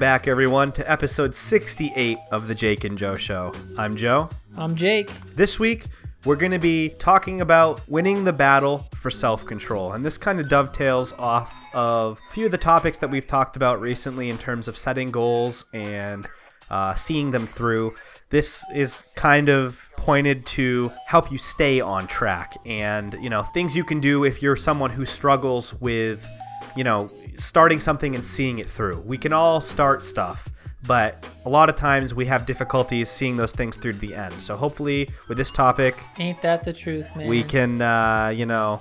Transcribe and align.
Welcome 0.00 0.14
back, 0.14 0.28
everyone, 0.28 0.72
to 0.72 0.90
episode 0.90 1.34
68 1.34 2.16
of 2.32 2.48
The 2.48 2.54
Jake 2.54 2.84
and 2.84 2.96
Joe 2.96 3.16
Show. 3.16 3.52
I'm 3.76 3.96
Joe. 3.96 4.30
I'm 4.56 4.74
Jake. 4.74 5.10
This 5.36 5.60
week, 5.60 5.84
we're 6.24 6.36
going 6.36 6.52
to 6.52 6.58
be 6.58 6.88
talking 6.88 7.42
about 7.42 7.86
winning 7.86 8.24
the 8.24 8.32
battle 8.32 8.86
for 8.94 9.10
self 9.10 9.44
control. 9.44 9.92
And 9.92 10.02
this 10.02 10.16
kind 10.16 10.40
of 10.40 10.48
dovetails 10.48 11.12
off 11.18 11.54
of 11.74 12.18
a 12.26 12.32
few 12.32 12.46
of 12.46 12.50
the 12.50 12.56
topics 12.56 12.96
that 12.96 13.10
we've 13.10 13.26
talked 13.26 13.56
about 13.56 13.78
recently 13.78 14.30
in 14.30 14.38
terms 14.38 14.68
of 14.68 14.78
setting 14.78 15.10
goals 15.10 15.66
and 15.74 16.26
uh, 16.70 16.94
seeing 16.94 17.32
them 17.32 17.46
through. 17.46 17.94
This 18.30 18.64
is 18.74 19.04
kind 19.16 19.50
of 19.50 19.92
pointed 19.98 20.46
to 20.46 20.92
help 21.08 21.30
you 21.30 21.36
stay 21.36 21.78
on 21.78 22.06
track 22.06 22.56
and, 22.64 23.18
you 23.20 23.28
know, 23.28 23.42
things 23.42 23.76
you 23.76 23.84
can 23.84 24.00
do 24.00 24.24
if 24.24 24.42
you're 24.42 24.56
someone 24.56 24.92
who 24.92 25.04
struggles 25.04 25.74
with, 25.74 26.26
you 26.74 26.84
know, 26.84 27.10
starting 27.40 27.80
something 27.80 28.14
and 28.14 28.24
seeing 28.24 28.58
it 28.58 28.68
through. 28.68 29.02
We 29.06 29.18
can 29.18 29.32
all 29.32 29.60
start 29.60 30.04
stuff, 30.04 30.48
but 30.86 31.28
a 31.44 31.48
lot 31.48 31.68
of 31.68 31.76
times 31.76 32.14
we 32.14 32.26
have 32.26 32.46
difficulties 32.46 33.08
seeing 33.10 33.36
those 33.36 33.52
things 33.52 33.76
through 33.76 33.94
to 33.94 33.98
the 33.98 34.14
end. 34.14 34.40
So 34.40 34.56
hopefully, 34.56 35.10
with 35.28 35.38
this 35.38 35.50
topic, 35.50 36.04
Ain't 36.18 36.42
that 36.42 36.64
the 36.64 36.72
truth, 36.72 37.08
man? 37.16 37.28
we 37.28 37.42
can, 37.42 37.80
uh, 37.80 38.28
you 38.34 38.46
know, 38.46 38.80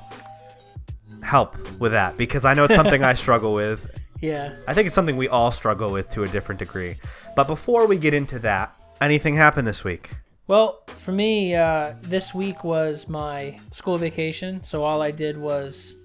help 1.22 1.58
with 1.80 1.92
that 1.94 2.18
because 2.18 2.46
I 2.46 2.54
know 2.54 2.66
it's 2.66 2.76
something 2.76 3.04
I 3.04 3.14
struggle 3.26 3.54
with. 3.54 3.90
Yeah. 4.22 4.56
I 4.68 4.74
think 4.74 4.86
it's 4.86 4.96
something 4.96 5.16
we 5.18 5.30
all 5.30 5.52
struggle 5.52 5.92
with 5.92 6.10
to 6.12 6.24
a 6.24 6.28
different 6.28 6.60
degree. 6.60 6.96
But 7.36 7.48
before 7.48 7.88
we 7.88 7.98
get 7.98 8.14
into 8.14 8.40
that, 8.40 8.76
anything 9.00 9.36
happened 9.36 9.68
this 9.68 9.84
week? 9.84 10.12
Well, 10.48 10.84
for 10.98 11.12
me, 11.12 11.56
uh, 11.56 11.94
this 12.02 12.34
week 12.34 12.64
was 12.64 13.08
my 13.08 13.60
school 13.72 13.98
vacation, 13.98 14.64
so 14.64 14.84
all 14.84 15.02
I 15.02 15.12
did 15.12 15.38
was 15.38 15.96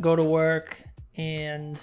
go 0.00 0.14
to 0.14 0.22
work, 0.22 0.84
and 1.16 1.80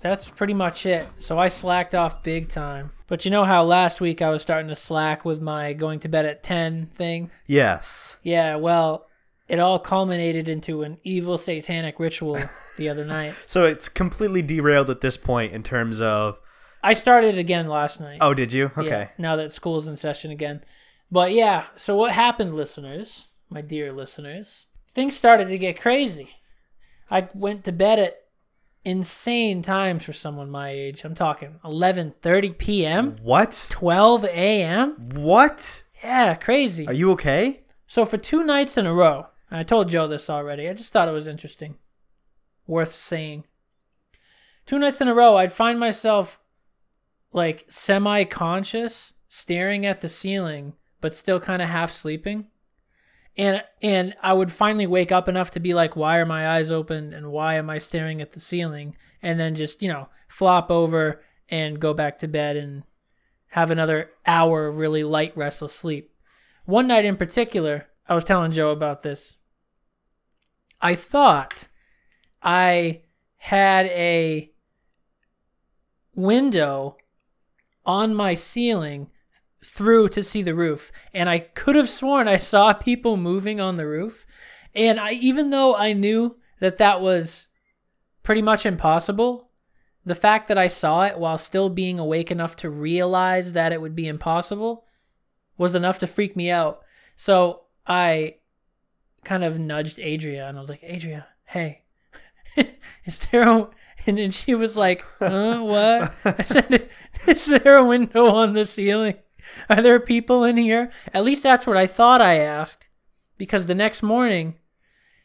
that's 0.00 0.28
pretty 0.30 0.54
much 0.54 0.86
it. 0.86 1.06
So 1.16 1.38
I 1.38 1.48
slacked 1.48 1.94
off 1.94 2.22
big 2.22 2.48
time. 2.48 2.92
But 3.08 3.24
you 3.24 3.30
know 3.30 3.44
how 3.44 3.62
last 3.64 4.00
week 4.00 4.20
I 4.20 4.30
was 4.30 4.42
starting 4.42 4.68
to 4.68 4.76
slack 4.76 5.24
with 5.24 5.40
my 5.40 5.72
going 5.72 6.00
to 6.00 6.08
bed 6.08 6.26
at 6.26 6.42
10 6.42 6.86
thing? 6.86 7.30
Yes. 7.46 8.16
Yeah, 8.22 8.56
well, 8.56 9.06
it 9.48 9.60
all 9.60 9.78
culminated 9.78 10.48
into 10.48 10.82
an 10.82 10.98
evil 11.04 11.38
satanic 11.38 12.00
ritual 12.00 12.38
the 12.76 12.88
other 12.88 13.04
night. 13.16 13.34
So 13.46 13.64
it's 13.64 13.88
completely 13.88 14.42
derailed 14.42 14.90
at 14.90 15.00
this 15.02 15.16
point 15.16 15.52
in 15.52 15.62
terms 15.62 16.00
of. 16.00 16.38
I 16.82 16.92
started 16.94 17.38
again 17.38 17.68
last 17.68 18.00
night. 18.00 18.18
Oh, 18.20 18.34
did 18.34 18.52
you? 18.52 18.70
Yeah, 18.76 18.82
Okay. 18.82 19.08
now 19.18 19.36
that 19.36 19.52
school's 19.52 19.88
in 19.88 19.96
session 19.96 20.30
again. 20.30 20.62
But 21.10 21.32
yeah, 21.32 21.66
so 21.76 21.96
what 21.96 22.12
happened, 22.12 22.52
listeners, 22.56 23.26
my 23.48 23.60
dear 23.60 23.92
listeners? 23.92 24.66
Things 24.92 25.16
started 25.16 25.46
to 25.48 25.58
get 25.58 25.80
crazy. 25.80 26.30
I 27.10 27.28
went 27.34 27.62
to 27.64 27.72
bed 27.72 27.98
at 28.00 28.16
insane 28.86 29.62
times 29.62 30.04
for 30.04 30.12
someone 30.12 30.48
my 30.48 30.70
age. 30.70 31.04
I'm 31.04 31.14
talking 31.16 31.58
11:30 31.64 32.56
p.m., 32.56 33.16
What? 33.20 33.66
12 33.70 34.24
a.m. 34.26 34.92
What? 35.14 35.82
Yeah, 36.02 36.34
crazy. 36.36 36.86
Are 36.86 36.92
you 36.92 37.10
okay? 37.12 37.64
So 37.86 38.04
for 38.04 38.16
two 38.16 38.44
nights 38.44 38.78
in 38.78 38.86
a 38.86 38.94
row, 38.94 39.26
and 39.50 39.58
I 39.58 39.64
told 39.64 39.88
Joe 39.88 40.06
this 40.06 40.30
already. 40.30 40.68
I 40.68 40.72
just 40.72 40.92
thought 40.92 41.08
it 41.08 41.12
was 41.12 41.26
interesting, 41.26 41.76
worth 42.66 42.94
saying. 42.94 43.44
Two 44.66 44.78
nights 44.78 45.00
in 45.00 45.08
a 45.08 45.14
row, 45.14 45.36
I'd 45.36 45.52
find 45.52 45.78
myself 45.78 46.40
like 47.32 47.66
semi-conscious, 47.68 49.12
staring 49.28 49.84
at 49.84 50.00
the 50.00 50.08
ceiling, 50.08 50.74
but 51.00 51.14
still 51.14 51.40
kind 51.40 51.60
of 51.60 51.68
half 51.68 51.90
sleeping. 51.90 52.46
And 53.36 53.62
and 53.82 54.14
I 54.22 54.32
would 54.32 54.50
finally 54.50 54.86
wake 54.86 55.12
up 55.12 55.28
enough 55.28 55.50
to 55.52 55.60
be 55.60 55.74
like, 55.74 55.94
why 55.94 56.16
are 56.18 56.26
my 56.26 56.48
eyes 56.48 56.70
open 56.70 57.12
and 57.12 57.30
why 57.30 57.54
am 57.54 57.68
I 57.68 57.78
staring 57.78 58.22
at 58.22 58.32
the 58.32 58.40
ceiling? 58.40 58.96
And 59.22 59.38
then 59.38 59.54
just 59.54 59.82
you 59.82 59.88
know 59.88 60.08
flop 60.28 60.70
over 60.70 61.22
and 61.48 61.80
go 61.80 61.94
back 61.94 62.18
to 62.18 62.28
bed 62.28 62.56
and 62.56 62.82
have 63.48 63.70
another 63.70 64.10
hour 64.26 64.66
of 64.66 64.78
really 64.78 65.04
light, 65.04 65.36
restless 65.36 65.74
sleep. 65.74 66.12
One 66.64 66.88
night 66.88 67.04
in 67.04 67.16
particular, 67.16 67.86
I 68.08 68.14
was 68.14 68.24
telling 68.24 68.52
Joe 68.52 68.70
about 68.70 69.02
this. 69.02 69.36
I 70.80 70.94
thought 70.94 71.68
I 72.42 73.02
had 73.36 73.86
a 73.86 74.50
window 76.14 76.96
on 77.84 78.14
my 78.14 78.34
ceiling 78.34 79.10
through 79.64 80.08
to 80.10 80.22
see 80.22 80.42
the 80.42 80.54
roof, 80.54 80.92
and 81.12 81.28
I 81.28 81.38
could 81.40 81.74
have 81.74 81.88
sworn 81.88 82.28
I 82.28 82.38
saw 82.38 82.72
people 82.72 83.16
moving 83.16 83.60
on 83.60 83.76
the 83.76 83.86
roof. 83.86 84.26
And 84.74 85.00
I, 85.00 85.12
even 85.12 85.50
though 85.50 85.74
I 85.74 85.92
knew 85.92 86.36
that 86.60 86.78
that 86.78 87.00
was 87.00 87.48
pretty 88.22 88.42
much 88.42 88.66
impossible, 88.66 89.50
the 90.04 90.14
fact 90.14 90.48
that 90.48 90.58
I 90.58 90.68
saw 90.68 91.04
it 91.04 91.18
while 91.18 91.38
still 91.38 91.68
being 91.70 91.98
awake 91.98 92.30
enough 92.30 92.56
to 92.56 92.70
realize 92.70 93.54
that 93.54 93.72
it 93.72 93.80
would 93.80 93.96
be 93.96 94.06
impossible 94.06 94.84
was 95.58 95.74
enough 95.74 95.98
to 96.00 96.06
freak 96.06 96.36
me 96.36 96.50
out. 96.50 96.82
So 97.16 97.62
I 97.86 98.36
kind 99.24 99.42
of 99.42 99.58
nudged 99.58 99.98
Adria 99.98 100.46
and 100.46 100.56
I 100.56 100.60
was 100.60 100.68
like, 100.68 100.84
Adria, 100.84 101.26
hey, 101.46 101.82
is 103.04 103.18
there 103.30 103.48
a. 103.48 103.68
And 104.06 104.18
then 104.18 104.30
she 104.30 104.54
was 104.54 104.76
like, 104.76 105.04
huh, 105.18 105.58
what? 105.62 106.14
I 106.24 106.42
said, 106.44 106.88
is 107.26 107.46
there 107.46 107.76
a 107.76 107.84
window 107.84 108.28
on 108.28 108.52
the 108.52 108.64
ceiling? 108.64 109.16
Are 109.68 109.82
there 109.82 110.00
people 110.00 110.44
in 110.44 110.56
here? 110.56 110.90
At 111.12 111.24
least 111.24 111.42
that's 111.42 111.66
what 111.66 111.76
I 111.76 111.86
thought 111.86 112.20
I 112.20 112.36
asked. 112.36 112.86
Because 113.38 113.66
the 113.66 113.74
next 113.74 114.02
morning, 114.02 114.54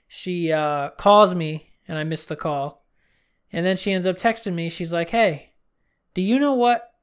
she 0.07 0.51
uh, 0.51 0.89
calls 0.91 1.33
me 1.33 1.71
and 1.87 1.97
I 1.97 2.03
missed 2.03 2.29
the 2.29 2.35
call. 2.35 2.85
And 3.53 3.65
then 3.65 3.77
she 3.77 3.91
ends 3.91 4.07
up 4.07 4.17
texting 4.17 4.53
me. 4.53 4.69
She's 4.69 4.93
like, 4.93 5.09
hey, 5.09 5.51
do 6.13 6.21
you 6.21 6.39
know 6.39 6.53
what 6.53 6.93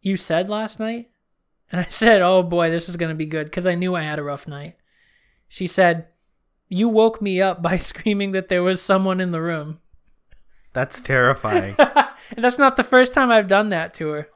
you 0.00 0.16
said 0.16 0.48
last 0.48 0.78
night? 0.78 1.10
And 1.70 1.80
I 1.80 1.86
said, 1.90 2.22
oh 2.22 2.42
boy, 2.42 2.70
this 2.70 2.88
is 2.88 2.96
going 2.96 3.10
to 3.10 3.16
be 3.16 3.26
good 3.26 3.46
because 3.46 3.66
I 3.66 3.74
knew 3.74 3.94
I 3.94 4.02
had 4.02 4.18
a 4.18 4.24
rough 4.24 4.48
night. 4.48 4.76
She 5.48 5.66
said, 5.66 6.08
you 6.68 6.88
woke 6.88 7.22
me 7.22 7.40
up 7.40 7.62
by 7.62 7.76
screaming 7.78 8.32
that 8.32 8.48
there 8.48 8.62
was 8.62 8.82
someone 8.82 9.20
in 9.20 9.30
the 9.30 9.42
room. 9.42 9.80
That's 10.72 11.00
terrifying. 11.00 11.74
and 11.78 12.44
that's 12.44 12.58
not 12.58 12.76
the 12.76 12.84
first 12.84 13.12
time 13.12 13.30
I've 13.30 13.48
done 13.48 13.70
that 13.70 13.94
to 13.94 14.08
her. 14.08 14.28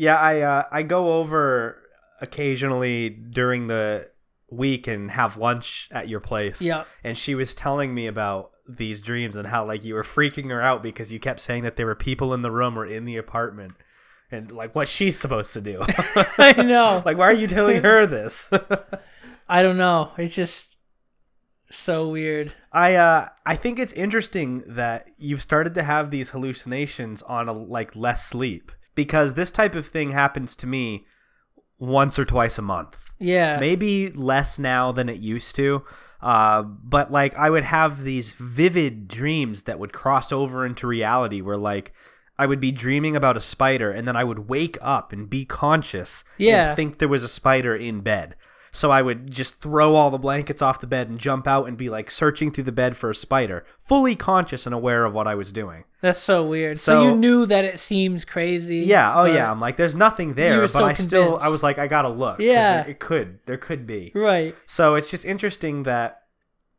Yeah, 0.00 0.16
I 0.16 0.40
uh, 0.40 0.62
I 0.72 0.82
go 0.82 1.12
over 1.20 1.82
occasionally 2.22 3.10
during 3.10 3.66
the 3.66 4.08
week 4.50 4.86
and 4.86 5.10
have 5.10 5.36
lunch 5.36 5.90
at 5.92 6.08
your 6.08 6.20
place. 6.20 6.62
Yeah. 6.62 6.84
And 7.04 7.18
she 7.18 7.34
was 7.34 7.54
telling 7.54 7.94
me 7.94 8.06
about 8.06 8.52
these 8.66 9.02
dreams 9.02 9.36
and 9.36 9.48
how 9.48 9.66
like 9.66 9.84
you 9.84 9.92
were 9.92 10.02
freaking 10.02 10.48
her 10.48 10.62
out 10.62 10.82
because 10.82 11.12
you 11.12 11.20
kept 11.20 11.40
saying 11.40 11.64
that 11.64 11.76
there 11.76 11.84
were 11.84 11.94
people 11.94 12.32
in 12.32 12.40
the 12.40 12.50
room 12.50 12.78
or 12.78 12.86
in 12.86 13.04
the 13.04 13.18
apartment. 13.18 13.74
And 14.30 14.50
like 14.50 14.74
what 14.74 14.88
she's 14.88 15.18
supposed 15.18 15.52
to 15.52 15.60
do. 15.60 15.82
I 16.38 16.62
know. 16.62 17.02
like 17.04 17.18
why 17.18 17.26
are 17.26 17.34
you 17.34 17.46
telling 17.46 17.82
her 17.82 18.06
this? 18.06 18.50
I 19.50 19.62
don't 19.62 19.76
know. 19.76 20.12
It's 20.16 20.34
just 20.34 20.78
so 21.70 22.08
weird. 22.08 22.54
I 22.72 22.94
uh 22.94 23.28
I 23.44 23.54
think 23.54 23.78
it's 23.78 23.92
interesting 23.92 24.64
that 24.66 25.10
you've 25.18 25.42
started 25.42 25.74
to 25.74 25.82
have 25.82 26.10
these 26.10 26.30
hallucinations 26.30 27.20
on 27.20 27.50
a 27.50 27.52
like 27.52 27.94
less 27.94 28.24
sleep 28.24 28.72
because 28.94 29.34
this 29.34 29.50
type 29.50 29.74
of 29.74 29.86
thing 29.86 30.10
happens 30.12 30.54
to 30.56 30.66
me 30.66 31.06
once 31.78 32.18
or 32.18 32.24
twice 32.24 32.58
a 32.58 32.62
month. 32.62 32.96
Yeah. 33.18 33.58
Maybe 33.58 34.10
less 34.10 34.58
now 34.58 34.92
than 34.92 35.08
it 35.08 35.20
used 35.20 35.54
to. 35.56 35.84
Uh, 36.22 36.62
but 36.62 37.10
like 37.10 37.34
I 37.36 37.48
would 37.50 37.64
have 37.64 38.02
these 38.02 38.32
vivid 38.32 39.08
dreams 39.08 39.62
that 39.64 39.78
would 39.78 39.92
cross 39.92 40.32
over 40.32 40.66
into 40.66 40.86
reality 40.86 41.40
where 41.40 41.56
like 41.56 41.92
I 42.38 42.46
would 42.46 42.60
be 42.60 42.72
dreaming 42.72 43.16
about 43.16 43.36
a 43.36 43.40
spider 43.40 43.90
and 43.90 44.06
then 44.08 44.16
I 44.16 44.24
would 44.24 44.48
wake 44.48 44.76
up 44.82 45.12
and 45.12 45.28
be 45.30 45.44
conscious 45.44 46.24
Yeah. 46.38 46.68
and 46.68 46.76
think 46.76 46.98
there 46.98 47.08
was 47.08 47.24
a 47.24 47.28
spider 47.28 47.74
in 47.76 48.00
bed. 48.00 48.36
So 48.72 48.90
I 48.90 49.02
would 49.02 49.30
just 49.30 49.60
throw 49.60 49.94
all 49.96 50.10
the 50.10 50.18
blankets 50.18 50.62
off 50.62 50.80
the 50.80 50.86
bed 50.86 51.08
and 51.08 51.18
jump 51.18 51.46
out 51.48 51.66
and 51.66 51.76
be 51.76 51.90
like 51.90 52.10
searching 52.10 52.50
through 52.50 52.64
the 52.64 52.72
bed 52.72 52.96
for 52.96 53.10
a 53.10 53.14
spider, 53.14 53.64
fully 53.80 54.14
conscious 54.14 54.64
and 54.66 54.74
aware 54.74 55.04
of 55.04 55.12
what 55.14 55.26
I 55.26 55.34
was 55.34 55.50
doing. 55.52 55.84
That's 56.00 56.20
so 56.20 56.44
weird. 56.46 56.78
So, 56.78 56.92
So- 56.92 57.02
you 57.02 57.16
knew 57.16 57.46
that 57.46 57.64
it 57.64 57.80
seems 57.80 58.24
crazy. 58.24 58.78
Yeah, 58.78 59.20
oh 59.20 59.24
yeah. 59.24 59.50
I'm 59.50 59.60
like, 59.60 59.76
there's 59.76 59.96
nothing 59.96 60.34
there, 60.34 60.60
but 60.62 60.70
so 60.70 60.84
I 60.84 60.92
still. 60.92 61.36
I 61.38 61.48
was 61.48 61.62
like, 61.62 61.78
I 61.78 61.86
gotta 61.88 62.08
look. 62.08 62.38
Yeah. 62.38 62.82
it, 62.82 62.90
it 62.90 62.98
could, 63.00 63.40
there 63.46 63.58
could 63.58 63.86
be. 63.86 64.12
Right. 64.14 64.54
So 64.66 64.94
it's 64.94 65.10
just 65.10 65.24
interesting 65.24 65.82
that 65.82 66.18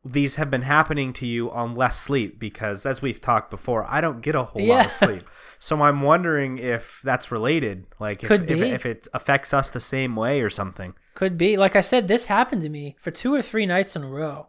these 0.03 0.37
have 0.37 0.49
been 0.49 0.63
happening 0.63 1.13
to 1.13 1.27
you 1.27 1.51
on 1.51 1.75
less 1.75 1.99
sleep 1.99 2.39
because, 2.39 2.87
as 2.87 3.03
we've 3.03 3.21
talked 3.21 3.51
before, 3.51 3.85
I 3.87 4.01
don't 4.01 4.21
get 4.21 4.33
a 4.33 4.43
whole 4.43 4.65
lot 4.65 4.85
of 4.87 4.91
sleep. 4.91 5.23
So 5.59 5.79
I'm 5.83 6.01
wondering 6.01 6.57
if 6.57 7.01
that's 7.03 7.31
related, 7.31 7.85
like 7.99 8.23
if, 8.23 8.27
Could 8.29 8.49
if, 8.49 8.59
if 8.61 8.85
it 8.87 9.07
affects 9.13 9.53
us 9.53 9.69
the 9.69 9.79
same 9.79 10.15
way 10.15 10.41
or 10.41 10.49
something. 10.49 10.95
Could 11.13 11.37
be. 11.37 11.57
Like 11.57 11.75
I 11.75 11.81
said, 11.81 12.07
this 12.07 12.25
happened 12.25 12.61
to 12.63 12.69
me 12.69 12.95
for 12.99 13.11
two 13.11 13.33
or 13.33 13.41
three 13.41 13.65
nights 13.65 13.95
in 13.95 14.03
a 14.03 14.09
row. 14.09 14.47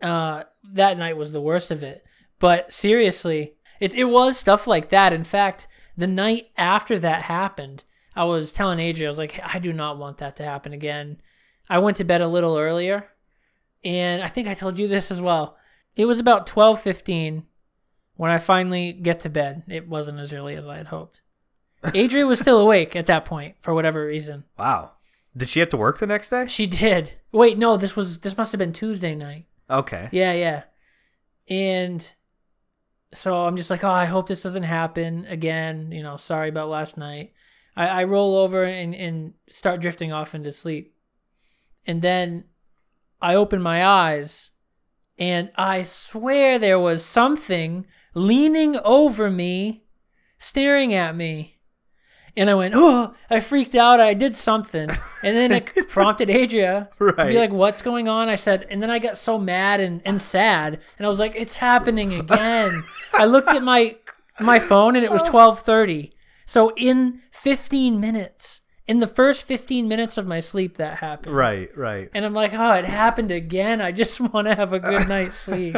Uh, 0.00 0.44
that 0.72 0.98
night 0.98 1.16
was 1.16 1.32
the 1.32 1.40
worst 1.40 1.70
of 1.70 1.82
it. 1.82 2.04
But 2.38 2.72
seriously, 2.72 3.54
it, 3.80 3.94
it 3.94 4.04
was 4.04 4.38
stuff 4.38 4.66
like 4.66 4.88
that. 4.88 5.12
In 5.12 5.24
fact, 5.24 5.68
the 5.96 6.06
night 6.06 6.50
after 6.56 6.98
that 6.98 7.22
happened, 7.22 7.84
I 8.16 8.24
was 8.24 8.52
telling 8.52 8.80
Adria, 8.80 9.08
I 9.08 9.10
was 9.10 9.18
like, 9.18 9.40
I 9.42 9.58
do 9.58 9.72
not 9.72 9.98
want 9.98 10.18
that 10.18 10.36
to 10.36 10.44
happen 10.44 10.72
again. 10.72 11.20
I 11.68 11.78
went 11.78 11.96
to 11.98 12.04
bed 12.04 12.20
a 12.20 12.28
little 12.28 12.58
earlier, 12.58 13.08
and 13.82 14.22
I 14.22 14.28
think 14.28 14.48
I 14.48 14.54
told 14.54 14.78
you 14.78 14.88
this 14.88 15.10
as 15.10 15.20
well. 15.20 15.56
It 15.96 16.06
was 16.06 16.18
about 16.18 16.46
twelve 16.46 16.80
fifteen 16.80 17.44
when 18.16 18.30
I 18.30 18.38
finally 18.38 18.92
get 18.92 19.20
to 19.20 19.30
bed. 19.30 19.62
It 19.68 19.88
wasn't 19.88 20.18
as 20.18 20.32
early 20.32 20.54
as 20.54 20.66
I 20.66 20.76
had 20.76 20.88
hoped. 20.88 21.22
Adria 21.84 22.26
was 22.26 22.40
still 22.40 22.58
awake 22.58 22.96
at 22.96 23.06
that 23.06 23.24
point 23.24 23.56
for 23.60 23.74
whatever 23.74 24.06
reason. 24.06 24.44
Wow. 24.58 24.92
Did 25.36 25.48
she 25.48 25.60
have 25.60 25.68
to 25.70 25.76
work 25.76 25.98
the 25.98 26.06
next 26.06 26.28
day? 26.28 26.46
She 26.46 26.66
did. 26.66 27.14
Wait, 27.32 27.58
no, 27.58 27.76
this 27.76 27.96
was 27.96 28.20
this 28.20 28.36
must 28.36 28.52
have 28.52 28.58
been 28.58 28.72
Tuesday 28.72 29.14
night. 29.14 29.46
Okay. 29.68 30.08
Yeah, 30.12 30.32
yeah. 30.32 30.62
And 31.48 32.06
so 33.12 33.34
I'm 33.34 33.56
just 33.56 33.70
like, 33.70 33.84
oh, 33.84 33.90
I 33.90 34.04
hope 34.04 34.28
this 34.28 34.42
doesn't 34.42 34.62
happen 34.62 35.26
again. 35.26 35.90
You 35.92 36.02
know, 36.02 36.16
sorry 36.16 36.48
about 36.48 36.68
last 36.68 36.96
night. 36.96 37.32
I, 37.76 37.86
I 37.88 38.04
roll 38.04 38.36
over 38.36 38.64
and, 38.64 38.94
and 38.94 39.34
start 39.48 39.80
drifting 39.80 40.12
off 40.12 40.34
into 40.34 40.52
sleep. 40.52 40.94
And 41.86 42.02
then 42.02 42.44
I 43.20 43.34
open 43.34 43.60
my 43.60 43.84
eyes 43.84 44.52
and 45.18 45.50
I 45.56 45.82
swear 45.82 46.58
there 46.58 46.78
was 46.78 47.04
something 47.04 47.86
leaning 48.14 48.78
over 48.84 49.30
me, 49.30 49.84
staring 50.38 50.94
at 50.94 51.16
me. 51.16 51.53
And 52.36 52.50
I 52.50 52.54
went, 52.54 52.74
oh, 52.76 53.14
I 53.30 53.38
freaked 53.40 53.74
out. 53.74 54.00
I 54.00 54.12
did 54.14 54.36
something. 54.36 54.90
And 55.22 55.36
then 55.36 55.52
it 55.52 55.66
prompted 55.88 56.28
Adria 56.28 56.90
to 56.98 57.12
be 57.12 57.38
like, 57.38 57.52
what's 57.52 57.80
going 57.80 58.08
on? 58.08 58.28
I 58.28 58.34
said, 58.34 58.66
and 58.70 58.82
then 58.82 58.90
I 58.90 58.98
got 58.98 59.18
so 59.18 59.38
mad 59.38 59.80
and, 59.80 60.02
and 60.04 60.20
sad. 60.20 60.80
And 60.98 61.06
I 61.06 61.08
was 61.08 61.20
like, 61.20 61.34
it's 61.36 61.54
happening 61.54 62.12
again. 62.12 62.82
I 63.14 63.24
looked 63.24 63.48
at 63.48 63.62
my 63.62 63.96
my 64.40 64.58
phone 64.58 64.96
and 64.96 65.04
it 65.04 65.12
was 65.12 65.22
1230. 65.22 66.12
So 66.46 66.72
in 66.76 67.20
15 67.30 68.00
minutes, 68.00 68.60
in 68.86 69.00
the 69.00 69.06
first 69.06 69.46
15 69.46 69.88
minutes 69.88 70.18
of 70.18 70.26
my 70.26 70.40
sleep, 70.40 70.76
that 70.76 70.98
happened. 70.98 71.34
Right, 71.34 71.74
right. 71.76 72.10
And 72.14 72.24
I'm 72.24 72.34
like, 72.34 72.52
oh, 72.52 72.72
it 72.72 72.84
happened 72.84 73.30
again. 73.30 73.80
I 73.80 73.92
just 73.92 74.20
want 74.32 74.46
to 74.48 74.54
have 74.54 74.72
a 74.72 74.78
good 74.78 75.08
night's 75.08 75.36
sleep. 75.36 75.76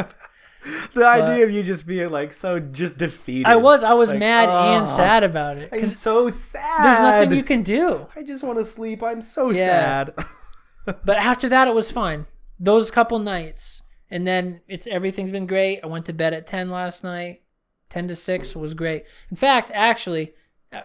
The 0.94 1.06
idea 1.06 1.44
of 1.44 1.50
you 1.50 1.62
just 1.62 1.86
being 1.86 2.10
like 2.10 2.32
so 2.32 2.58
just 2.58 2.96
defeated. 2.98 3.46
I 3.46 3.56
was, 3.56 3.82
I 3.84 3.92
was 3.94 4.10
Like, 4.10 4.18
mad 4.18 4.48
and 4.48 4.88
sad 4.88 5.22
about 5.22 5.58
it. 5.58 5.68
I'm 5.72 5.90
so 5.92 6.28
sad. 6.28 6.84
There's 6.84 7.00
nothing 7.00 7.36
you 7.36 7.44
can 7.44 7.62
do. 7.62 8.06
I 8.16 8.22
just 8.22 8.42
want 8.42 8.58
to 8.58 8.64
sleep. 8.64 9.02
I'm 9.02 9.20
so 9.20 9.50
Yeah. 9.50 9.64
sad. 10.06 10.14
But 11.04 11.16
after 11.16 11.48
that, 11.48 11.66
it 11.66 11.74
was 11.74 11.90
fine. 11.90 12.26
Those 12.60 12.92
couple 12.92 13.18
nights, 13.18 13.82
and 14.08 14.24
then 14.24 14.60
it's 14.68 14.86
everything's 14.86 15.32
been 15.32 15.46
great. 15.48 15.80
I 15.82 15.88
went 15.88 16.06
to 16.06 16.12
bed 16.12 16.32
at 16.32 16.46
ten 16.46 16.70
last 16.70 17.02
night. 17.02 17.42
Ten 17.90 18.06
to 18.08 18.14
six 18.14 18.54
was 18.54 18.72
great. 18.74 19.04
In 19.28 19.36
fact, 19.36 19.70
actually, 19.74 20.34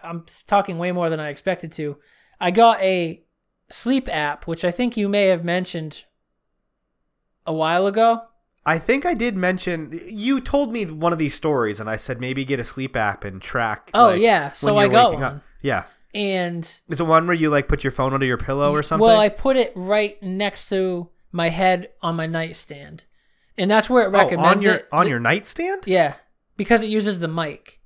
I'm 0.02 0.26
talking 0.48 0.76
way 0.78 0.90
more 0.90 1.08
than 1.08 1.20
I 1.20 1.28
expected 1.28 1.70
to. 1.72 1.98
I 2.40 2.50
got 2.50 2.80
a 2.80 3.22
sleep 3.70 4.08
app, 4.12 4.46
which 4.48 4.64
I 4.64 4.72
think 4.72 4.96
you 4.96 5.08
may 5.08 5.26
have 5.26 5.44
mentioned 5.44 6.04
a 7.46 7.52
while 7.52 7.86
ago. 7.86 8.22
I 8.64 8.78
think 8.78 9.04
I 9.04 9.14
did 9.14 9.36
mention 9.36 9.98
you 10.06 10.40
told 10.40 10.72
me 10.72 10.86
one 10.86 11.12
of 11.12 11.18
these 11.18 11.34
stories, 11.34 11.80
and 11.80 11.90
I 11.90 11.96
said 11.96 12.20
maybe 12.20 12.44
get 12.44 12.60
a 12.60 12.64
sleep 12.64 12.96
app 12.96 13.24
and 13.24 13.42
track. 13.42 13.90
Oh, 13.92 14.08
like, 14.08 14.20
yeah. 14.20 14.52
So 14.52 14.72
you're 14.74 14.82
I 14.84 14.88
got 14.88 15.10
waking 15.10 15.24
up. 15.24 15.32
one. 15.32 15.42
Yeah, 15.62 15.84
And 16.14 16.64
is 16.88 17.00
it 17.00 17.04
one 17.04 17.26
where 17.26 17.34
you 17.36 17.48
like 17.50 17.68
put 17.68 17.82
your 17.84 17.90
phone 17.90 18.14
under 18.14 18.26
your 18.26 18.38
pillow 18.38 18.72
or 18.72 18.82
something? 18.82 19.06
Well, 19.06 19.18
I 19.20 19.28
put 19.28 19.56
it 19.56 19.72
right 19.76 20.20
next 20.22 20.68
to 20.70 21.08
my 21.30 21.48
head 21.48 21.90
on 22.02 22.16
my 22.16 22.26
nightstand, 22.26 23.04
and 23.56 23.70
that's 23.70 23.88
where 23.90 24.04
it 24.04 24.06
oh, 24.14 24.18
on 24.18 24.24
recommends 24.24 24.64
your 24.64 24.74
it. 24.74 24.88
on 24.92 25.08
your 25.08 25.20
nightstand. 25.20 25.84
yeah, 25.86 26.14
because 26.56 26.82
it 26.82 26.88
uses 26.88 27.20
the 27.20 27.28
mic. 27.28 27.80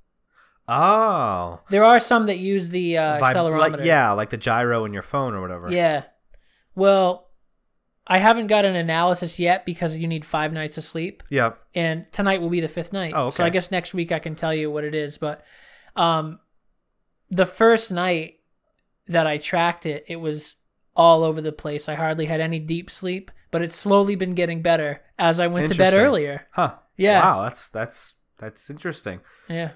Oh, 0.67 1.61
There 1.69 1.83
are 1.85 1.97
some 1.99 2.25
that 2.25 2.39
use 2.39 2.69
the 2.69 2.97
uh, 2.97 3.21
accelerometer. 3.21 3.57
like 3.57 3.83
yeah, 3.85 4.11
like 4.11 4.29
the 4.31 4.37
gyro 4.37 4.83
in 4.85 4.93
your 4.93 5.01
phone 5.01 5.33
or 5.33 5.41
whatever. 5.41 5.71
Yeah. 5.71 6.03
Well, 6.75 7.26
I 8.09 8.19
haven't 8.19 8.47
got 8.47 8.63
an 8.65 8.75
analysis 8.75 9.37
yet 9.37 9.65
because 9.65 9.97
you 9.97 10.07
need 10.07 10.25
five 10.25 10.53
nights 10.53 10.77
of 10.77 10.83
sleep, 10.85 11.23
Yep. 11.29 11.59
and 11.75 12.09
tonight 12.13 12.39
will 12.41 12.49
be 12.49 12.61
the 12.61 12.67
fifth 12.69 12.93
night. 12.93 13.13
Oh, 13.15 13.27
okay. 13.27 13.35
So 13.35 13.43
I 13.43 13.49
guess 13.49 13.69
next 13.69 13.93
week 13.93 14.11
I 14.13 14.19
can 14.19 14.33
tell 14.35 14.53
you 14.53 14.71
what 14.71 14.85
it 14.85 14.95
is. 14.95 15.17
But 15.17 15.43
um, 15.95 16.39
the 17.29 17.45
first 17.45 17.91
night 17.91 18.35
that 19.07 19.27
I 19.27 19.37
tracked 19.37 19.85
it, 19.85 20.05
it 20.07 20.17
was 20.17 20.55
all 20.95 21.23
over 21.23 21.41
the 21.41 21.51
place. 21.51 21.89
I 21.89 21.95
hardly 21.95 22.25
had 22.25 22.39
any 22.39 22.59
deep 22.59 22.89
sleep, 22.89 23.29
but 23.51 23.61
it's 23.61 23.75
slowly 23.75 24.15
been 24.15 24.33
getting 24.33 24.61
better 24.61 25.01
as 25.19 25.39
I 25.39 25.47
went 25.47 25.69
to 25.71 25.77
bed 25.77 25.93
earlier. 25.93 26.47
Huh. 26.53 26.75
Yeah. 26.95 27.19
Wow, 27.21 27.43
that's 27.43 27.69
that's 27.69 28.13
that's 28.37 28.69
interesting. 28.69 29.19
Yeah. 29.49 29.71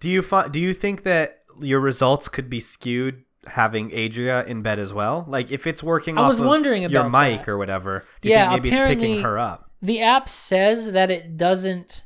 Do 0.00 0.10
you 0.10 0.20
fi- 0.22 0.48
do 0.48 0.58
you 0.60 0.74
think 0.74 1.04
that 1.04 1.38
your 1.60 1.80
results 1.80 2.28
could 2.28 2.50
be 2.50 2.60
skewed 2.60 3.24
having 3.46 3.92
Adria 3.94 4.44
in 4.44 4.62
bed 4.62 4.78
as 4.78 4.92
well? 4.92 5.24
Like 5.28 5.50
if 5.50 5.66
it's 5.66 5.82
working 5.82 6.18
I 6.18 6.22
off 6.22 6.28
was 6.30 6.40
of 6.40 6.46
wondering 6.46 6.82
your 6.82 7.06
about 7.06 7.10
mic 7.10 7.40
that. 7.44 7.48
or 7.50 7.58
whatever, 7.58 8.04
do 8.20 8.28
you 8.28 8.34
Yeah, 8.34 8.50
think 8.50 8.64
maybe 8.64 8.76
it's 8.76 8.80
picking 8.86 9.22
her 9.22 9.38
up? 9.38 9.70
The 9.80 10.00
app 10.02 10.28
says 10.28 10.92
that 10.92 11.10
it 11.10 11.36
doesn't 11.36 12.04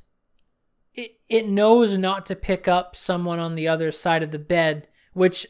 it 0.94 1.12
it 1.28 1.48
knows 1.48 1.96
not 1.96 2.26
to 2.26 2.36
pick 2.36 2.68
up 2.68 2.94
someone 2.94 3.38
on 3.38 3.54
the 3.54 3.66
other 3.68 3.90
side 3.90 4.22
of 4.22 4.30
the 4.30 4.38
bed, 4.38 4.88
which 5.14 5.46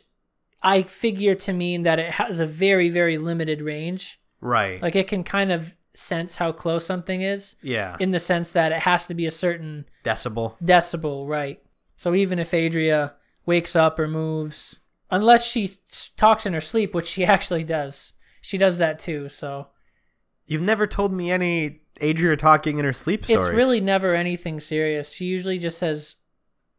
I 0.62 0.82
figure 0.84 1.34
to 1.34 1.52
mean 1.52 1.82
that 1.82 1.98
it 1.98 2.12
has 2.12 2.38
a 2.40 2.46
very 2.46 2.88
very 2.88 3.18
limited 3.18 3.60
range. 3.60 4.20
Right. 4.40 4.80
Like 4.80 4.96
it 4.96 5.08
can 5.08 5.24
kind 5.24 5.50
of 5.52 5.74
sense 5.94 6.36
how 6.36 6.52
close 6.52 6.86
something 6.86 7.20
is 7.20 7.54
yeah. 7.60 7.96
in 8.00 8.12
the 8.12 8.20
sense 8.20 8.52
that 8.52 8.72
it 8.72 8.78
has 8.78 9.06
to 9.08 9.14
be 9.14 9.26
a 9.26 9.30
certain 9.30 9.84
Decibel. 10.04 10.54
decibel, 10.62 11.28
right? 11.28 11.60
So 11.96 12.14
even 12.14 12.38
if 12.38 12.54
Adria 12.54 13.14
wakes 13.44 13.76
up 13.76 13.98
or 13.98 14.08
moves, 14.08 14.78
unless 15.12 15.46
she 15.46 15.68
talks 16.16 16.44
in 16.46 16.52
her 16.54 16.60
sleep, 16.60 16.92
which 16.94 17.06
she 17.06 17.24
actually 17.24 17.62
does, 17.62 18.14
she 18.40 18.58
does 18.58 18.78
that 18.78 18.98
too. 18.98 19.28
So 19.28 19.68
You've 20.46 20.62
never 20.62 20.88
told 20.88 21.12
me 21.12 21.30
any 21.30 21.82
Adria 22.02 22.36
talking 22.36 22.78
in 22.78 22.84
her 22.84 22.92
sleep 22.92 23.24
stories. 23.24 23.46
it's 23.46 23.54
really 23.54 23.80
never 23.80 24.14
anything 24.16 24.58
serious. 24.58 25.12
She 25.12 25.26
usually 25.26 25.58
just 25.58 25.78
says 25.78 26.16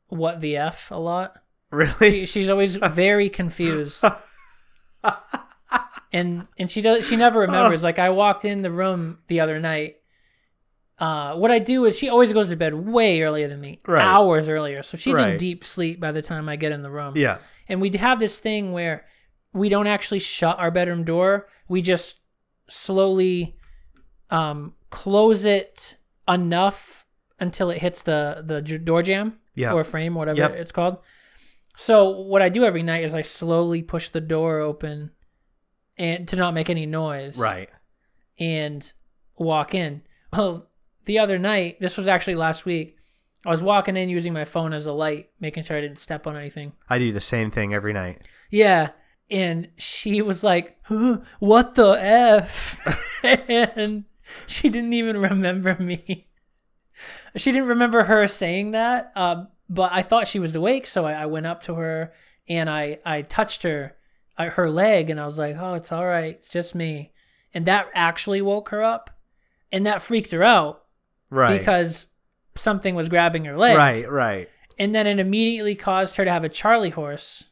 "what 0.07 0.41
the 0.41 0.57
f" 0.57 0.91
a 0.91 0.95
lot. 0.99 1.37
really. 1.71 2.09
She, 2.09 2.25
she's 2.25 2.49
always 2.49 2.75
very 2.91 3.29
confused. 3.29 4.03
and 6.11 6.47
and 6.59 6.69
she 6.69 6.81
does 6.81 7.07
she 7.07 7.15
never 7.15 7.39
remembers. 7.41 7.83
Like 7.83 7.99
I 7.99 8.09
walked 8.09 8.45
in 8.45 8.61
the 8.61 8.71
room 8.71 9.19
the 9.27 9.39
other 9.39 9.59
night. 9.59 9.97
Uh, 10.99 11.35
what 11.35 11.49
I 11.51 11.59
do 11.59 11.85
is 11.85 11.97
she 11.97 12.07
always 12.09 12.31
goes 12.31 12.47
to 12.49 12.55
bed 12.55 12.73
way 12.75 13.21
earlier 13.23 13.47
than 13.47 13.59
me, 13.59 13.81
Right. 13.85 14.03
hours 14.03 14.47
earlier. 14.47 14.83
So 14.83 14.95
she's 14.95 15.17
in 15.17 15.37
deep 15.37 15.63
sleep 15.63 15.99
by 15.99 16.11
the 16.11 16.21
time 16.21 16.47
I 16.47 16.55
get 16.55 16.71
in 16.71 16.81
the 16.83 16.91
room. 16.91 17.13
yeah. 17.17 17.39
And 17.69 17.81
we 17.81 17.89
have 17.91 18.19
this 18.19 18.39
thing 18.39 18.71
where 18.71 19.05
we 19.53 19.69
don't 19.69 19.87
actually 19.87 20.19
shut 20.19 20.57
our 20.59 20.71
bedroom 20.71 21.03
door. 21.03 21.47
We 21.67 21.81
just 21.81 22.19
slowly 22.67 23.57
um, 24.29 24.73
close 24.89 25.45
it 25.45 25.97
enough 26.27 27.05
until 27.39 27.69
it 27.69 27.79
hits 27.79 28.01
the 28.03 28.41
the 28.45 28.61
door 28.61 29.03
jamb 29.03 29.37
Yeah. 29.55 29.73
or 29.73 29.83
frame, 29.83 30.15
whatever 30.15 30.39
Yep. 30.39 30.51
it's 30.55 30.71
called. 30.71 30.97
So 31.75 32.09
what 32.09 32.41
I 32.41 32.49
do 32.49 32.63
every 32.63 32.83
night 32.83 33.03
is 33.03 33.13
I 33.15 33.21
slowly 33.21 33.81
push 33.81 34.09
the 34.09 34.21
door 34.21 34.59
open 34.59 35.11
and 35.97 36.27
to 36.27 36.35
not 36.35 36.53
make 36.53 36.69
any 36.69 36.85
noise 36.85 37.37
Right. 37.37 37.69
and 38.39 38.91
walk 39.35 39.73
in. 39.75 40.01
Well, 40.31 40.69
the 41.05 41.19
other 41.19 41.37
night, 41.37 41.79
this 41.79 41.97
was 41.97 42.07
actually 42.07 42.35
last 42.35 42.65
week, 42.65 42.97
I 43.45 43.49
was 43.49 43.61
walking 43.63 43.97
in 43.97 44.09
using 44.09 44.31
my 44.33 44.45
phone 44.45 44.71
as 44.73 44.85
a 44.85 44.91
light, 44.93 45.29
making 45.39 45.63
sure 45.63 45.77
I 45.77 45.81
didn't 45.81 45.99
step 45.99 46.25
on 46.27 46.37
anything. 46.37 46.73
I 46.89 46.97
do 46.99 47.11
the 47.11 47.19
same 47.21 47.51
thing 47.51 47.73
every 47.73 47.91
night. 47.93 48.25
Yeah. 48.49 48.91
And 49.29 49.69
she 49.77 50.21
was 50.21 50.43
like, 50.43 50.77
huh, 50.83 51.19
What 51.39 51.75
the 51.75 51.91
F? 51.91 52.79
and 53.23 54.05
she 54.47 54.69
didn't 54.69 54.93
even 54.93 55.17
remember 55.17 55.75
me. 55.79 56.27
She 57.35 57.51
didn't 57.51 57.67
remember 57.67 58.03
her 58.03 58.27
saying 58.27 58.71
that. 58.71 59.11
Uh, 59.15 59.45
but 59.69 59.91
I 59.91 60.03
thought 60.03 60.27
she 60.27 60.39
was 60.39 60.55
awake. 60.55 60.87
So 60.87 61.05
I, 61.05 61.13
I 61.13 61.25
went 61.25 61.45
up 61.47 61.63
to 61.63 61.75
her 61.75 62.13
and 62.47 62.69
I, 62.69 62.99
I 63.05 63.23
touched 63.23 63.63
her, 63.63 63.95
uh, 64.37 64.49
her 64.51 64.69
leg, 64.69 65.09
and 65.09 65.19
I 65.19 65.25
was 65.25 65.37
like, 65.37 65.55
Oh, 65.57 65.73
it's 65.73 65.91
all 65.91 66.05
right. 66.05 66.35
It's 66.35 66.49
just 66.49 66.75
me. 66.75 67.11
And 67.53 67.65
that 67.65 67.87
actually 67.93 68.41
woke 68.41 68.69
her 68.69 68.81
up. 68.83 69.09
And 69.71 69.85
that 69.85 70.01
freaked 70.01 70.31
her 70.31 70.43
out 70.43 70.83
Right. 71.29 71.57
because 71.57 72.05
something 72.55 72.95
was 72.95 73.09
grabbing 73.09 73.45
her 73.45 73.57
leg. 73.57 73.77
right. 73.77 74.09
Right. 74.09 74.49
And 74.79 74.93
then 74.95 75.05
it 75.07 75.19
immediately 75.19 75.75
caused 75.75 76.15
her 76.15 76.25
to 76.25 76.31
have 76.31 76.43
a 76.43 76.49
Charlie 76.49 76.89
horse 76.89 77.45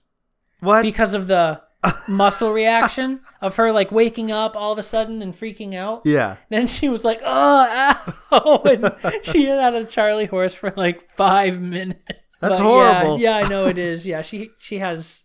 What? 0.60 0.82
because 0.82 1.14
of 1.14 1.28
the 1.28 1.62
muscle 2.08 2.52
reaction 2.52 3.22
of 3.42 3.56
her 3.56 3.72
like 3.72 3.92
waking 3.92 4.32
up 4.32 4.56
all 4.56 4.72
of 4.72 4.78
a 4.78 4.84
sudden 4.84 5.22
and 5.22 5.34
freaking 5.34 5.76
out. 5.76 6.02
yeah. 6.06 6.38
Then 6.50 6.68
she 6.68 6.90
was 6.90 7.04
like, 7.04 7.20
"Oh, 7.24 7.96
ow!" 8.32 8.62
and 8.66 8.96
she 9.24 9.46
had 9.46 9.60
had 9.60 9.76
a 9.76 9.86
Charlie 9.86 10.26
horse 10.28 10.54
for 10.54 10.72
like 10.76 11.12
five 11.16 11.60
minutes. 11.62 12.00
That's 12.40 12.58
But 12.58 12.64
horrible. 12.64 13.20
Yeah, 13.20 13.40
yeah, 13.40 13.46
I 13.46 13.50
know 13.50 13.66
it 13.68 13.78
is. 13.78 14.06
Yeah, 14.08 14.22
she 14.24 14.50
she 14.60 14.80
has. 14.80 15.22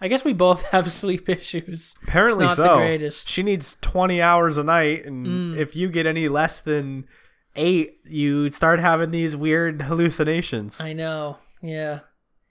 I 0.00 0.06
guess 0.06 0.24
we 0.24 0.32
both 0.32 0.62
have 0.70 0.90
sleep 0.90 1.28
issues. 1.28 1.94
Apparently 2.04 2.46
not 2.46 2.56
so. 2.56 2.62
the 2.62 2.76
greatest. 2.76 3.26
Mm. 3.26 3.30
She 3.30 3.42
needs 3.42 3.76
20 3.80 4.22
hours 4.22 4.56
a 4.56 4.62
night, 4.64 5.04
and 5.04 5.56
if 5.56 5.74
you 5.74 5.88
get 5.90 6.06
any 6.06 6.28
less 6.28 6.60
than 6.60 7.06
eight, 7.58 7.98
you 8.04 8.50
start 8.52 8.80
having 8.80 9.10
these 9.10 9.36
weird 9.36 9.82
hallucinations. 9.82 10.80
I 10.80 10.94
know. 10.94 11.36
Yeah. 11.60 12.00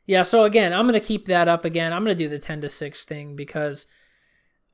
Yeah, 0.05 0.23
so 0.23 0.43
again, 0.43 0.71
I'm 0.71 0.87
going 0.87 0.99
to 0.99 1.05
keep 1.05 1.25
that 1.25 1.47
up 1.47 1.65
again. 1.65 1.91
I'm 1.91 2.03
going 2.03 2.15
to 2.15 2.23
do 2.23 2.29
the 2.29 2.39
10 2.39 2.61
to 2.61 2.69
6 2.69 3.05
thing 3.05 3.35
because 3.35 3.87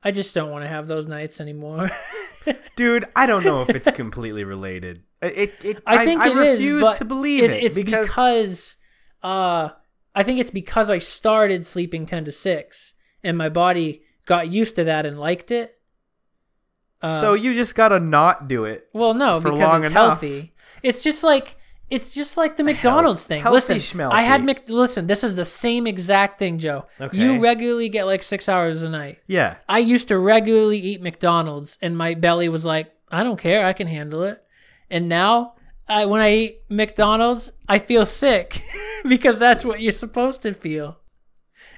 I 0.02 0.10
just 0.10 0.34
don't 0.34 0.50
want 0.50 0.64
to 0.64 0.68
have 0.68 0.86
those 0.86 1.06
nights 1.06 1.40
anymore. 1.40 1.90
Dude, 2.76 3.06
I 3.16 3.26
don't 3.26 3.44
know 3.44 3.62
if 3.62 3.70
it's 3.70 3.90
completely 3.90 4.44
related. 4.44 5.02
It, 5.22 5.54
it, 5.64 5.82
I 5.86 6.04
think 6.04 6.20
I, 6.20 6.28
it 6.28 6.36
is, 6.36 6.58
refuse 6.58 6.82
but 6.82 6.96
to 6.96 7.04
believe 7.06 7.44
it, 7.44 7.62
it's 7.62 7.74
because, 7.74 8.06
because 8.08 8.76
uh 9.22 9.70
I 10.14 10.22
think 10.22 10.38
it's 10.38 10.50
because 10.50 10.90
I 10.90 10.98
started 10.98 11.66
sleeping 11.66 12.04
10 12.04 12.26
to 12.26 12.32
6 12.32 12.94
and 13.22 13.38
my 13.38 13.48
body 13.48 14.02
got 14.26 14.50
used 14.50 14.76
to 14.76 14.84
that 14.84 15.06
and 15.06 15.18
liked 15.18 15.50
it. 15.50 15.78
Uh, 17.04 17.20
so 17.20 17.34
you 17.34 17.54
just 17.54 17.74
gotta 17.74 18.00
not 18.00 18.48
do 18.48 18.64
it. 18.64 18.88
well, 18.92 19.14
no, 19.14 19.40
for 19.40 19.50
because 19.50 19.60
long 19.60 19.84
it's 19.84 19.90
enough. 19.90 20.20
healthy. 20.20 20.52
It's 20.82 21.00
just 21.00 21.22
like 21.22 21.56
it's 21.90 22.10
just 22.10 22.36
like 22.36 22.56
the 22.56 22.64
McDonald's 22.64 23.26
thing. 23.26 23.42
healthy 23.42 23.74
Listen, 23.74 24.00
I 24.00 24.22
had 24.22 24.40
schmelty. 24.40 24.44
Mc, 24.46 24.68
listen. 24.68 25.06
This 25.06 25.22
is 25.22 25.36
the 25.36 25.44
same 25.44 25.86
exact 25.86 26.38
thing, 26.38 26.58
Joe. 26.58 26.86
Okay. 27.00 27.16
You 27.16 27.40
regularly 27.40 27.88
get 27.88 28.04
like 28.04 28.22
six 28.22 28.48
hours 28.48 28.82
a 28.82 28.88
night. 28.88 29.18
Yeah. 29.26 29.56
I 29.68 29.78
used 29.80 30.08
to 30.08 30.18
regularly 30.18 30.78
eat 30.78 31.02
McDonald's, 31.02 31.78
and 31.82 31.96
my 31.96 32.14
belly 32.14 32.48
was 32.48 32.64
like, 32.64 32.92
I 33.10 33.22
don't 33.22 33.38
care, 33.38 33.64
I 33.66 33.74
can 33.74 33.86
handle 33.86 34.22
it. 34.24 34.42
And 34.90 35.08
now, 35.08 35.54
I, 35.86 36.06
when 36.06 36.20
I 36.20 36.32
eat 36.32 36.62
McDonald's, 36.68 37.52
I 37.68 37.78
feel 37.78 38.06
sick 38.06 38.62
because 39.08 39.38
that's 39.38 39.64
what 39.64 39.80
you're 39.80 39.92
supposed 39.92 40.42
to 40.42 40.54
feel, 40.54 40.98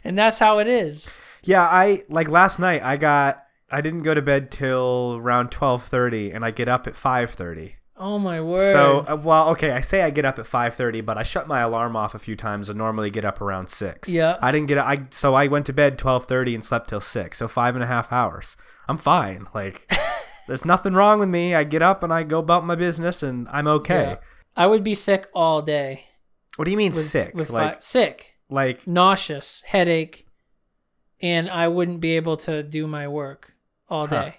and 0.05 0.17
that's 0.17 0.39
how 0.39 0.59
it 0.59 0.69
is. 0.69 1.09
Yeah, 1.43 1.63
I 1.63 2.05
like 2.09 2.29
last 2.29 2.59
night 2.59 2.83
I 2.83 2.97
got 2.97 3.45
I 3.71 3.81
didn't 3.81 4.03
go 4.03 4.15
to 4.15 4.23
bed 4.23 4.51
till 4.51 5.19
around 5.21 5.51
12:30 5.51 6.35
and 6.35 6.45
I 6.45 6.51
get 6.51 6.69
up 6.69 6.87
at 6.87 6.95
5:30. 6.95 7.75
Oh 7.99 8.19
my 8.19 8.41
word! 8.43 8.73
So, 8.73 9.07
uh, 9.09 9.17
well, 9.17 9.49
okay, 9.51 9.71
I 9.71 9.81
say 9.81 10.03
I 10.03 10.11
get 10.11 10.27
up 10.27 10.39
at 10.39 10.45
5:30, 10.45 11.01
but 11.01 11.17
I 11.17 11.23
shut 11.23 11.49
my 11.49 11.61
alarm 11.61 11.97
off 11.97 12.15
a 12.15 12.19
few 12.19 12.37
times 12.37 12.69
and 12.69 12.77
normally 12.77 13.11
get 13.11 13.25
up 13.25 13.41
around 13.41 13.69
6. 13.69 14.09
Yeah. 14.11 14.39
I 14.43 14.53
didn't 14.53 14.69
get 14.69 14.79
I 14.79 15.09
so 15.11 15.35
I 15.35 15.47
went 15.47 15.67
to 15.67 15.73
bed 15.73 15.99
12:30 15.99 16.55
and 16.55 16.65
slept 16.65 16.89
till 16.89 17.01
6. 17.01 17.39
So 17.39 17.49
five 17.49 17.75
and 17.75 17.83
a 17.83 17.87
half 17.87 18.13
hours. 18.13 18.57
I'm 18.89 18.99
fine. 18.99 19.49
Like 19.55 19.91
there's 20.47 20.65
nothing 20.65 20.93
wrong 20.95 21.19
with 21.19 21.31
me. 21.31 21.55
I 21.55 21.65
get 21.65 21.83
up 21.83 22.03
and 22.03 22.13
I 22.13 22.23
go 22.23 22.39
about 22.39 22.65
my 22.65 22.77
business 22.77 23.23
and 23.23 23.49
I'm 23.51 23.67
okay. 23.67 24.11
Yeah. 24.11 24.17
I 24.57 24.69
would 24.69 24.85
be 24.85 24.95
sick 24.95 25.27
all 25.35 25.61
day. 25.61 26.05
What 26.57 26.67
do 26.67 26.71
you 26.71 26.77
mean 26.77 26.93
With, 26.93 27.05
sick? 27.05 27.35
With 27.35 27.51
like 27.51 27.75
fi- 27.75 27.81
sick, 27.81 28.35
like 28.49 28.87
nauseous, 28.87 29.63
headache, 29.67 30.27
and 31.21 31.51
I 31.51 31.69
wouldn't 31.69 32.01
be 32.01 32.17
able 32.17 32.37
to 32.39 32.63
do 32.63 32.87
my 32.87 33.09
work 33.09 33.56
all 33.89 34.07
Huh. 34.07 34.23
day. 34.23 34.37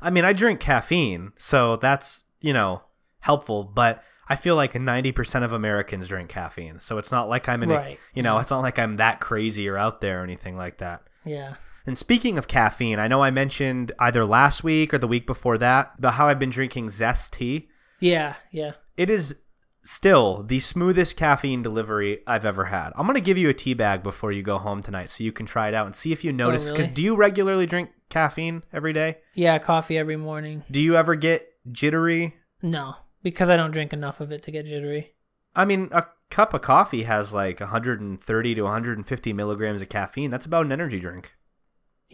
I 0.00 0.10
mean, 0.10 0.24
I 0.24 0.32
drink 0.32 0.60
caffeine, 0.60 1.32
so 1.38 1.76
that's, 1.76 2.24
you 2.40 2.52
know, 2.52 2.82
helpful, 3.20 3.64
but 3.64 4.02
I 4.28 4.36
feel 4.36 4.56
like 4.56 4.74
90% 4.74 5.44
of 5.44 5.52
Americans 5.52 6.08
drink 6.08 6.28
caffeine. 6.30 6.80
So 6.80 6.98
it's 6.98 7.10
not 7.12 7.28
like 7.28 7.48
I'm 7.48 7.62
in, 7.62 7.70
a, 7.70 7.74
Right. 7.74 7.98
you 8.14 8.22
know, 8.22 8.38
it's 8.38 8.50
not 8.50 8.60
like 8.60 8.78
I'm 8.78 8.96
that 8.96 9.20
crazy 9.20 9.68
or 9.68 9.76
out 9.78 10.00
there 10.00 10.20
or 10.20 10.24
anything 10.24 10.56
like 10.56 10.78
that. 10.78 11.02
Yeah. 11.24 11.54
And 11.86 11.96
speaking 11.98 12.38
of 12.38 12.48
caffeine, 12.48 12.98
I 12.98 13.08
know 13.08 13.22
I 13.22 13.30
mentioned 13.30 13.92
either 13.98 14.24
last 14.24 14.64
week 14.64 14.92
or 14.94 14.98
the 14.98 15.06
week 15.06 15.26
before 15.26 15.58
that 15.58 15.92
about 15.98 16.14
how 16.14 16.28
I've 16.28 16.38
been 16.38 16.50
drinking 16.50 16.88
Zest 16.90 17.34
tea. 17.34 17.68
Yeah. 18.00 18.34
Yeah. 18.50 18.72
It 18.96 19.10
is 19.10 19.36
still 19.84 20.42
the 20.42 20.58
smoothest 20.60 21.16
caffeine 21.16 21.62
delivery 21.62 22.20
I've 22.26 22.44
ever 22.44 22.66
had. 22.66 22.90
I'm 22.96 23.06
going 23.06 23.14
to 23.14 23.20
give 23.20 23.38
you 23.38 23.48
a 23.48 23.54
tea 23.54 23.74
bag 23.74 24.02
before 24.02 24.32
you 24.32 24.42
go 24.42 24.58
home 24.58 24.82
tonight 24.82 25.10
so 25.10 25.22
you 25.22 25.32
can 25.32 25.46
try 25.46 25.68
it 25.68 25.74
out 25.74 25.86
and 25.86 25.94
see 25.94 26.12
if 26.12 26.24
you 26.24 26.32
oh, 26.32 26.34
notice. 26.34 26.70
Because 26.70 26.86
Oh, 26.86 26.88
really? 26.88 26.94
do 26.94 27.02
you 27.02 27.16
regularly 27.16 27.66
drink 27.66 27.90
caffeine 28.08 28.62
every 28.72 28.92
day? 28.92 29.18
Yeah. 29.34 29.58
Coffee 29.58 29.98
every 29.98 30.16
morning. 30.16 30.64
Do 30.70 30.80
you 30.80 30.96
ever 30.96 31.14
get 31.14 31.46
jittery? 31.70 32.36
No, 32.62 32.96
because 33.22 33.50
I 33.50 33.56
don't 33.56 33.70
drink 33.70 33.92
enough 33.92 34.20
of 34.20 34.32
it 34.32 34.42
to 34.44 34.50
get 34.50 34.66
jittery. 34.66 35.14
I 35.54 35.64
mean, 35.64 35.88
a 35.92 36.06
cup 36.30 36.54
of 36.54 36.62
coffee 36.62 37.04
has 37.04 37.32
like 37.32 37.60
130 37.60 38.54
to 38.54 38.62
150 38.62 39.32
milligrams 39.32 39.82
of 39.82 39.88
caffeine. 39.88 40.30
That's 40.30 40.46
about 40.46 40.66
an 40.66 40.72
energy 40.72 40.98
drink. 40.98 41.32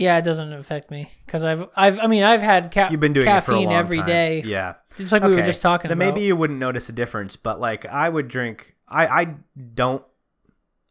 Yeah, 0.00 0.16
it 0.16 0.22
doesn't 0.22 0.50
affect 0.54 0.90
me 0.90 1.12
because 1.26 1.44
I've 1.44 1.68
I've 1.76 1.98
I 1.98 2.06
mean 2.06 2.22
I've 2.22 2.40
had 2.40 2.72
ca- 2.72 2.88
You've 2.90 3.00
been 3.00 3.12
doing 3.12 3.26
it 3.28 3.30
for 3.42 3.52
a 3.52 3.54
caffeine 3.54 3.66
long 3.66 3.74
every 3.76 3.98
time. 3.98 4.06
day. 4.06 4.40
Yeah. 4.42 4.74
just 4.96 5.12
like 5.12 5.22
we 5.22 5.34
were 5.36 5.42
just 5.42 5.60
talking 5.60 5.90
then 5.90 5.98
about. 5.98 6.14
maybe 6.14 6.22
you 6.26 6.34
wouldn't 6.34 6.58
notice 6.58 6.88
a 6.88 6.92
difference, 6.92 7.36
but 7.36 7.60
like 7.60 7.84
I 7.84 8.08
would 8.08 8.26
drink. 8.28 8.74
I 8.88 9.06
I 9.06 9.34
don't. 9.74 10.02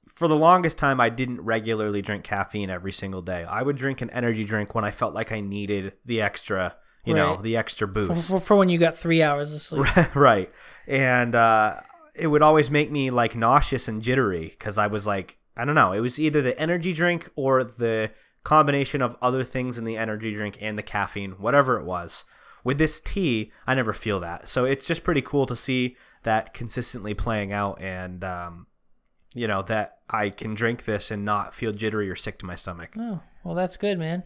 For 0.08 0.28
the 0.28 0.36
longest 0.36 0.78
time, 0.78 1.00
I 1.02 1.10
didn't 1.10 1.42
regularly 1.42 2.02
drink 2.02 2.24
caffeine 2.24 2.70
every 2.70 2.92
single 2.92 3.22
day. 3.22 3.46
I 3.46 3.62
would 3.64 3.78
drink 3.78 4.02
an 4.02 4.10
energy 4.12 4.44
drink 4.44 4.76
when 4.76 4.84
I 4.86 4.92
felt 4.92 5.14
like 5.14 5.32
I 5.32 5.40
needed 5.40 5.94
the 6.06 6.22
extra, 6.22 6.76
you 7.06 7.14
know, 7.14 7.36
Right. 7.36 7.42
the 7.44 7.56
extra 7.58 7.88
for, 7.88 7.94
boost. 7.94 8.30
for, 8.30 8.40
for 8.40 8.56
when 8.58 8.68
you 8.70 8.78
got 8.78 8.96
three 8.98 9.24
hours 9.24 9.54
of 9.54 9.62
sleep. 9.62 9.88
right. 10.16 10.52
And 10.88 11.36
uh, 11.36 11.80
it 12.16 12.28
would 12.28 12.42
always 12.42 12.70
make 12.70 12.92
me 12.92 13.10
like 13.12 13.34
nauseous 13.36 13.88
and 13.88 14.02
jittery 14.02 14.50
because 14.50 14.78
I 14.78 14.88
was 14.88 15.08
like, 15.08 15.38
I 15.56 15.64
don't 15.64 15.76
know, 15.76 15.94
it 15.94 16.02
was 16.02 16.20
either 16.20 16.42
the 16.42 16.60
energy 16.60 16.92
drink 16.92 17.30
or 17.38 17.64
the 17.64 18.12
combination 18.44 19.02
of 19.02 19.16
other 19.22 19.44
things 19.44 19.78
in 19.78 19.86
the 19.86 19.98
energy 19.98 20.34
drink 20.34 20.58
and 20.62 20.78
the 20.78 20.84
caffeine, 20.84 21.32
whatever 21.34 21.78
it 21.80 21.86
was. 21.86 22.24
With 22.64 22.78
this 22.78 23.00
tea, 23.00 23.52
I 23.66 23.74
never 23.74 23.94
feel 23.94 24.20
that. 24.20 24.50
So 24.50 24.66
it's 24.66 24.88
just 24.88 25.04
pretty 25.04 25.22
cool 25.22 25.46
to 25.46 25.56
see 25.56 25.96
that 26.24 26.54
consistently 26.54 27.14
playing 27.14 27.54
out 27.54 27.82
and, 27.82 28.24
um, 28.24 28.68
you 29.34 29.48
know, 29.48 29.62
that 29.64 30.00
I 30.10 30.30
can 30.30 30.56
drink 30.56 30.86
this 30.86 31.12
and 31.12 31.24
not 31.24 31.54
feel 31.54 31.72
jittery 31.72 32.10
or 32.10 32.16
sick 32.16 32.40
to 32.40 32.46
my 32.46 32.56
stomach. 32.56 32.96
Oh, 32.98 33.22
well, 33.44 33.56
that's 33.56 33.78
good, 33.78 33.98
man. 33.98 34.24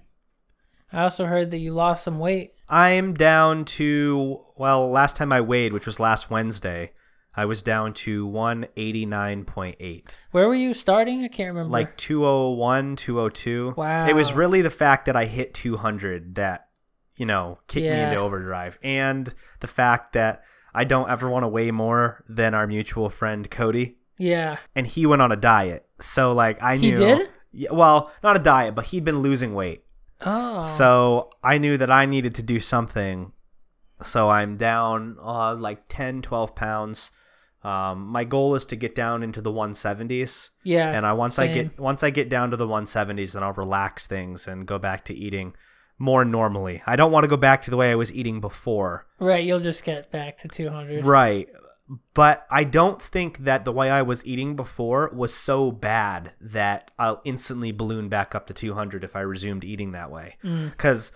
I 0.91 1.03
also 1.03 1.25
heard 1.25 1.51
that 1.51 1.57
you 1.57 1.73
lost 1.73 2.03
some 2.03 2.19
weight. 2.19 2.53
I'm 2.69 3.13
down 3.13 3.65
to 3.65 4.41
well, 4.55 4.89
last 4.89 5.15
time 5.15 5.31
I 5.31 5.41
weighed, 5.41 5.73
which 5.73 5.87
was 5.87 5.99
last 5.99 6.29
Wednesday, 6.29 6.91
I 7.35 7.45
was 7.45 7.63
down 7.63 7.93
to 7.95 8.27
189.8. 8.27 10.15
Where 10.31 10.47
were 10.47 10.53
you 10.55 10.73
starting? 10.73 11.23
I 11.23 11.27
can't 11.27 11.49
remember. 11.49 11.71
Like 11.71 11.97
201, 11.97 12.95
202. 12.95 13.73
Wow. 13.77 14.07
It 14.07 14.15
was 14.15 14.33
really 14.33 14.61
the 14.61 14.69
fact 14.69 15.05
that 15.05 15.15
I 15.15 15.25
hit 15.25 15.53
200 15.53 16.35
that, 16.35 16.67
you 17.15 17.25
know, 17.25 17.59
kicked 17.67 17.85
me 17.85 17.89
into 17.99 18.15
overdrive. 18.17 18.77
And 18.83 19.33
the 19.61 19.67
fact 19.67 20.13
that 20.13 20.43
I 20.73 20.83
don't 20.83 21.09
ever 21.09 21.29
want 21.29 21.43
to 21.43 21.47
weigh 21.47 21.71
more 21.71 22.23
than 22.27 22.53
our 22.53 22.67
mutual 22.67 23.09
friend 23.09 23.49
Cody. 23.49 23.97
yeah, 24.17 24.57
And 24.75 24.87
he 24.87 25.05
went 25.05 25.21
on 25.21 25.31
a 25.31 25.35
diet. 25.35 25.87
So, 25.99 26.33
like, 26.33 26.61
I 26.61 26.75
He 26.77 26.91
knew. 26.91 26.97
did? 26.97 27.29
Yeah, 27.51 27.71
well, 27.71 28.11
not 28.23 28.35
a 28.35 28.39
diet, 28.39 28.73
but 28.75 28.85
he'd 28.87 29.03
been 29.05 29.19
losing 29.19 29.53
weight. 29.53 29.83
oh, 30.25 30.63
So 30.63 31.29
I 31.43 31.57
knew 31.59 31.77
that 31.77 31.91
I 31.91 32.05
needed 32.05 32.33
to 32.35 32.43
do 32.43 32.59
something. 32.59 33.31
So 34.01 34.29
I'm 34.29 34.57
down 34.57 35.17
uh, 35.21 35.53
like 35.55 35.83
10, 35.87 36.21
12 36.23 36.55
pounds. 36.55 37.11
Um, 37.63 38.07
my 38.07 38.23
goal 38.25 38.55
is 38.55 38.65
to 38.65 38.75
get 38.75 38.93
down 38.93 39.23
into 39.23 39.41
the 39.41 39.51
170s. 39.51 40.49
yeah. 40.63 40.91
And 40.91 41.05
I 41.05 41.13
once 41.13 41.39
I 41.39 41.47
get 41.47 41.79
once 41.79 42.03
I 42.03 42.09
get 42.09 42.29
down 42.29 42.51
to 42.51 42.57
the 42.57 42.67
170s, 42.67 43.33
then 43.33 43.43
I'll 43.43 43.53
relax 43.53 44.05
things 44.07 44.47
and 44.47 44.65
go 44.65 44.77
back 44.77 45.05
to 45.05 45.13
eating 45.13 45.55
more 45.97 46.25
normally. 46.25 46.81
I 46.85 46.95
don't 46.95 47.11
want 47.11 47.23
to 47.23 47.29
go 47.29 47.37
back 47.37 47.61
to 47.63 47.71
the 47.71 47.77
way 47.77 47.91
I 47.91 47.95
was 47.95 48.11
eating 48.11 48.41
before. 48.41 49.07
right, 49.19 49.43
you'll 49.43 49.59
just 49.59 49.83
get 49.83 50.11
back 50.11 50.37
to 50.39 50.47
two 50.47 50.69
hundred. 50.69 51.05
Right. 51.05 51.47
But 52.13 52.47
I 52.49 52.63
don't 52.63 53.01
think 53.01 53.39
that 53.39 53.65
the 53.65 53.71
way 53.71 53.91
I 53.91 54.01
was 54.01 54.25
eating 54.25 54.55
before 54.55 55.11
was 55.13 55.33
so 55.33 55.69
bad 55.69 56.31
that 56.39 56.91
I'll 56.97 57.21
instantly 57.25 57.71
balloon 57.71 58.07
back 58.07 58.33
up 58.33 58.47
to 58.47 58.53
200 58.53 59.03
if 59.03 59.17
I 59.17 59.19
resumed 59.19 59.65
eating 59.65 59.91
that 59.91 60.09
way. 60.09 60.37
Because 60.41 61.11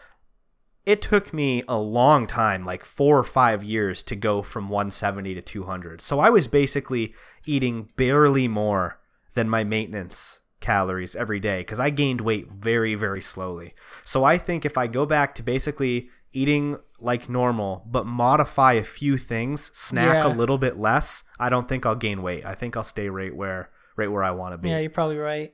it 0.87 1.01
took 1.01 1.33
me 1.33 1.63
a 1.67 1.77
long 1.77 2.25
time, 2.25 2.65
like 2.65 2.85
four 2.85 3.19
or 3.19 3.23
five 3.25 3.61
years, 3.61 4.01
to 4.03 4.15
go 4.15 4.41
from 4.41 4.69
170 4.69 5.35
to 5.35 5.41
200. 5.41 5.99
So 5.99 6.21
I 6.21 6.29
was 6.29 6.47
basically 6.47 7.13
eating 7.45 7.89
barely 7.97 8.47
more 8.47 8.97
than 9.33 9.49
my 9.49 9.65
maintenance 9.65 10.39
calories 10.61 11.13
every 11.13 11.41
day 11.41 11.59
because 11.59 11.81
I 11.81 11.89
gained 11.89 12.21
weight 12.21 12.49
very, 12.49 12.95
very 12.95 13.21
slowly. 13.21 13.75
So 14.05 14.23
I 14.23 14.37
think 14.37 14.63
if 14.63 14.77
I 14.77 14.87
go 14.87 15.05
back 15.05 15.35
to 15.35 15.43
basically 15.43 16.07
eating 16.31 16.77
like 17.01 17.27
normal, 17.27 17.83
but 17.85 18.05
modify 18.05 18.73
a 18.73 18.83
few 18.83 19.17
things, 19.17 19.69
snack 19.73 20.23
a 20.23 20.29
little 20.29 20.57
bit 20.57 20.79
less, 20.79 21.23
I 21.37 21.49
don't 21.49 21.67
think 21.67 21.85
I'll 21.85 21.95
gain 21.95 22.21
weight. 22.21 22.45
I 22.45 22.55
think 22.55 22.77
I'll 22.77 22.83
stay 22.85 23.09
right 23.09 23.35
where 23.35 23.71
right 23.97 24.09
where 24.09 24.23
I 24.23 24.31
want 24.31 24.53
to 24.53 24.57
be. 24.57 24.69
Yeah, 24.69 24.79
you're 24.79 24.89
probably 24.89 25.17
right. 25.17 25.53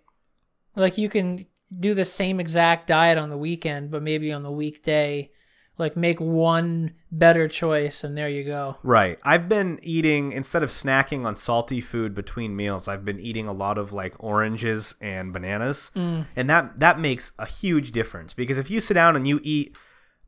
Like 0.76 1.00
you 1.00 1.10
can 1.10 1.48
do 1.80 1.94
the 1.94 2.06
same 2.06 2.40
exact 2.40 2.88
diet 2.88 3.18
on 3.18 3.30
the 3.30 3.38
weekend, 3.38 3.92
but 3.92 4.04
maybe 4.04 4.32
on 4.32 4.44
the 4.44 4.52
weekday, 4.52 5.32
like 5.78 5.98
make 5.98 6.20
one 6.20 6.94
better 7.12 7.48
choice, 7.48 8.04
and 8.04 8.18
there 8.18 8.30
you 8.30 8.44
go. 8.44 8.78
Right. 8.84 9.20
I've 9.24 9.50
been 9.50 9.80
eating 9.82 10.32
instead 10.32 10.64
of 10.64 10.70
snacking 10.70 11.26
on 11.26 11.36
salty 11.36 11.82
food 11.82 12.14
between 12.14 12.56
meals, 12.56 12.88
I've 12.88 13.06
been 13.06 13.20
eating 13.20 13.48
a 13.48 13.54
lot 13.54 13.78
of 13.78 13.92
like 13.92 14.16
oranges 14.20 14.96
and 15.02 15.34
bananas. 15.34 15.92
Mm. 15.96 16.26
And 16.36 16.50
that 16.50 16.80
that 16.80 17.00
makes 17.00 17.32
a 17.40 17.48
huge 17.48 17.92
difference 17.92 18.34
because 18.34 18.60
if 18.60 18.70
you 18.70 18.80
sit 18.80 18.94
down 18.94 19.16
and 19.16 19.28
you 19.28 19.40
eat 19.44 19.76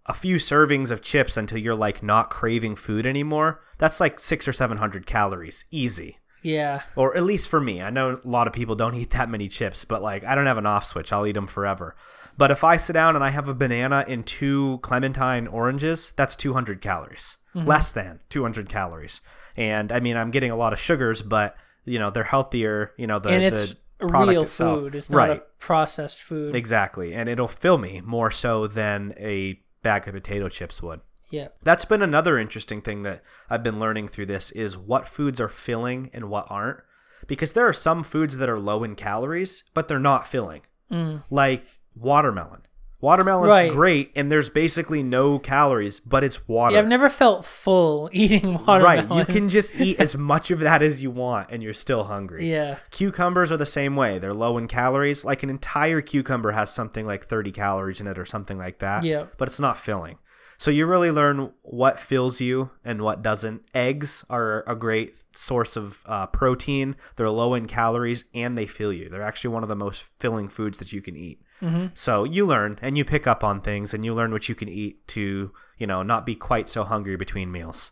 a 0.08 0.14
few 0.14 0.38
servings 0.38 0.92
of 0.92 1.02
chips 1.02 1.36
until 1.36 1.58
you're 1.58 1.76
like 1.76 2.04
not 2.04 2.30
craving 2.30 2.76
food 2.76 3.06
anymore, 3.06 3.62
that's 3.78 4.00
like 4.00 4.20
6 4.20 4.48
or 4.48 4.54
700 4.54 5.06
calories 5.06 5.66
easy. 5.72 6.20
Yeah, 6.46 6.84
Or 6.96 7.18
at 7.18 7.24
least 7.24 7.50
for 7.50 7.60
me. 7.60 7.82
I 7.82 7.90
know 7.90 8.20
a 8.24 8.28
lot 8.28 8.46
of 8.46 8.54
people 8.54 8.76
don't 8.76 8.94
eat 8.94 9.10
that 9.12 9.30
many 9.30 9.48
chips, 9.48 9.84
but 9.84 10.04
like 10.04 10.24
I 10.24 10.36
don't 10.36 10.46
have 10.46 10.60
an 10.60 10.68
off 10.68 10.86
switch. 10.86 11.12
I'll 11.12 11.26
eat 11.26 11.32
them 11.32 11.48
forever. 11.48 11.96
But 12.38 12.52
if 12.52 12.64
I 12.64 12.78
sit 12.78 12.94
down 12.94 13.16
and 13.16 13.24
I 13.24 13.32
have 13.32 13.48
a 13.48 13.54
banana 13.56 14.06
and 14.08 14.24
two 14.26 14.80
clementine 14.84 15.48
oranges, 15.48 16.14
that's 16.16 16.36
200 16.36 16.82
calories. 16.82 17.38
Mm-hmm. 17.56 17.68
Less 17.68 17.92
than 17.92 18.20
200 18.30 18.70
calories. 18.70 19.22
And 19.58 19.92
I 19.92 20.00
mean, 20.00 20.18
I'm 20.18 20.30
getting 20.30 20.52
a 20.52 20.56
lot 20.56 20.72
of 20.72 20.80
sugars, 20.80 21.24
but 21.24 21.56
you 21.84 21.98
know, 21.98 22.12
they're 22.12 22.24
healthier, 22.24 22.92
you 22.96 23.08
know, 23.08 23.18
the 23.18 23.30
and 23.30 23.44
it's 23.44 23.74
the 24.00 24.08
product 24.08 24.30
real 24.30 24.44
itself. 24.44 24.80
food. 24.80 24.96
It's 24.96 25.10
not 25.10 25.18
right. 25.18 25.32
a 25.32 25.44
processed 25.58 26.22
food. 26.22 26.56
Exactly. 26.56 27.16
And 27.16 27.28
it'll 27.28 27.48
fill 27.48 27.80
me 27.80 28.02
more 28.06 28.30
so 28.30 28.68
than 28.68 29.16
a 29.18 29.60
bag 29.82 30.08
of 30.08 30.14
potato 30.14 30.50
chips 30.50 30.82
would. 30.84 31.02
Yeah, 31.30 31.48
That's 31.64 31.86
been 31.86 32.02
another 32.02 32.38
interesting 32.38 32.82
thing 32.82 33.04
that 33.04 33.24
I've 33.50 33.64
been 33.64 33.80
learning 33.80 34.08
through 34.10 34.28
this 34.28 34.52
is 34.52 34.78
what 34.78 35.08
foods 35.08 35.40
are 35.42 35.50
filling 35.50 36.10
and 36.14 36.30
what 36.30 36.48
aren't. 36.50 36.80
because 37.28 37.54
there 37.54 37.68
are 37.68 37.74
some 37.74 38.04
foods 38.04 38.38
that 38.38 38.50
are 38.50 38.60
low 38.60 38.84
in 38.84 38.96
calories, 38.96 39.64
but 39.74 39.88
they're 39.88 40.00
not 40.00 40.28
filling. 40.28 40.62
Mm. 40.92 41.24
Like 41.32 41.66
watermelon. 41.96 42.62
Watermelon's 43.02 43.50
Right. 43.50 43.72
great, 43.72 44.12
and 44.16 44.32
there's 44.32 44.50
basically 44.50 45.04
no 45.04 45.38
calories, 45.38 46.00
but 46.00 46.24
it's 46.24 46.48
water. 46.48 46.74
Yeah, 46.76 46.80
I've 46.82 46.88
never 46.88 47.10
felt 47.10 47.44
full 47.46 48.10
eating 48.14 48.54
watermelon. 48.54 49.08
Right, 49.10 49.18
you 49.20 49.26
can 49.26 49.50
just 49.50 49.76
eat 49.80 50.00
as 50.00 50.16
much 50.34 50.50
of 50.50 50.60
that 50.62 50.82
as 50.82 51.04
you 51.04 51.12
want, 51.12 51.50
and 51.52 51.62
you're 51.62 51.74
still 51.74 52.06
hungry. 52.06 52.50
Yeah. 52.52 52.78
Cucumbers 52.92 53.52
are 53.52 53.58
the 53.58 53.66
same 53.66 53.96
way. 53.96 54.18
They're 54.18 54.34
low 54.34 54.58
in 54.58 54.68
calories. 54.68 55.24
Like 55.26 55.44
an 55.44 55.50
entire 55.50 56.02
cucumber 56.02 56.52
has 56.52 56.74
something 56.74 57.06
like 57.06 57.26
30 57.26 57.52
calories 57.52 58.00
in 58.00 58.08
it 58.08 58.18
or 58.18 58.26
something 58.26 58.58
like 58.58 58.80
that. 58.80 59.04
Yeah. 59.04 59.26
But 59.38 59.50
it's 59.50 59.60
not 59.60 59.78
filling. 59.78 60.18
So 60.58 60.72
you 60.72 60.86
really 60.86 61.12
learn 61.12 61.52
what 61.62 62.00
fills 62.00 62.40
you 62.40 62.72
and 62.84 63.02
what 63.02 63.22
doesn't. 63.22 63.64
Eggs 63.74 64.24
are 64.30 64.64
a 64.68 64.76
great 64.76 65.16
source 65.36 65.76
of 65.76 66.04
uh, 66.06 66.28
protein. 66.28 66.96
They're 67.16 67.30
low 67.30 67.54
in 67.54 67.68
calories 67.68 68.26
and 68.34 68.58
they 68.58 68.66
fill 68.66 68.94
you. 68.94 69.10
They're 69.10 69.22
actually 69.22 69.54
one 69.54 69.64
of 69.64 69.70
the 69.70 69.76
most 69.76 70.04
filling 70.20 70.50
foods 70.50 70.78
that 70.78 70.94
you 70.94 71.02
can 71.02 71.16
eat. 71.16 71.42
Mm-hmm. 71.62 71.88
So 71.94 72.24
you 72.24 72.46
learn 72.46 72.78
and 72.82 72.98
you 72.98 73.06
pick 73.06 73.28
up 73.28 73.44
on 73.44 73.62
things 73.62 73.94
and 73.94 74.04
you 74.06 74.14
learn 74.14 74.32
what 74.32 74.50
you 74.50 74.56
can 74.56 74.70
eat 74.70 75.08
to, 75.10 75.52
you 75.78 75.88
know, 75.88 76.04
not 76.04 76.26
be 76.26 76.36
quite 76.36 76.70
so 76.70 76.84
hungry 76.84 77.16
between 77.16 77.52
meals. 77.52 77.92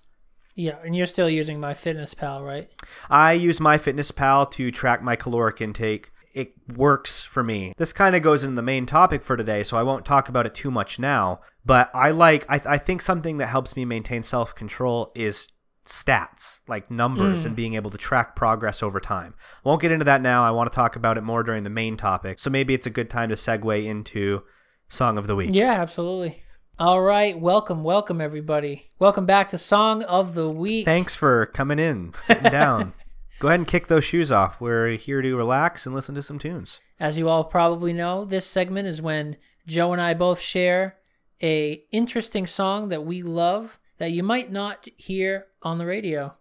Yeah, 0.55 0.77
and 0.86 0.96
you're 0.96 1.08
still 1.08 1.29
using 1.29 1.60
MyFitnessPal, 1.60 2.46
right? 2.46 2.70
I 3.10 3.34
use 3.34 3.60
MyFitnessPal 3.60 4.51
to 4.51 4.72
track 4.72 5.01
my 5.01 5.15
caloric 5.15 5.62
intake. 5.62 6.12
It 6.33 6.53
works 6.75 7.23
for 7.23 7.43
me. 7.43 7.73
This 7.77 7.93
kind 7.93 8.15
of 8.15 8.23
goes 8.23 8.43
into 8.43 8.55
the 8.55 8.63
main 8.63 8.85
topic 8.85 9.21
for 9.21 9.37
today, 9.37 9.63
so 9.63 9.77
I 9.77 9.83
won't 9.83 10.05
talk 10.05 10.29
about 10.29 10.45
it 10.47 10.55
too 10.55 10.71
much 10.71 10.97
now. 10.97 11.41
But 11.63 11.91
I 11.93 12.09
like, 12.09 12.45
I, 12.49 12.59
I 12.65 12.77
think 12.77 13.01
something 13.01 13.37
that 13.37 13.47
helps 13.47 13.75
me 13.75 13.85
maintain 13.85 14.23
self 14.23 14.55
control 14.55 15.11
is 15.13 15.49
stats, 15.85 16.61
like 16.67 16.89
numbers, 16.89 17.41
hmm. 17.41 17.47
and 17.47 17.55
being 17.55 17.75
able 17.75 17.91
to 17.91 17.97
track 17.97 18.35
progress 18.35 18.81
over 18.81 18.99
time. 18.99 19.35
Won't 19.63 19.81
get 19.81 19.91
into 19.91 20.05
that 20.05 20.21
now. 20.21 20.43
I 20.43 20.51
want 20.51 20.71
to 20.71 20.75
talk 20.75 20.95
about 20.95 21.17
it 21.17 21.23
more 21.23 21.43
during 21.43 21.63
the 21.63 21.69
main 21.69 21.97
topic. 21.97 22.39
So 22.39 22.49
maybe 22.49 22.73
it's 22.73 22.87
a 22.87 22.91
good 22.91 23.09
time 23.09 23.29
to 23.29 23.35
segue 23.35 23.85
into 23.85 24.43
Song 24.87 25.17
of 25.17 25.27
the 25.27 25.35
Week. 25.35 25.51
Yeah, 25.53 25.73
absolutely. 25.73 26.43
All 26.79 27.01
right, 27.01 27.39
welcome, 27.39 27.83
welcome 27.83 28.19
everybody. 28.19 28.91
Welcome 28.97 29.27
back 29.27 29.49
to 29.49 29.59
Song 29.59 30.01
of 30.03 30.33
the 30.33 30.49
Week. 30.49 30.85
Thanks 30.85 31.13
for 31.13 31.45
coming 31.45 31.77
in, 31.77 32.13
sitting 32.15 32.51
down. 32.51 32.93
Go 33.39 33.47
ahead 33.49 33.59
and 33.59 33.67
kick 33.67 33.87
those 33.87 34.05
shoes 34.05 34.31
off. 34.31 34.61
We're 34.61 34.89
here 34.89 35.21
to 35.21 35.35
relax 35.35 35.85
and 35.85 35.93
listen 35.93 36.15
to 36.15 36.23
some 36.23 36.39
tunes. 36.39 36.79
As 36.99 37.17
you 37.17 37.27
all 37.27 37.43
probably 37.43 37.91
know, 37.93 38.23
this 38.25 38.45
segment 38.45 38.87
is 38.87 39.01
when 39.01 39.37
Joe 39.67 39.91
and 39.91 40.01
I 40.01 40.13
both 40.13 40.39
share 40.39 40.97
a 41.41 41.83
interesting 41.91 42.47
song 42.47 42.87
that 42.87 43.05
we 43.05 43.21
love 43.21 43.79
that 43.97 44.11
you 44.11 44.23
might 44.23 44.51
not 44.51 44.87
hear 44.97 45.47
on 45.61 45.77
the 45.77 45.85
radio. 45.85 46.35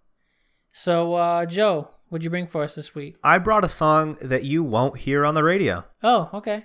So, 0.71 1.15
uh, 1.15 1.47
Joe, 1.47 1.89
what'd 2.09 2.25
you 2.25 2.31
bring 2.31 2.47
for 2.47 2.63
us 2.63 2.75
this 2.75 2.95
week? 2.95 3.17
I 3.25 3.39
brought 3.39 3.65
a 3.65 3.69
song 3.69 4.17
that 4.23 4.45
you 4.45 4.63
won't 4.63 4.99
hear 5.01 5.25
on 5.25 5.35
the 5.35 5.43
radio. 5.45 5.85
Oh, 6.03 6.31
okay. 6.33 6.65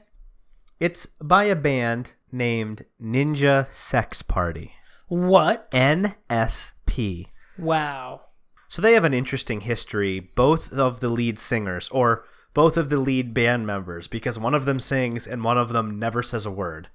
It's 0.79 1.07
by 1.22 1.46
a 1.46 1.55
band 1.55 2.13
named 2.31 2.86
Ninja 3.01 3.67
Sex 3.74 4.22
Party. 4.22 4.74
What? 5.07 5.72
NSP. 5.72 7.27
wow. 7.57 8.22
So 8.67 8.81
they 8.81 8.93
have 8.93 9.03
an 9.03 9.13
interesting 9.13 9.62
history, 9.62 10.19
both 10.19 10.71
of 10.71 11.00
the 11.00 11.09
lead 11.09 11.39
singers, 11.39 11.89
or 11.89 12.25
both 12.53 12.77
of 12.77 12.89
the 12.89 12.97
lead 12.97 13.33
band 13.33 13.65
members, 13.65 14.07
because 14.07 14.39
one 14.39 14.53
of 14.53 14.65
them 14.65 14.79
sings 14.79 15.27
and 15.27 15.43
one 15.43 15.57
of 15.57 15.69
them 15.69 16.00
never 16.00 16.24
says 16.24 16.45
a 16.45 16.51
word. 16.51 16.89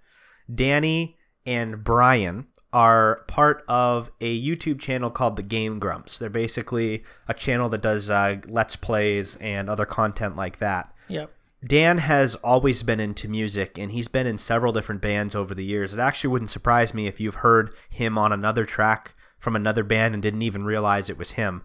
Danny 0.53 1.17
and 1.47 1.83
Brian 1.83 2.47
are 2.73 3.25
part 3.29 3.65
of 3.69 4.11
a 4.21 4.41
YouTube 4.41 4.81
channel 4.81 5.11
called 5.11 5.37
The 5.37 5.43
Game 5.43 5.79
Grumps. 5.79 6.19
They're 6.19 6.31
basically 6.31 7.05
a 7.29 7.35
channel 7.35 7.69
that 7.69 7.83
does 7.83 8.11
uh, 8.11 8.37
Let's 8.49 8.77
Plays 8.77 9.37
and 9.37 9.69
other 9.69 9.85
content 9.85 10.37
like 10.37 10.59
that. 10.59 10.93
Yep. 11.09 11.31
Dan 11.65 11.99
has 11.99 12.35
always 12.37 12.83
been 12.83 12.99
into 12.99 13.29
music 13.29 13.79
and 13.79 13.93
he's 13.93 14.09
been 14.09 14.27
in 14.27 14.39
several 14.39 14.73
different 14.73 15.01
bands 15.01 15.35
over 15.35 15.55
the 15.55 15.65
years. 15.65 15.93
It 15.93 16.01
actually 16.01 16.31
wouldn't 16.31 16.51
surprise 16.51 16.93
me 16.93 17.07
if 17.07 17.21
you've 17.21 17.37
heard 17.37 17.75
him 17.89 18.19
on 18.19 18.33
another 18.33 18.65
track 18.65 19.15
from 19.43 19.57
another 19.57 19.83
band 19.83 20.15
and 20.15 20.23
didn't 20.23 20.43
even 20.43 20.65
realize 20.65 21.11
it 21.11 21.19
was 21.19 21.33
him. 21.33 21.65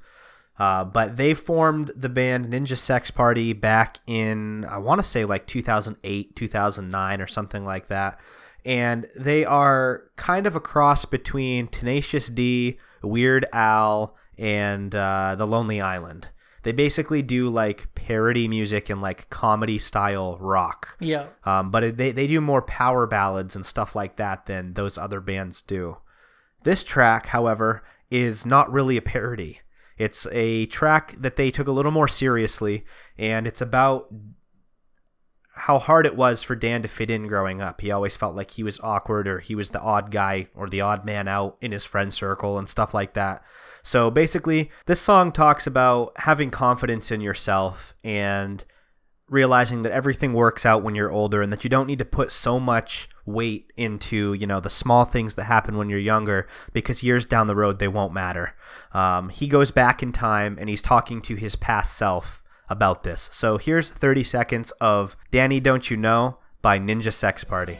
Uh, 0.57 0.83
but 0.83 1.15
they 1.15 1.35
formed 1.35 1.91
the 1.95 2.09
band 2.09 2.47
Ninja 2.47 2.75
Sex 2.75 3.11
Party 3.11 3.53
back 3.53 3.99
in, 4.07 4.65
I 4.65 4.79
want 4.79 4.97
to 4.97 5.07
say 5.07 5.23
like 5.23 5.45
2008, 5.45 6.35
2009, 6.35 7.21
or 7.21 7.27
something 7.27 7.63
like 7.63 7.87
that. 7.89 8.19
And 8.65 9.05
they 9.15 9.45
are 9.45 10.05
kind 10.15 10.47
of 10.47 10.55
a 10.55 10.59
cross 10.59 11.05
between 11.05 11.67
Tenacious 11.67 12.29
D, 12.29 12.79
Weird 13.03 13.45
Al, 13.53 14.15
and 14.39 14.95
uh, 14.95 15.35
The 15.37 15.45
Lonely 15.45 15.79
Island. 15.79 16.29
They 16.63 16.71
basically 16.71 17.21
do 17.21 17.47
like 17.49 17.93
parody 17.93 18.47
music 18.47 18.89
and 18.89 19.01
like 19.01 19.29
comedy 19.29 19.77
style 19.77 20.39
rock. 20.39 20.97
Yeah. 20.99 21.27
Um, 21.43 21.69
but 21.69 21.97
they, 21.97 22.11
they 22.11 22.25
do 22.25 22.41
more 22.41 22.63
power 22.63 23.05
ballads 23.05 23.55
and 23.55 23.63
stuff 23.63 23.95
like 23.95 24.15
that 24.15 24.47
than 24.47 24.73
those 24.73 24.97
other 24.97 25.21
bands 25.21 25.61
do. 25.61 25.97
This 26.63 26.83
track, 26.83 27.27
however, 27.27 27.83
is 28.09 28.45
not 28.45 28.71
really 28.71 28.97
a 28.97 29.01
parody. 29.01 29.59
It's 29.97 30.27
a 30.31 30.67
track 30.67 31.15
that 31.17 31.35
they 31.35 31.49
took 31.51 31.67
a 31.67 31.71
little 31.71 31.91
more 31.91 32.07
seriously, 32.07 32.85
and 33.17 33.47
it's 33.47 33.61
about 33.61 34.07
how 35.57 35.79
hard 35.79 36.05
it 36.05 36.15
was 36.15 36.43
for 36.43 36.55
Dan 36.55 36.83
to 36.83 36.87
fit 36.87 37.09
in 37.09 37.27
growing 37.27 37.61
up. 37.61 37.81
He 37.81 37.89
always 37.89 38.15
felt 38.15 38.35
like 38.35 38.51
he 38.51 38.63
was 38.63 38.79
awkward 38.81 39.27
or 39.27 39.39
he 39.39 39.55
was 39.55 39.71
the 39.71 39.81
odd 39.81 40.11
guy 40.11 40.47
or 40.53 40.69
the 40.69 40.81
odd 40.81 41.03
man 41.03 41.27
out 41.27 41.57
in 41.61 41.71
his 41.71 41.83
friend 41.83 42.13
circle 42.13 42.59
and 42.59 42.69
stuff 42.69 42.93
like 42.93 43.13
that. 43.13 43.43
So 43.81 44.11
basically, 44.11 44.69
this 44.85 45.01
song 45.01 45.31
talks 45.31 45.65
about 45.65 46.13
having 46.17 46.51
confidence 46.51 47.11
in 47.11 47.21
yourself 47.21 47.95
and 48.03 48.63
realizing 49.29 49.81
that 49.81 49.91
everything 49.91 50.33
works 50.33 50.65
out 50.65 50.83
when 50.83 50.95
you're 50.95 51.11
older 51.11 51.41
and 51.41 51.51
that 51.51 51.63
you 51.63 51.69
don't 51.69 51.87
need 51.87 51.99
to 51.99 52.05
put 52.05 52.31
so 52.31 52.59
much 52.59 53.09
weight 53.25 53.73
into 53.75 54.33
you 54.33 54.47
know 54.47 54.59
the 54.61 54.69
small 54.69 55.03
things 55.03 55.35
that 55.35 55.43
happen 55.43 55.77
when 55.77 55.89
you're 55.89 55.99
younger 55.99 56.47
because 56.71 57.03
years 57.03 57.25
down 57.25 57.47
the 57.47 57.55
road 57.55 57.79
they 57.79 57.87
won't 57.87 58.13
matter. 58.13 58.55
Um, 58.93 59.29
he 59.29 59.47
goes 59.47 59.71
back 59.71 60.01
in 60.01 60.11
time 60.11 60.57
and 60.59 60.69
he's 60.69 60.81
talking 60.81 61.21
to 61.23 61.35
his 61.35 61.55
past 61.55 61.97
self 61.97 62.41
about 62.69 63.03
this. 63.03 63.29
So 63.33 63.57
here's 63.57 63.89
30 63.89 64.23
seconds 64.23 64.71
of 64.79 65.17
danny 65.31 65.59
don't 65.59 65.91
you 65.91 65.97
know 65.97 66.37
by 66.61 66.79
ninja 66.79 67.13
sex 67.13 67.43
party 67.43 67.77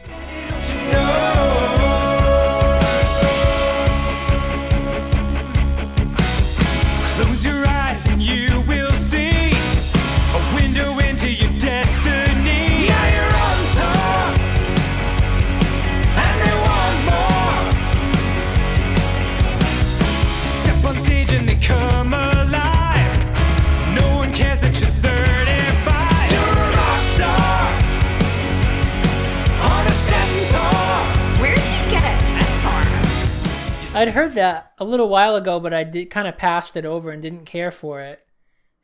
I'd 33.98 34.10
heard 34.10 34.34
that 34.34 34.72
a 34.78 34.84
little 34.84 35.08
while 35.08 35.36
ago, 35.36 35.60
but 35.60 35.74
I 35.74 35.84
did 35.84 36.10
kind 36.10 36.28
of 36.28 36.38
passed 36.38 36.76
it 36.76 36.84
over 36.84 37.10
and 37.10 37.20
didn't 37.20 37.44
care 37.44 37.70
for 37.70 38.00
it. 38.00 38.26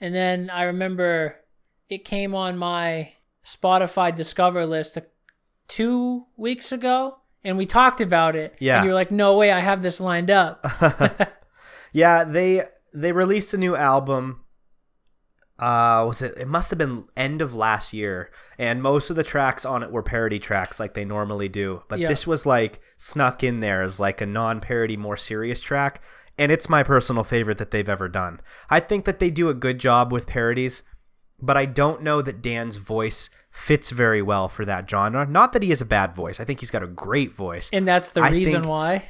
And 0.01 0.15
then 0.15 0.51
I 0.51 0.65
remember 0.65 1.37
it 1.89 2.05
came 2.05 2.35
on 2.35 2.59
my 2.59 3.13
Spotify 3.45 4.15
Discover 4.15 4.67
list 4.67 4.99
two 5.69 6.27
weeks 6.37 6.73
ago, 6.73 7.19
and 7.43 7.57
we 7.57 7.67
talked 7.67 8.01
about 8.01 8.37
it. 8.37 8.57
Yeah. 8.59 8.79
And 8.79 8.87
you're 8.87 8.95
like, 8.95 9.11
"No 9.11 9.37
way, 9.37 9.51
I 9.51 9.61
have 9.61 9.83
this 9.83 10.01
lined 10.01 10.31
up." 10.31 10.65
Yeah, 11.95 12.25
they 12.25 12.65
they 12.93 13.13
released 13.13 13.55
a 13.55 13.57
new 13.57 13.77
album. 13.77 14.44
Uh, 15.59 16.05
was 16.09 16.21
it? 16.21 16.35
It 16.37 16.49
must 16.49 16.71
have 16.71 16.79
been 16.79 17.05
end 17.17 17.41
of 17.41 17.55
last 17.55 17.93
year, 17.93 18.31
and 18.59 18.83
most 18.83 19.09
of 19.09 19.15
the 19.17 19.23
tracks 19.23 19.65
on 19.65 19.83
it 19.85 19.93
were 19.93 20.03
parody 20.03 20.39
tracks, 20.41 20.81
like 20.81 20.95
they 20.95 21.05
normally 21.05 21.49
do. 21.49 21.85
But 21.89 22.01
Yeah. 22.01 22.09
this 22.09 22.27
was 22.27 22.45
like 22.45 22.81
snuck 22.97 23.45
in 23.45 23.61
there 23.61 23.83
as 23.83 24.01
like 24.01 24.21
a 24.21 24.27
non-parody, 24.27 24.97
more 24.97 25.17
serious 25.17 25.61
track, 25.61 26.03
and 26.37 26.51
it's 26.51 26.69
my 26.69 26.83
personal 26.83 27.23
favorite 27.23 27.59
that 27.59 27.71
they've 27.71 27.89
ever 27.89 28.09
done. 28.09 28.41
I 28.69 28.81
think 28.81 29.05
that 29.05 29.21
they 29.21 29.31
do 29.31 29.49
a 29.49 29.55
good 29.55 29.79
job 29.79 30.13
with 30.13 30.27
parodies, 30.27 30.83
but 31.41 31.57
I 31.57 31.67
don't 31.67 32.03
know 32.03 32.21
that 32.21 32.43
Dan's 32.43 32.79
voice 32.79 33.31
fits 33.53 33.91
very 33.91 34.23
well 34.23 34.49
for 34.49 34.65
that 34.65 34.91
genre. 34.91 35.25
Not 35.25 35.53
that 35.53 35.63
he 35.63 35.71
has 35.71 35.81
a 35.81 35.85
bad 35.87 36.17
voice. 36.17 36.41
I 36.41 36.45
think 36.45 36.59
he's 36.59 36.73
got 36.73 36.83
a 36.83 36.89
great 36.89 37.33
voice. 37.33 37.71
and 37.73 37.87
that's 37.87 38.11
the 38.11 38.23
I 38.23 38.31
reason 38.31 38.55
think- 38.63 38.67
why. 38.67 39.05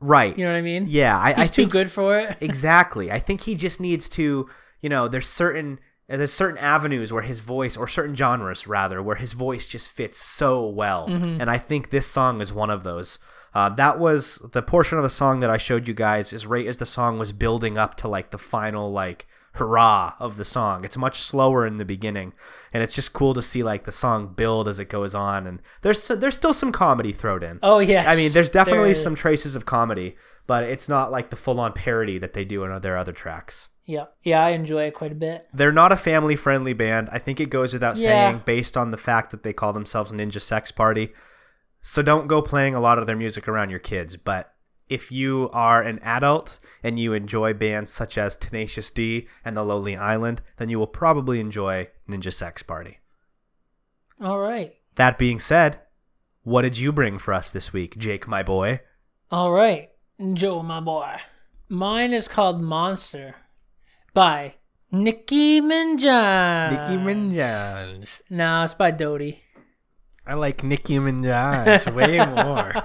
right. 0.00 0.36
You 0.38 0.46
know 0.46 0.52
what 0.52 0.58
I 0.58 0.62
mean? 0.62 0.86
Yeah, 0.88 1.18
I, 1.18 1.34
He's 1.34 1.44
I 1.44 1.46
too 1.48 1.66
good 1.66 1.90
for 1.90 2.18
it. 2.18 2.38
exactly. 2.40 3.12
I 3.12 3.18
think 3.18 3.42
he 3.42 3.54
just 3.54 3.80
needs 3.80 4.08
to, 4.10 4.48
you 4.84 4.90
know, 4.90 5.08
there's 5.08 5.28
certain 5.28 5.80
there's 6.08 6.32
certain 6.34 6.58
avenues 6.58 7.10
where 7.12 7.22
his 7.32 7.40
voice 7.40 7.74
or 7.80 7.88
certain 7.88 8.14
genres 8.14 8.66
rather 8.66 9.02
where 9.02 9.16
his 9.16 9.32
voice 9.32 9.64
just 9.66 9.90
fits 9.90 10.18
so 10.18 10.68
well. 10.68 11.06
And 11.40 11.48
I 11.56 11.58
think 11.68 11.88
this 11.88 12.06
song 12.06 12.42
is 12.42 12.52
one 12.52 12.68
of 12.76 12.82
those. 12.82 13.18
Uh, 13.54 13.70
that 13.82 13.98
was 13.98 14.38
the 14.52 14.60
portion 14.62 14.98
of 14.98 15.04
the 15.04 15.08
song 15.22 15.40
that 15.40 15.48
I 15.48 15.56
showed 15.56 15.88
you 15.88 15.94
guys 15.94 16.32
is 16.34 16.46
right 16.46 16.66
as 16.66 16.76
the 16.78 16.84
song 16.98 17.18
was 17.18 17.32
building 17.32 17.78
up 17.78 17.92
to 18.00 18.08
like 18.08 18.30
the 18.30 18.38
final 18.56 18.92
like 18.92 19.26
hurrah 19.58 20.12
of 20.18 20.36
the 20.36 20.44
song. 20.44 20.84
It's 20.84 20.96
much 20.98 21.20
slower 21.22 21.66
in 21.66 21.78
the 21.78 21.84
beginning, 21.84 22.32
and 22.72 22.82
it's 22.82 22.94
just 22.94 23.12
cool 23.14 23.32
to 23.34 23.40
see 23.50 23.62
like 23.62 23.84
the 23.84 23.92
song 23.92 24.34
build 24.34 24.68
as 24.68 24.78
it 24.80 24.88
goes 24.90 25.14
on. 25.14 25.46
And 25.46 25.62
there's 25.82 26.06
there's 26.08 26.34
still 26.34 26.52
some 26.52 26.72
comedy 26.72 27.12
thrown 27.12 27.42
in. 27.42 27.58
Oh 27.62 27.78
yeah 27.78 28.04
I 28.10 28.14
mean, 28.16 28.32
there's 28.32 28.50
definitely 28.50 28.92
There- 28.92 29.04
some 29.06 29.14
traces 29.14 29.56
of 29.56 29.64
comedy, 29.64 30.16
but 30.46 30.64
it's 30.64 30.88
not 30.88 31.10
like 31.10 31.30
the 31.30 31.36
full 31.36 31.60
on 31.60 31.72
parody 31.72 32.18
that 32.18 32.32
they 32.34 32.44
do 32.44 32.64
in 32.64 32.80
their 32.82 32.98
other 32.98 33.12
tracks. 33.12 33.68
Yeah, 33.86 34.06
yeah, 34.22 34.42
I 34.44 34.50
enjoy 34.50 34.84
it 34.84 34.94
quite 34.94 35.12
a 35.12 35.16
bit. 35.16 35.46
They're 35.52 35.70
not 35.72 35.92
a 35.92 35.96
family 35.96 36.36
friendly 36.36 36.72
band. 36.72 37.08
I 37.12 37.18
think 37.18 37.38
it 37.38 37.50
goes 37.50 37.72
without 37.74 37.96
Yeah. 37.96 38.30
saying 38.30 38.42
based 38.46 38.76
on 38.76 38.90
the 38.90 38.96
fact 38.96 39.30
that 39.30 39.42
they 39.42 39.52
call 39.52 39.72
themselves 39.74 40.10
Ninja 40.10 40.40
Sex 40.40 40.70
Party. 40.70 41.12
So 41.82 42.00
don't 42.00 42.26
go 42.26 42.40
playing 42.40 42.74
a 42.74 42.80
lot 42.80 42.98
of 42.98 43.06
their 43.06 43.16
music 43.16 43.46
around 43.46 43.68
your 43.68 43.78
kids. 43.78 44.16
But 44.16 44.54
if 44.88 45.12
you 45.12 45.50
are 45.52 45.82
an 45.82 45.98
adult 45.98 46.60
and 46.82 46.98
you 46.98 47.12
enjoy 47.12 47.52
bands 47.52 47.92
such 47.92 48.16
as 48.16 48.36
Tenacious 48.36 48.90
D 48.90 49.28
and 49.44 49.54
The 49.54 49.62
Lonely 49.62 49.96
Island, 49.96 50.40
then 50.56 50.70
you 50.70 50.78
will 50.78 50.86
probably 50.86 51.38
enjoy 51.40 51.88
Ninja 52.08 52.32
Sex 52.32 52.62
Party. 52.62 53.00
All 54.20 54.38
right, 54.38 54.74
That 54.94 55.18
being 55.18 55.40
said, 55.40 55.80
what 56.42 56.62
did 56.62 56.78
you 56.78 56.92
bring 56.92 57.18
for 57.18 57.34
us 57.34 57.50
this 57.50 57.72
week, 57.72 57.98
Jake, 57.98 58.26
my 58.28 58.42
boy? 58.42 58.80
all 59.30 59.52
right, 59.52 59.90
Joe, 60.34 60.62
my 60.62 60.80
boy. 60.80 61.16
Mine 61.68 62.12
is 62.12 62.28
called 62.28 62.62
Monster 62.62 63.34
by 64.14 64.54
Nicki 64.90 65.60
Minaj. 65.60 66.70
Nicki 66.70 67.02
Minaj. 67.02 68.20
No, 68.30 68.62
it's 68.64 68.74
by 68.74 68.90
Dodie. 68.90 69.40
I 70.26 70.34
like 70.34 70.62
Nicki 70.62 70.94
Minaj 70.94 71.92
way 71.92 72.18
more. 72.44 72.76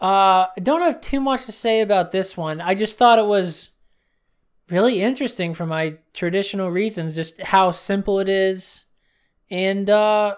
Uh, 0.00 0.46
I 0.46 0.60
don't 0.62 0.82
have 0.82 1.00
too 1.00 1.20
much 1.20 1.46
to 1.46 1.52
say 1.52 1.80
about 1.80 2.12
this 2.12 2.36
one. 2.36 2.60
I 2.60 2.74
just 2.74 2.98
thought 2.98 3.18
it 3.18 3.26
was 3.26 3.70
really 4.70 5.02
interesting 5.02 5.54
for 5.54 5.66
my 5.66 5.96
traditional 6.12 6.70
reasons, 6.70 7.16
just 7.16 7.40
how 7.40 7.70
simple 7.72 8.20
it 8.20 8.28
is, 8.28 8.84
and 9.50 9.90
uh, 9.90 10.36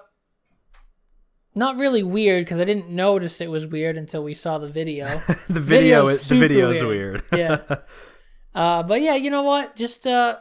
not 1.55 1.77
really 1.77 2.03
weird 2.03 2.45
because 2.45 2.61
I 2.61 2.65
didn't 2.65 2.89
notice 2.89 3.41
it 3.41 3.51
was 3.51 3.67
weird 3.67 3.99
until 3.99 4.23
we 4.23 4.33
saw 4.33 4.59
the 4.59 4.69
video. 4.69 5.07
the 5.49 5.61
video 5.61 6.07
Video's 6.07 6.23
is 6.23 6.29
the 6.29 6.39
video 6.39 6.71
is 6.71 6.83
weird. 6.85 7.23
weird. 7.31 7.61
Yeah. 7.69 7.77
uh, 8.55 8.83
but 8.83 9.01
yeah, 9.01 9.15
you 9.15 9.31
know 9.31 9.43
what? 9.43 9.77
Just 9.77 10.07
uh, 10.07 10.39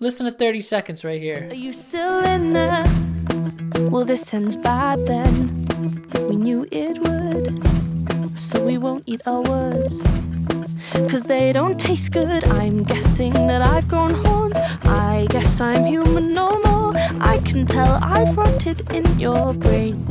listen 0.00 0.26
to 0.26 0.32
30 0.32 0.60
seconds 0.60 1.04
right 1.04 1.20
here. 1.20 1.48
Are 1.50 1.54
you 1.54 1.72
still 1.72 2.24
in 2.24 2.52
there? 2.52 2.84
Well, 3.90 4.04
this 4.04 4.32
ends 4.32 4.56
bad 4.56 5.04
then. 5.06 5.66
We 6.28 6.36
knew 6.36 6.66
it 6.70 6.98
would. 6.98 8.38
So 8.38 8.64
we 8.64 8.78
won't 8.78 9.04
eat 9.06 9.22
our 9.26 9.42
words. 9.42 10.00
Cause 11.10 11.24
they 11.24 11.52
don't 11.52 11.78
taste 11.78 12.12
good. 12.12 12.44
I'm 12.44 12.84
guessing 12.84 13.32
that 13.32 13.62
I've 13.62 13.88
grown 13.88 14.14
horns. 14.14 14.56
I 14.84 15.26
guess 15.30 15.60
I'm 15.60 15.84
human 15.86 16.32
no 16.32 16.50
more. 16.64 16.92
I 17.20 17.40
can 17.44 17.66
tell 17.66 17.98
I've 18.02 18.36
rotted 18.36 18.92
in 18.92 19.18
your 19.18 19.52
brain. 19.54 20.06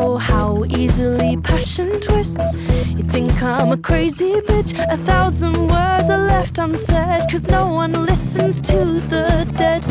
Oh, 0.00 0.16
how 0.16 0.64
easily 0.64 1.36
passion 1.38 2.00
twists. 2.00 2.54
You 2.86 3.02
think 3.02 3.42
I'm 3.42 3.72
a 3.72 3.76
crazy 3.76 4.32
bitch? 4.42 4.78
A 4.92 4.96
thousand 4.98 5.54
words 5.66 6.08
are 6.08 6.24
left 6.24 6.58
unsaid. 6.58 7.28
Cause 7.30 7.48
no 7.48 7.72
one 7.72 7.92
listens 8.06 8.60
to 8.62 9.00
the 9.00 9.44
dead. 9.56 9.82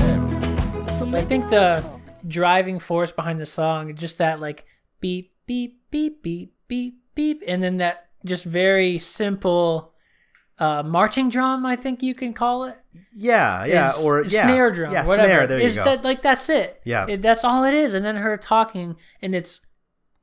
So 0.91 1.05
I 1.15 1.25
think 1.25 1.49
the 1.49 1.83
driving 2.25 2.79
force 2.79 3.11
behind 3.11 3.41
the 3.41 3.45
song, 3.45 3.95
just 3.95 4.17
that 4.19 4.39
like 4.39 4.65
beep, 5.01 5.33
beep, 5.45 5.81
beep, 5.91 6.23
beep, 6.23 6.53
beep, 6.69 6.95
beep, 7.13 7.43
and 7.45 7.61
then 7.61 7.77
that 7.77 8.07
just 8.25 8.45
very 8.45 8.99
simple 8.99 9.93
uh, 10.57 10.83
marching 10.83 11.29
drum, 11.29 11.65
I 11.65 11.75
think 11.75 12.01
you 12.01 12.15
can 12.15 12.33
call 12.33 12.63
it. 12.63 12.77
Yeah, 13.13 13.65
yeah, 13.65 13.91
is- 13.91 14.03
or 14.03 14.23
yeah, 14.23 14.45
snare 14.45 14.71
drum, 14.71 14.91
yeah, 14.93 15.05
whatever. 15.05 15.27
snare. 15.27 15.47
There 15.47 15.59
you 15.59 15.65
Is 15.67 15.75
go. 15.75 15.83
That, 15.83 16.03
like 16.03 16.21
that's 16.21 16.49
it. 16.49 16.81
Yeah. 16.85 17.05
It- 17.07 17.21
that's 17.21 17.43
all 17.43 17.63
it 17.65 17.73
is. 17.73 17.93
And 17.93 18.05
then 18.05 18.15
her 18.15 18.37
talking, 18.37 18.95
and 19.21 19.35
it's 19.35 19.61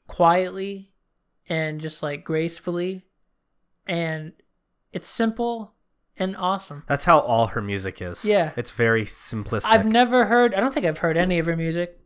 quietly 0.06 0.92
and 1.48 1.80
just 1.80 2.02
like 2.02 2.24
gracefully, 2.24 3.04
and 3.86 4.32
it's 4.92 5.08
simple 5.08 5.74
and 6.16 6.36
awesome. 6.36 6.84
That's 6.86 7.04
how 7.04 7.20
all 7.20 7.48
her 7.48 7.60
music 7.62 8.00
is. 8.00 8.24
Yeah. 8.24 8.52
it's 8.56 8.70
very 8.70 9.04
simplistic. 9.04 9.70
I've 9.70 9.86
never 9.86 10.26
heard. 10.26 10.54
I 10.54 10.60
don't 10.60 10.72
think 10.72 10.86
I've 10.86 10.98
heard 10.98 11.16
any 11.16 11.38
of 11.38 11.46
her 11.46 11.56
music 11.56 11.98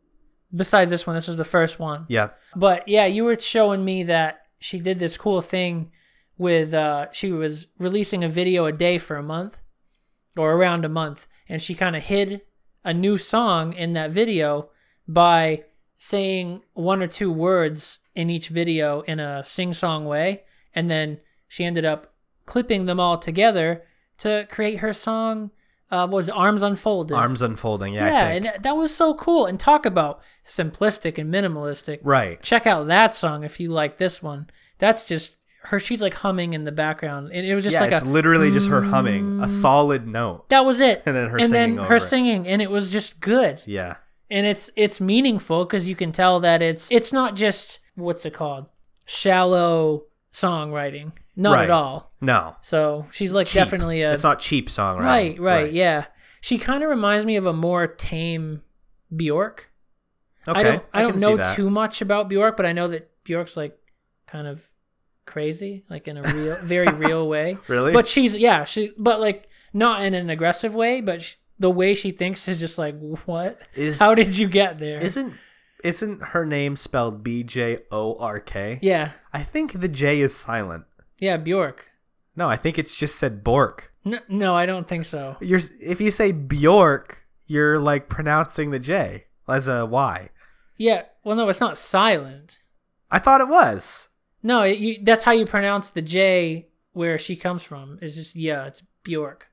besides 0.54 0.90
this 0.90 1.06
one. 1.06 1.14
This 1.14 1.28
is 1.28 1.36
the 1.36 1.44
first 1.44 1.78
one. 1.78 2.06
Yeah, 2.08 2.30
But 2.56 2.88
yeah, 2.88 3.06
you 3.06 3.24
were 3.24 3.38
showing 3.38 3.84
me 3.84 4.02
that 4.04 4.42
she 4.58 4.80
did 4.80 4.98
this 4.98 5.16
cool 5.16 5.40
thing 5.40 5.92
with 6.36 6.72
uh 6.72 7.10
she 7.12 7.32
was 7.32 7.66
releasing 7.78 8.22
a 8.22 8.28
video 8.28 8.64
a 8.64 8.72
day 8.72 8.96
for 8.96 9.16
a 9.16 9.22
month 9.22 9.60
or 10.36 10.52
around 10.52 10.84
a 10.84 10.88
month 10.88 11.26
and 11.48 11.60
she 11.60 11.74
kind 11.74 11.96
of 11.96 12.04
hid 12.04 12.40
a 12.84 12.94
new 12.94 13.18
song 13.18 13.72
in 13.72 13.92
that 13.92 14.10
video 14.10 14.70
by 15.08 15.64
saying 15.98 16.62
one 16.74 17.02
or 17.02 17.06
two 17.06 17.30
words 17.30 17.98
in 18.14 18.30
each 18.30 18.48
video 18.48 19.00
in 19.02 19.20
a 19.20 19.44
sing-song 19.44 20.04
way 20.04 20.42
and 20.74 20.88
then 20.88 21.18
she 21.46 21.64
ended 21.64 21.84
up 21.84 22.14
clipping 22.46 22.86
them 22.86 22.98
all 22.98 23.18
together 23.18 23.82
to 24.16 24.46
create 24.50 24.78
her 24.78 24.92
song 24.92 25.50
uh 25.90 26.06
was 26.10 26.28
arms 26.28 26.62
unfolded 26.62 27.16
arms 27.16 27.42
unfolding. 27.42 27.94
Yeah, 27.94 28.08
yeah 28.08 28.28
and 28.28 28.62
that 28.62 28.76
was 28.76 28.94
so 28.94 29.14
cool 29.14 29.46
and 29.46 29.58
talk 29.58 29.84
about 29.86 30.22
simplistic 30.44 31.18
and 31.18 31.32
minimalistic 31.32 32.00
right. 32.02 32.40
check 32.42 32.66
out 32.66 32.86
that 32.86 33.14
song 33.14 33.44
if 33.44 33.60
you 33.60 33.70
like 33.70 33.98
this 33.98 34.22
one. 34.22 34.48
That's 34.78 35.06
just 35.06 35.38
her. 35.62 35.78
She's 35.78 36.00
like 36.00 36.14
humming 36.14 36.52
in 36.52 36.64
the 36.64 36.72
background, 36.72 37.30
and 37.32 37.46
it 37.46 37.54
was 37.54 37.64
just 37.64 37.74
yeah, 37.74 37.82
like 37.82 37.92
it's 37.92 38.02
a. 38.02 38.08
literally 38.08 38.50
just 38.50 38.68
her 38.68 38.82
humming 38.82 39.40
a 39.40 39.48
solid 39.48 40.06
note. 40.06 40.48
that 40.48 40.64
was 40.64 40.80
it. 40.80 41.02
and 41.06 41.14
then 41.14 41.28
her 41.28 41.38
and 41.38 41.48
singing 41.48 41.76
then 41.76 41.86
her 41.86 41.96
it. 41.96 42.00
singing, 42.00 42.46
and 42.48 42.62
it 42.62 42.70
was 42.70 42.90
just 42.90 43.20
good. 43.20 43.62
Yeah, 43.66 43.96
And 44.30 44.46
it's 44.46 44.70
it's 44.76 45.00
meaningful 45.00 45.64
because 45.64 45.88
you 45.88 45.96
can 45.96 46.12
tell 46.12 46.40
that 46.40 46.60
it's 46.62 46.90
it's 46.92 47.12
not 47.12 47.34
just 47.34 47.78
what's 47.94 48.26
it 48.26 48.34
called 48.34 48.68
shallow 49.06 50.04
songwriting. 50.32 51.12
Not 51.36 51.54
Right. 51.54 51.64
at 51.64 51.70
all. 51.70 52.12
no, 52.20 52.56
So 52.62 53.06
she's 53.12 53.32
like 53.32 53.46
cheap. 53.46 53.54
definitely 53.54 54.02
a 54.02 54.12
It's 54.12 54.24
not 54.24 54.40
cheap 54.40 54.68
songwriting. 54.68 55.04
right, 55.04 55.40
right, 55.40 55.72
yeah. 55.72 56.06
She 56.40 56.58
kind 56.58 56.82
of 56.82 56.90
reminds 56.90 57.24
me 57.24 57.36
of 57.36 57.46
a 57.46 57.52
more 57.52 57.86
tame 57.86 58.62
Bjork. 59.14 59.70
Okay, 60.48 60.58
I 60.60 60.62
don't 60.62 60.84
I, 60.92 61.02
don't 61.02 61.20
know 61.20 61.54
too 61.54 61.70
much 61.70 62.00
about 62.02 62.28
Bjork, 62.28 62.56
but 62.56 62.66
I 62.66 62.72
know 62.72 62.88
that 62.88 63.08
Bjork's 63.24 63.56
like 63.56 63.78
kind 64.26 64.46
of 64.48 64.68
crazy, 65.26 65.84
like 65.88 66.08
in 66.08 66.16
a 66.16 66.22
real, 66.22 66.56
very 66.56 66.88
real 66.92 67.28
way. 67.28 67.56
Really? 67.68 67.92
But 67.92 68.08
she's 68.08 68.36
yeah, 68.36 68.64
she 68.64 68.92
but 68.98 69.20
like 69.20 69.48
not 69.72 70.02
in 70.02 70.14
an 70.14 70.30
aggressive 70.30 70.74
way, 70.74 71.00
but 71.00 71.22
sh 71.22 71.34
the 71.58 71.70
way 71.70 71.94
she 71.94 72.10
thinks 72.10 72.46
is 72.48 72.60
just 72.60 72.78
like 72.78 72.96
what? 73.24 73.60
Is- 73.74 73.98
How 73.98 74.14
did 74.14 74.36
you 74.38 74.48
get 74.48 74.78
there? 74.78 75.00
Isn't 75.00 75.34
isn't 75.84 76.20
her 76.22 76.44
name 76.44 76.74
spelled 76.76 77.22
B 77.22 77.42
J 77.44 77.78
O 77.92 78.16
R 78.18 78.40
K? 78.40 78.78
yeah, 78.82 79.12
I 79.32 79.42
think 79.42 79.80
the 79.80 79.88
J 79.88 80.20
is 80.20 80.34
silent. 80.36 80.84
yeah, 81.18 81.36
Bjork. 81.36 81.90
No, 82.36 82.48
I 82.48 82.56
think 82.56 82.78
it's 82.78 82.94
just 82.94 83.16
said 83.16 83.42
Bork. 83.42 83.92
No, 84.04 84.18
no, 84.28 84.54
I 84.54 84.64
don't 84.66 84.86
think 84.88 85.04
so. 85.06 85.36
You're 85.40 85.60
if 85.80 86.00
you 86.00 86.10
say 86.10 86.32
Bjork, 86.32 87.26
you're 87.46 87.78
like 87.78 88.08
pronouncing 88.08 88.70
the 88.70 88.78
J 88.78 89.24
as 89.48 89.66
a 89.68 89.84
Y. 89.86 90.30
Yeah, 90.76 91.02
well, 91.24 91.34
no, 91.36 91.48
it's 91.48 91.60
not 91.60 91.76
silent. 91.78 92.60
I 93.10 93.18
thought 93.18 93.40
it 93.40 93.48
was. 93.48 94.08
No, 94.42 94.62
it, 94.62 94.78
you, 94.78 94.98
that's 95.02 95.24
how 95.24 95.32
you 95.32 95.44
pronounce 95.46 95.90
the 95.90 96.02
J 96.02 96.68
where 96.92 97.18
she 97.18 97.34
comes 97.36 97.62
from. 97.64 97.98
It's 98.00 98.14
just 98.14 98.36
yeah, 98.36 98.66
it's 98.66 98.82
Bjork. 99.02 99.48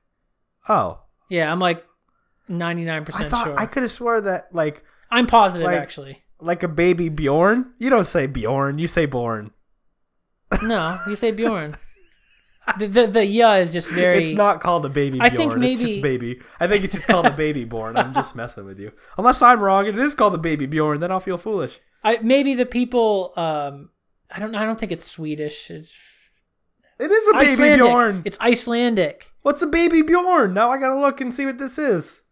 Oh, 0.68 1.00
Yeah, 1.28 1.50
I'm 1.50 1.58
like 1.60 1.84
ninety 2.48 2.84
nine 2.84 3.02
I 3.02 3.04
percent 3.04 3.30
thought 3.30 3.46
sure. 3.46 3.58
I 3.58 3.66
could 3.66 3.82
have 3.82 3.92
swore 3.92 4.20
that 4.20 4.48
like 4.54 4.82
I'm 5.10 5.26
positive 5.26 5.64
like- 5.66 5.78
actually. 5.80 6.22
like 6.40 6.62
a 6.62 6.68
baby 6.68 7.08
Bjorn. 7.08 7.72
You 7.78 7.90
don't 7.90 8.04
say 8.06 8.26
Bjorn, 8.26 8.78
you 8.78 8.86
say 8.88 9.06
Born. 9.06 9.52
No, 10.62 11.00
you 11.08 11.16
say 11.16 11.30
Bjorn. 11.32 11.76
the, 12.78 12.86
the 12.86 13.06
the 13.06 13.24
yeah 13.24 13.56
is 13.56 13.72
just 13.72 13.88
very. 13.88 14.18
It's 14.18 14.32
not 14.32 14.60
called 14.60 14.84
a 14.84 14.88
baby 14.88 15.20
I 15.20 15.28
Bjorn. 15.28 15.60
think 15.60 15.64
It's 15.72 15.80
just 15.82 16.02
baby. 16.02 16.40
I 16.60 16.66
think 16.68 16.84
it's 16.84 16.94
just 16.94 17.06
called 17.06 17.26
a 17.26 17.30
baby 17.32 17.64
Born. 17.74 17.96
I'm 17.96 18.12
just 18.14 18.34
messing 18.36 18.64
with 18.64 18.78
you. 18.78 18.92
Unless 19.18 19.42
I'm 19.42 19.60
wrong 19.60 19.86
and 19.88 19.98
it 19.98 20.02
is 20.02 20.14
called 20.14 20.34
a 20.34 20.38
baby 20.38 20.66
Bjorn, 20.66 21.00
then 21.00 21.10
I'll 21.10 21.20
feel 21.20 21.38
foolish. 21.38 21.80
I 22.04 22.18
maybe 22.22 22.54
the 22.54 22.66
people. 22.66 23.32
Um, 23.36 23.90
I 24.30 24.38
don't. 24.40 24.54
I 24.54 24.64
don't 24.64 24.78
think 24.78 24.92
it's 24.92 25.04
Swedish. 25.04 25.70
It's 25.70 25.94
It 26.98 27.10
is 27.10 27.28
a 27.28 27.32
baby 27.34 27.50
Icelandic. 27.52 27.78
Bjorn. 27.86 28.22
It's 28.24 28.38
Icelandic. 28.40 29.30
What's 29.42 29.62
a 29.62 29.66
baby 29.66 30.02
Bjorn? 30.02 30.52
Now 30.54 30.70
I 30.70 30.78
gotta 30.78 30.98
look 30.98 31.20
and 31.20 31.32
see 31.32 31.46
what 31.46 31.58
this 31.58 31.78
is. 31.78 32.22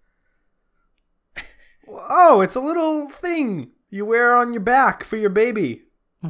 Oh, 1.88 2.40
it's 2.40 2.54
a 2.54 2.60
little 2.60 3.08
thing 3.08 3.70
you 3.90 4.04
wear 4.04 4.34
on 4.36 4.52
your 4.52 4.62
back 4.62 5.04
for 5.04 5.16
your 5.16 5.30
baby. 5.30 5.82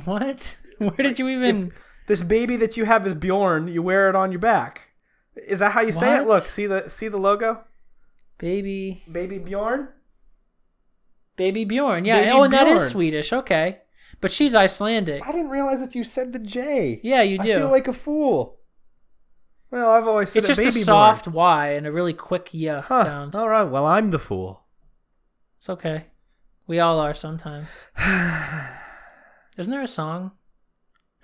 What? 0.04 0.58
Where 0.78 0.90
did 0.96 1.18
you 1.18 1.28
even? 1.28 1.72
This 2.06 2.22
baby 2.22 2.56
that 2.56 2.76
you 2.76 2.84
have 2.84 3.06
is 3.06 3.14
Bjorn. 3.14 3.68
You 3.68 3.82
wear 3.82 4.08
it 4.08 4.16
on 4.16 4.30
your 4.32 4.40
back. 4.40 4.90
Is 5.36 5.60
that 5.60 5.72
how 5.72 5.80
you 5.80 5.92
say 5.92 6.18
it? 6.18 6.26
Look, 6.26 6.44
see 6.44 6.66
the 6.66 6.88
see 6.88 7.08
the 7.08 7.16
logo, 7.16 7.64
baby, 8.38 9.04
baby 9.10 9.38
Bjorn. 9.38 9.88
baby 11.36 11.64
Bjorn. 11.64 12.04
Yeah. 12.04 12.20
Baby 12.20 12.30
oh, 12.30 12.42
and 12.42 12.52
that 12.52 12.66
is 12.66 12.88
Swedish. 12.88 13.32
Okay, 13.32 13.80
but 14.20 14.30
she's 14.30 14.54
Icelandic. 14.54 15.26
I 15.26 15.32
didn't 15.32 15.48
realize 15.50 15.80
that 15.80 15.94
you 15.94 16.04
said 16.04 16.32
the 16.32 16.38
J. 16.38 17.00
Yeah, 17.02 17.22
you 17.22 17.38
do. 17.38 17.54
I 17.54 17.58
feel 17.58 17.70
like 17.70 17.88
a 17.88 17.92
fool. 17.92 18.58
Well, 19.70 19.90
I've 19.90 20.06
always 20.06 20.30
said 20.30 20.44
It's 20.44 20.56
just 20.56 20.76
a 20.76 20.84
soft 20.84 21.24
born. 21.24 21.34
Y 21.34 21.68
and 21.70 21.86
a 21.86 21.92
really 21.92 22.12
quick 22.12 22.50
yeah 22.52 22.82
Huh. 22.82 23.04
sound. 23.04 23.34
All 23.34 23.48
right. 23.48 23.64
Well, 23.64 23.86
I'm 23.86 24.10
the 24.10 24.20
fool. 24.20 24.63
It's 25.64 25.70
okay. 25.70 26.08
We 26.66 26.78
all 26.78 27.00
are 27.00 27.14
sometimes. 27.14 27.86
Isn't 29.56 29.70
there 29.70 29.80
a 29.80 29.86
song? 29.86 30.32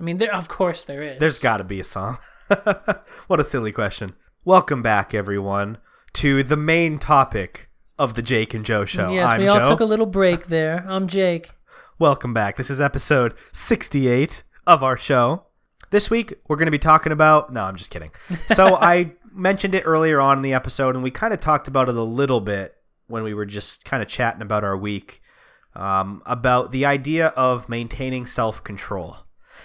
I 0.00 0.02
mean, 0.02 0.16
there 0.16 0.34
of 0.34 0.48
course 0.48 0.82
there 0.82 1.02
is. 1.02 1.20
There's 1.20 1.38
got 1.38 1.58
to 1.58 1.64
be 1.64 1.78
a 1.78 1.84
song. 1.84 2.16
what 3.26 3.38
a 3.38 3.44
silly 3.44 3.70
question. 3.70 4.14
Welcome 4.46 4.80
back, 4.80 5.12
everyone, 5.12 5.76
to 6.14 6.42
the 6.42 6.56
main 6.56 6.98
topic 6.98 7.68
of 7.98 8.14
the 8.14 8.22
Jake 8.22 8.54
and 8.54 8.64
Joe 8.64 8.86
show. 8.86 9.12
yes, 9.12 9.28
I'm 9.28 9.40
we 9.40 9.44
Joe. 9.44 9.58
all 9.58 9.70
took 9.72 9.80
a 9.80 9.84
little 9.84 10.06
break 10.06 10.46
there. 10.46 10.86
I'm 10.88 11.06
Jake. 11.06 11.50
Welcome 11.98 12.32
back. 12.32 12.56
This 12.56 12.70
is 12.70 12.80
episode 12.80 13.34
68 13.52 14.42
of 14.66 14.82
our 14.82 14.96
show. 14.96 15.48
This 15.90 16.08
week, 16.08 16.32
we're 16.48 16.56
going 16.56 16.64
to 16.64 16.72
be 16.72 16.78
talking 16.78 17.12
about. 17.12 17.52
No, 17.52 17.64
I'm 17.64 17.76
just 17.76 17.90
kidding. 17.90 18.12
So, 18.54 18.76
I 18.80 19.12
mentioned 19.34 19.74
it 19.74 19.82
earlier 19.82 20.18
on 20.18 20.38
in 20.38 20.42
the 20.42 20.54
episode, 20.54 20.94
and 20.94 21.04
we 21.04 21.10
kind 21.10 21.34
of 21.34 21.42
talked 21.42 21.68
about 21.68 21.90
it 21.90 21.94
a 21.94 22.02
little 22.02 22.40
bit 22.40 22.79
when 23.10 23.22
we 23.22 23.34
were 23.34 23.46
just 23.46 23.84
kind 23.84 24.02
of 24.02 24.08
chatting 24.08 24.42
about 24.42 24.64
our 24.64 24.76
week 24.76 25.20
um, 25.74 26.22
about 26.26 26.72
the 26.72 26.84
idea 26.84 27.28
of 27.28 27.68
maintaining 27.68 28.26
self 28.26 28.62
control. 28.62 29.18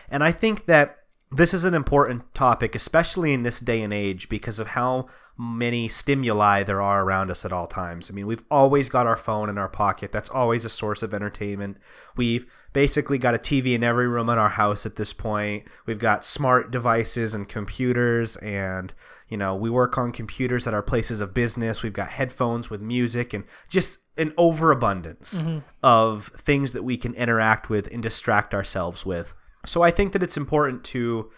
And 0.09 0.23
I 0.23 0.31
think 0.31 0.65
that 0.65 0.97
this 1.31 1.53
is 1.53 1.63
an 1.63 1.73
important 1.73 2.33
topic, 2.33 2.75
especially 2.75 3.33
in 3.33 3.43
this 3.43 3.59
day 3.59 3.81
and 3.81 3.93
age, 3.93 4.29
because 4.29 4.59
of 4.59 4.67
how 4.67 5.07
many 5.37 5.87
stimuli 5.87 6.63
there 6.63 6.81
are 6.81 7.03
around 7.03 7.29
us 7.29 7.43
at 7.43 7.51
all 7.51 7.67
times. 7.67 8.09
I 8.09 8.13
mean, 8.13 8.25
we've 8.25 8.45
always 8.49 8.87
got 8.87 9.05
our 9.05 9.17
phone 9.17 9.49
in 9.49 9.57
our 9.57 9.67
pocket. 9.67 10.11
That's 10.11 10.29
always 10.29 10.63
a 10.63 10.69
source 10.69 11.03
of 11.03 11.13
entertainment. 11.13 11.77
We've 12.15 12.45
basically 12.71 13.17
got 13.17 13.35
a 13.35 13.37
TV 13.37 13.73
in 13.73 13.83
every 13.83 14.07
room 14.07 14.29
in 14.29 14.37
our 14.37 14.49
house 14.49 14.85
at 14.85 14.95
this 14.95 15.11
point. 15.11 15.65
We've 15.85 15.99
got 15.99 16.23
smart 16.23 16.71
devices 16.71 17.35
and 17.35 17.49
computers, 17.49 18.37
and, 18.37 18.93
you 19.27 19.37
know, 19.37 19.55
we 19.55 19.69
work 19.69 19.97
on 19.97 20.13
computers 20.13 20.67
at 20.67 20.73
our 20.73 20.83
places 20.83 21.19
of 21.19 21.33
business. 21.33 21.83
We've 21.83 21.91
got 21.91 22.09
headphones 22.09 22.69
with 22.69 22.81
music 22.81 23.33
and 23.33 23.43
just 23.69 23.99
an 24.17 24.33
overabundance 24.37 25.41
mm-hmm. 25.41 25.59
of 25.83 26.27
things 26.37 26.71
that 26.71 26.83
we 26.83 26.97
can 26.97 27.13
interact 27.15 27.69
with 27.69 27.87
and 27.91 28.01
distract 28.01 28.53
ourselves 28.53 29.05
with. 29.05 29.35
So 29.65 29.81
I 29.81 29.91
think 29.91 30.13
that 30.13 30.23
it's 30.23 30.37
important 30.37 30.85
to 30.85 31.29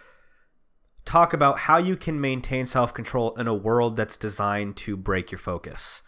talk 1.08 1.34
about 1.34 1.60
how 1.60 1.78
you 1.78 1.96
can 1.96 2.22
maintain 2.22 2.66
self 2.66 2.94
control 2.94 3.34
in 3.36 3.48
a 3.48 3.54
world 3.54 3.96
that's 3.96 4.18
designed 4.18 4.76
to 4.78 4.96
break 4.96 5.32
your 5.32 5.40
focus. 5.40 6.04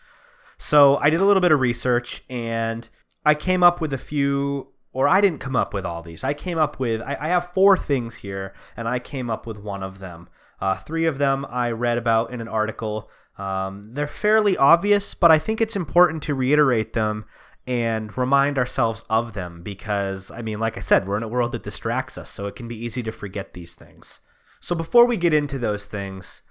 So 0.57 0.97
I 0.97 1.09
did 1.09 1.21
a 1.21 1.25
little 1.25 1.41
bit 1.41 1.53
of 1.53 1.59
research 1.59 2.23
and 2.29 2.87
I 3.25 3.33
came 3.33 3.63
up 3.63 3.81
with 3.81 3.93
a 3.93 3.97
few, 3.97 4.67
or 4.91 5.07
I 5.07 5.21
didn't 5.21 5.39
come 5.39 5.55
up 5.55 5.73
with 5.73 5.85
all 5.85 6.01
these. 6.01 6.23
I 6.23 6.33
came 6.33 6.57
up 6.57 6.79
with, 6.79 7.01
I, 7.01 7.17
I 7.19 7.27
have 7.29 7.53
four 7.53 7.77
things 7.77 8.17
here 8.17 8.53
and 8.75 8.87
I 8.87 8.99
came 8.99 9.29
up 9.29 9.47
with 9.47 9.57
one 9.57 9.81
of 9.81 9.99
them. 9.99 10.27
Uh, 10.61 10.75
three 10.75 11.05
of 11.05 11.17
them 11.17 11.45
I 11.49 11.71
read 11.71 11.97
about 11.97 12.31
in 12.31 12.41
an 12.41 12.49
article. 12.49 13.09
Um, 13.37 13.83
they're 13.93 14.07
fairly 14.07 14.57
obvious, 14.57 15.13
but 15.15 15.31
I 15.31 15.39
think 15.39 15.61
it's 15.61 15.77
important 15.77 16.21
to 16.23 16.35
reiterate 16.35 16.91
them 16.91 17.23
and 17.65 18.17
remind 18.17 18.57
ourselves 18.57 19.05
of 19.09 19.33
them 19.33 19.63
because, 19.63 20.31
I 20.31 20.41
mean, 20.41 20.59
like 20.59 20.75
I 20.75 20.81
said, 20.81 21.07
we're 21.07 21.17
in 21.17 21.23
a 21.23 21.27
world 21.29 21.53
that 21.53 21.63
distracts 21.63 22.17
us, 22.17 22.29
so 22.29 22.47
it 22.47 22.55
can 22.55 22.67
be 22.67 22.83
easy 22.83 23.03
to 23.03 23.11
forget 23.11 23.53
these 23.53 23.75
things. 23.75 24.19
So 24.59 24.75
before 24.75 25.05
we 25.05 25.17
get 25.17 25.33
into 25.33 25.57
those 25.59 25.85
things, 25.85 26.43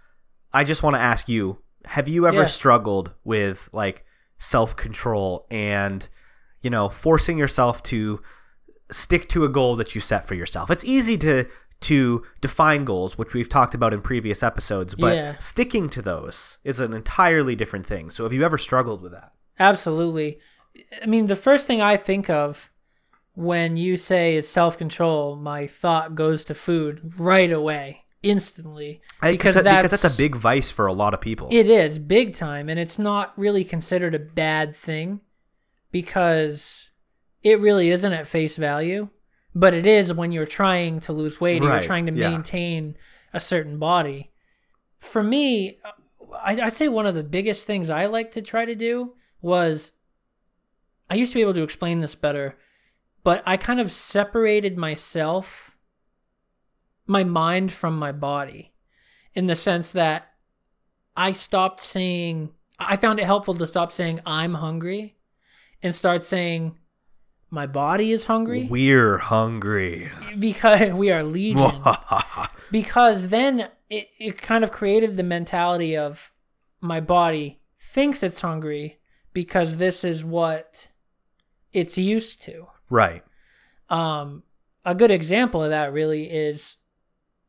I 0.52 0.64
just 0.64 0.82
want 0.82 0.94
to 0.96 1.00
ask 1.00 1.28
you 1.28 1.58
have 1.84 2.08
you 2.08 2.26
ever 2.26 2.40
Yeah. 2.42 2.46
struggled 2.46 3.14
with 3.24 3.68
like 3.72 4.04
self 4.38 4.76
control 4.76 5.46
and, 5.50 6.08
you 6.62 6.70
know, 6.70 6.88
forcing 6.88 7.38
yourself 7.38 7.82
to 7.84 8.20
stick 8.90 9.28
to 9.30 9.44
a 9.44 9.48
goal 9.48 9.76
that 9.76 9.94
you 9.94 10.00
set 10.00 10.26
for 10.26 10.34
yourself? 10.34 10.70
It's 10.70 10.84
easy 10.84 11.16
to 11.18 11.46
to 11.80 12.24
define 12.40 12.84
goals, 12.84 13.16
which 13.16 13.34
we've 13.34 13.48
talked 13.48 13.72
about 13.72 13.94
in 13.94 14.00
previous 14.02 14.42
episodes, 14.42 14.96
but 14.96 15.16
Yeah. 15.16 15.36
sticking 15.38 15.88
to 15.90 16.02
those 16.02 16.58
is 16.64 16.80
an 16.80 16.92
entirely 16.92 17.54
different 17.54 17.86
thing. 17.86 18.10
So 18.10 18.24
have 18.24 18.32
you 18.32 18.42
ever 18.44 18.58
struggled 18.58 19.00
with 19.00 19.12
that? 19.12 19.30
Absolutely. 19.60 20.40
I 21.00 21.06
mean, 21.06 21.26
the 21.26 21.36
first 21.36 21.68
thing 21.68 21.80
I 21.80 21.96
think 21.96 22.28
of 22.28 22.68
when 23.38 23.76
you 23.76 23.96
say 23.96 24.34
is 24.34 24.48
self 24.48 24.76
control, 24.76 25.36
my 25.36 25.68
thought 25.68 26.16
goes 26.16 26.42
to 26.44 26.54
food 26.54 27.12
right 27.18 27.52
away, 27.52 28.04
instantly. 28.22 29.00
I 29.22 29.30
because 29.30 29.54
that- 29.54 29.62
that's, 29.62 29.76
because 29.88 30.00
that's 30.02 30.14
a 30.14 30.16
big 30.18 30.34
vice 30.34 30.72
for 30.72 30.86
a 30.86 30.92
lot 30.92 31.14
of 31.14 31.20
people. 31.20 31.46
It 31.52 31.68
is 31.68 32.00
big 32.00 32.34
time, 32.34 32.68
and 32.68 32.80
it's 32.80 32.98
not 32.98 33.32
really 33.38 33.64
considered 33.64 34.14
a 34.14 34.18
bad 34.18 34.74
thing 34.74 35.20
because 35.92 36.90
it 37.44 37.60
really 37.60 37.90
isn't 37.90 38.12
at 38.12 38.26
face 38.26 38.56
value. 38.56 39.08
But 39.54 39.72
it 39.72 39.86
is 39.86 40.12
when 40.12 40.30
you're 40.30 40.46
trying 40.46 41.00
to 41.00 41.12
lose 41.12 41.40
weight 41.40 41.62
or 41.62 41.66
Right, 41.66 41.74
you're 41.74 41.82
trying 41.82 42.06
to 42.06 42.12
yeah. 42.12 42.30
maintain 42.30 42.96
a 43.32 43.40
certain 43.40 43.78
body. 43.78 44.30
For 44.98 45.22
me, 45.22 45.78
I, 46.42 46.60
I'd 46.60 46.72
say 46.74 46.88
one 46.88 47.06
of 47.06 47.14
the 47.14 47.22
biggest 47.24 47.66
things 47.66 47.88
I 47.88 48.06
like 48.06 48.32
to 48.32 48.42
try 48.42 48.64
to 48.64 48.74
do 48.74 49.14
was 49.40 49.92
I 51.08 51.14
used 51.14 51.32
to 51.32 51.36
be 51.38 51.40
able 51.42 51.54
to 51.54 51.62
explain 51.62 52.00
this 52.00 52.14
better, 52.14 52.56
but 53.28 53.42
I 53.44 53.58
kind 53.58 53.78
of 53.78 53.92
separated 53.92 54.78
myself, 54.78 55.76
my 57.06 57.24
mind 57.24 57.70
from 57.70 57.98
my 57.98 58.10
body, 58.10 58.72
in 59.34 59.48
the 59.48 59.54
sense 59.54 59.92
that 59.92 60.32
I 61.14 61.32
stopped 61.32 61.82
saying, 61.82 62.54
I 62.78 62.96
found 62.96 63.20
it 63.20 63.26
helpful 63.26 63.52
to 63.56 63.66
stop 63.66 63.92
saying 63.92 64.20
I'm 64.24 64.54
hungry 64.54 65.18
and 65.82 65.94
start 65.94 66.24
saying 66.24 66.78
my 67.50 67.66
body 67.66 68.12
is 68.12 68.24
hungry 68.24 68.66
We're 68.70 69.18
hungry. 69.18 70.08
because 70.38 70.88
we 70.92 71.10
are 71.10 71.22
legion. 71.22 71.82
because 72.70 73.28
then 73.28 73.68
it, 73.90 74.08
it 74.18 74.40
kind 74.40 74.64
of 74.64 74.72
created 74.72 75.18
the 75.18 75.22
mentality 75.22 75.98
of 75.98 76.32
my 76.80 77.00
body 77.00 77.60
thinks 77.78 78.22
it's 78.22 78.40
hungry 78.40 79.00
because 79.34 79.76
this 79.76 80.02
is 80.02 80.24
what 80.24 80.88
it's 81.74 81.98
used 81.98 82.40
to. 82.44 82.68
Right. 82.90 83.22
Um, 83.88 84.42
a 84.84 84.94
good 84.94 85.10
example 85.10 85.62
of 85.62 85.70
that 85.70 85.92
really 85.92 86.24
is 86.24 86.76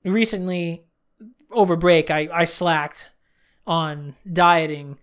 recently 0.03 0.83
over 1.51 1.75
break, 1.75 2.11
I, 2.11 2.29
I 2.31 2.45
slacked 2.45 3.11
on 3.65 4.15
dieting, 4.31 4.97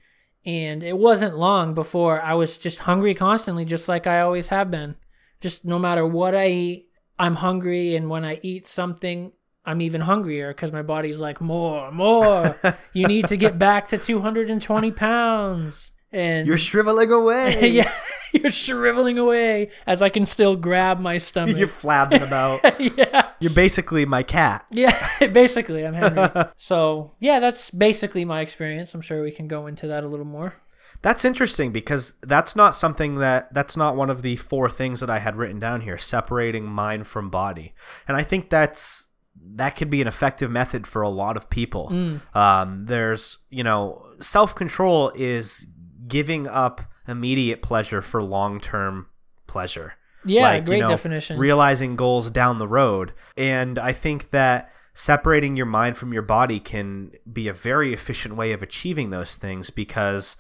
and 0.44 0.82
it 0.82 0.96
wasn't 0.96 1.36
long 1.36 1.74
before 1.74 2.20
I 2.20 2.34
was 2.34 2.58
just 2.58 2.80
hungry 2.80 3.14
constantly, 3.14 3.64
just 3.64 3.88
like 3.88 4.06
I 4.06 4.20
always 4.20 4.48
have 4.48 4.70
been. 4.70 4.96
Just 5.40 5.64
no 5.64 5.78
matter 5.78 6.06
what 6.06 6.34
I 6.34 6.48
eat, 6.48 6.88
I'm 7.18 7.36
hungry, 7.36 7.96
and 7.96 8.08
when 8.08 8.24
I 8.24 8.40
eat 8.42 8.66
something, 8.66 9.32
I'm 9.64 9.80
even 9.80 10.02
hungrier 10.02 10.48
because 10.48 10.72
my 10.72 10.82
body's 10.82 11.18
like, 11.18 11.40
more, 11.40 11.90
more. 11.90 12.56
you 12.92 13.06
need 13.06 13.26
to 13.28 13.36
get 13.36 13.58
back 13.58 13.88
to 13.88 13.98
220 13.98 14.92
pounds. 14.92 15.90
And 16.12 16.46
You're 16.46 16.58
shriveling 16.58 17.10
away. 17.10 17.68
yeah, 17.70 17.92
you're 18.32 18.50
shriveling 18.50 19.18
away 19.18 19.70
as 19.86 20.00
I 20.02 20.08
can 20.08 20.24
still 20.24 20.56
grab 20.56 21.00
my 21.00 21.18
stomach. 21.28 21.56
You're 21.56 21.68
flabbing 21.68 22.22
about. 22.22 22.60
yeah, 22.98 23.30
You're 23.40 23.52
basically 23.54 24.04
my 24.06 24.22
cat. 24.22 24.64
yeah. 24.70 25.08
Basically, 25.32 25.84
I'm 25.86 25.94
Henry. 25.94 26.44
so 26.56 27.12
yeah, 27.20 27.40
that's 27.40 27.70
basically 27.70 28.24
my 28.24 28.40
experience. 28.40 28.94
I'm 28.94 29.00
sure 29.00 29.22
we 29.22 29.32
can 29.32 29.48
go 29.48 29.66
into 29.66 29.86
that 29.88 30.04
a 30.04 30.08
little 30.08 30.26
more. 30.26 30.54
That's 31.02 31.24
interesting 31.24 31.72
because 31.72 32.14
that's 32.22 32.56
not 32.56 32.74
something 32.74 33.16
that 33.16 33.52
that's 33.52 33.76
not 33.76 33.96
one 33.96 34.08
of 34.10 34.22
the 34.22 34.36
four 34.36 34.70
things 34.70 35.00
that 35.00 35.10
I 35.10 35.18
had 35.18 35.36
written 35.36 35.60
down 35.60 35.82
here, 35.82 35.98
separating 35.98 36.64
mind 36.66 37.06
from 37.06 37.28
body. 37.30 37.74
And 38.08 38.16
I 38.16 38.22
think 38.22 38.48
that's 38.48 39.06
that 39.54 39.76
could 39.76 39.90
be 39.90 40.00
an 40.00 40.08
effective 40.08 40.50
method 40.50 40.86
for 40.86 41.02
a 41.02 41.08
lot 41.08 41.36
of 41.36 41.50
people. 41.50 42.20
Um, 42.34 42.86
there's, 42.86 43.38
you 43.50 43.62
know, 43.62 44.02
self-control 44.20 45.12
is 45.14 45.66
giving 46.06 46.46
up 46.48 46.82
immediate 47.08 47.62
pleasure 47.62 48.02
for 48.02 48.22
long-term 48.22 49.06
pleasure. 49.46 49.94
Yeah, 50.24 50.42
Like, 50.42 50.62
you 50.62 50.66
great 50.66 50.80
know, 50.80 50.88
definition. 50.88 51.38
Realizing 51.38 51.94
goals 51.96 52.30
down 52.30 52.58
the 52.58 52.66
road. 52.66 53.12
And 53.36 53.78
I 53.78 53.92
think 53.92 54.30
that 54.30 54.72
separating 54.92 55.56
your 55.56 55.66
mind 55.66 55.96
from 55.96 56.12
your 56.12 56.22
body 56.22 56.58
can 56.58 57.12
be 57.30 57.46
a 57.48 57.52
very 57.52 57.92
efficient 57.92 58.34
way 58.34 58.52
of 58.52 58.62
achieving 58.62 59.10
those 59.10 59.36
things 59.36 59.70
because 59.70 60.36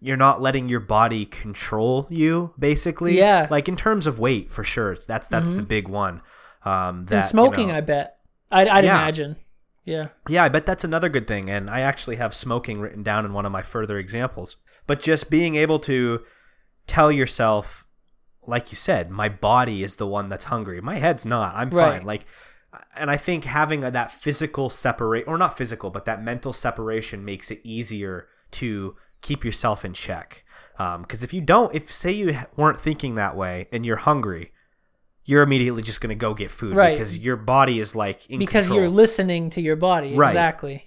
you're 0.00 0.16
not 0.16 0.42
letting 0.42 0.68
your 0.68 0.80
body 0.80 1.24
control 1.26 2.06
you 2.10 2.52
basically 2.58 3.16
Yeah. 3.18 3.46
like 3.50 3.68
in 3.68 3.76
terms 3.76 4.06
of 4.08 4.18
weight 4.18 4.50
for 4.50 4.64
sure 4.64 4.96
that's 5.06 5.28
that's 5.28 5.52
the 5.52 5.62
big 5.62 5.86
one 5.88 6.22
um 6.64 7.04
that 7.06 7.14
and 7.14 7.22
you 7.22 7.28
smoking, 7.28 7.68
know- 7.68 7.74
I 7.76 7.80
bet. 7.82 8.16
I'd, 8.50 8.66
I'd 8.66 8.84
Yeah. 8.84 8.96
imagine. 9.00 9.36
Yeah. 9.84 10.04
yeah, 10.28 10.44
I 10.44 10.48
bet 10.48 10.66
that's 10.66 10.84
another 10.84 11.08
good 11.08 11.26
thing. 11.26 11.48
And 11.48 11.70
I 11.70 11.80
actually 11.80 12.16
have 12.16 12.34
smoking 12.34 12.80
written 12.80 13.02
down 13.02 13.24
in 13.24 13.32
one 13.32 13.46
of 13.46 13.52
my 13.52 13.62
further 13.62 13.98
examples. 13.98 14.56
But 14.86 15.00
just 15.00 15.30
being 15.30 15.54
able 15.54 15.78
to 15.80 16.20
tell 16.86 17.10
yourself, 17.10 17.86
like 18.46 18.70
you 18.72 18.76
said, 18.76 19.10
my 19.10 19.28
body 19.28 19.82
is 19.82 19.96
the 19.96 20.06
one 20.06 20.28
that's 20.28 20.44
hungry. 20.44 20.80
My 20.80 20.96
head's 20.96 21.24
not. 21.24 21.54
I'm 21.54 21.70
Right. 21.70 21.98
fine. 21.98 22.06
Like, 22.06 22.26
and 22.96 23.10
I 23.10 23.16
think 23.16 23.44
having 23.44 23.82
a, 23.84 23.90
that 23.90 24.12
physical 24.12 24.70
separate, 24.70 25.26
or 25.26 25.38
not 25.38 25.56
physical, 25.56 25.90
but 25.90 26.04
that 26.04 26.22
mental 26.22 26.52
separation 26.52 27.24
makes 27.24 27.50
it 27.50 27.60
easier 27.64 28.28
to 28.52 28.96
keep 29.22 29.44
yourself 29.44 29.84
in 29.84 29.92
check. 29.92 30.44
Um, 30.78 31.02
because 31.02 31.22
if 31.22 31.34
you 31.34 31.40
don't, 31.40 31.74
if 31.74 31.92
say 31.92 32.10
you 32.10 32.38
weren't 32.56 32.80
thinking 32.80 33.14
that 33.16 33.36
way 33.36 33.68
and 33.72 33.84
you're 33.84 33.96
hungry, 33.96 34.52
you're 35.24 35.42
immediately 35.42 35.82
just 35.82 36.00
going 36.00 36.08
to 36.10 36.14
go 36.14 36.34
get 36.34 36.50
food 36.50 36.74
Right. 36.74 36.92
because 36.94 37.18
your 37.18 37.36
body 37.36 37.78
is 37.78 37.94
like 37.94 38.28
in 38.30 38.38
Because 38.38 38.64
control. 38.64 38.80
you're 38.80 38.88
listening 38.88 39.50
to 39.50 39.60
your 39.60 39.76
body. 39.76 40.14
Right. 40.16 40.30
Exactly. 40.30 40.86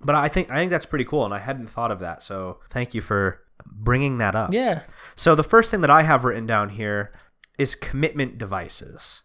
But 0.00 0.14
I 0.14 0.28
think 0.28 0.50
I 0.50 0.56
think 0.56 0.70
that's 0.70 0.86
pretty 0.86 1.04
cool, 1.04 1.24
and 1.24 1.32
I 1.34 1.38
hadn't 1.38 1.68
thought 1.68 1.90
of 1.90 2.00
that. 2.00 2.22
So 2.22 2.58
thank 2.70 2.94
you 2.94 3.00
for 3.00 3.40
bringing 3.64 4.18
that 4.18 4.34
up. 4.36 4.52
Yeah. 4.52 4.82
So 5.14 5.34
the 5.34 5.42
first 5.44 5.70
thing 5.70 5.80
that 5.80 5.90
I 5.90 6.02
have 6.02 6.24
written 6.24 6.46
down 6.46 6.70
here 6.70 7.12
is 7.58 7.74
commitment 7.74 8.36
devices. 8.38 9.22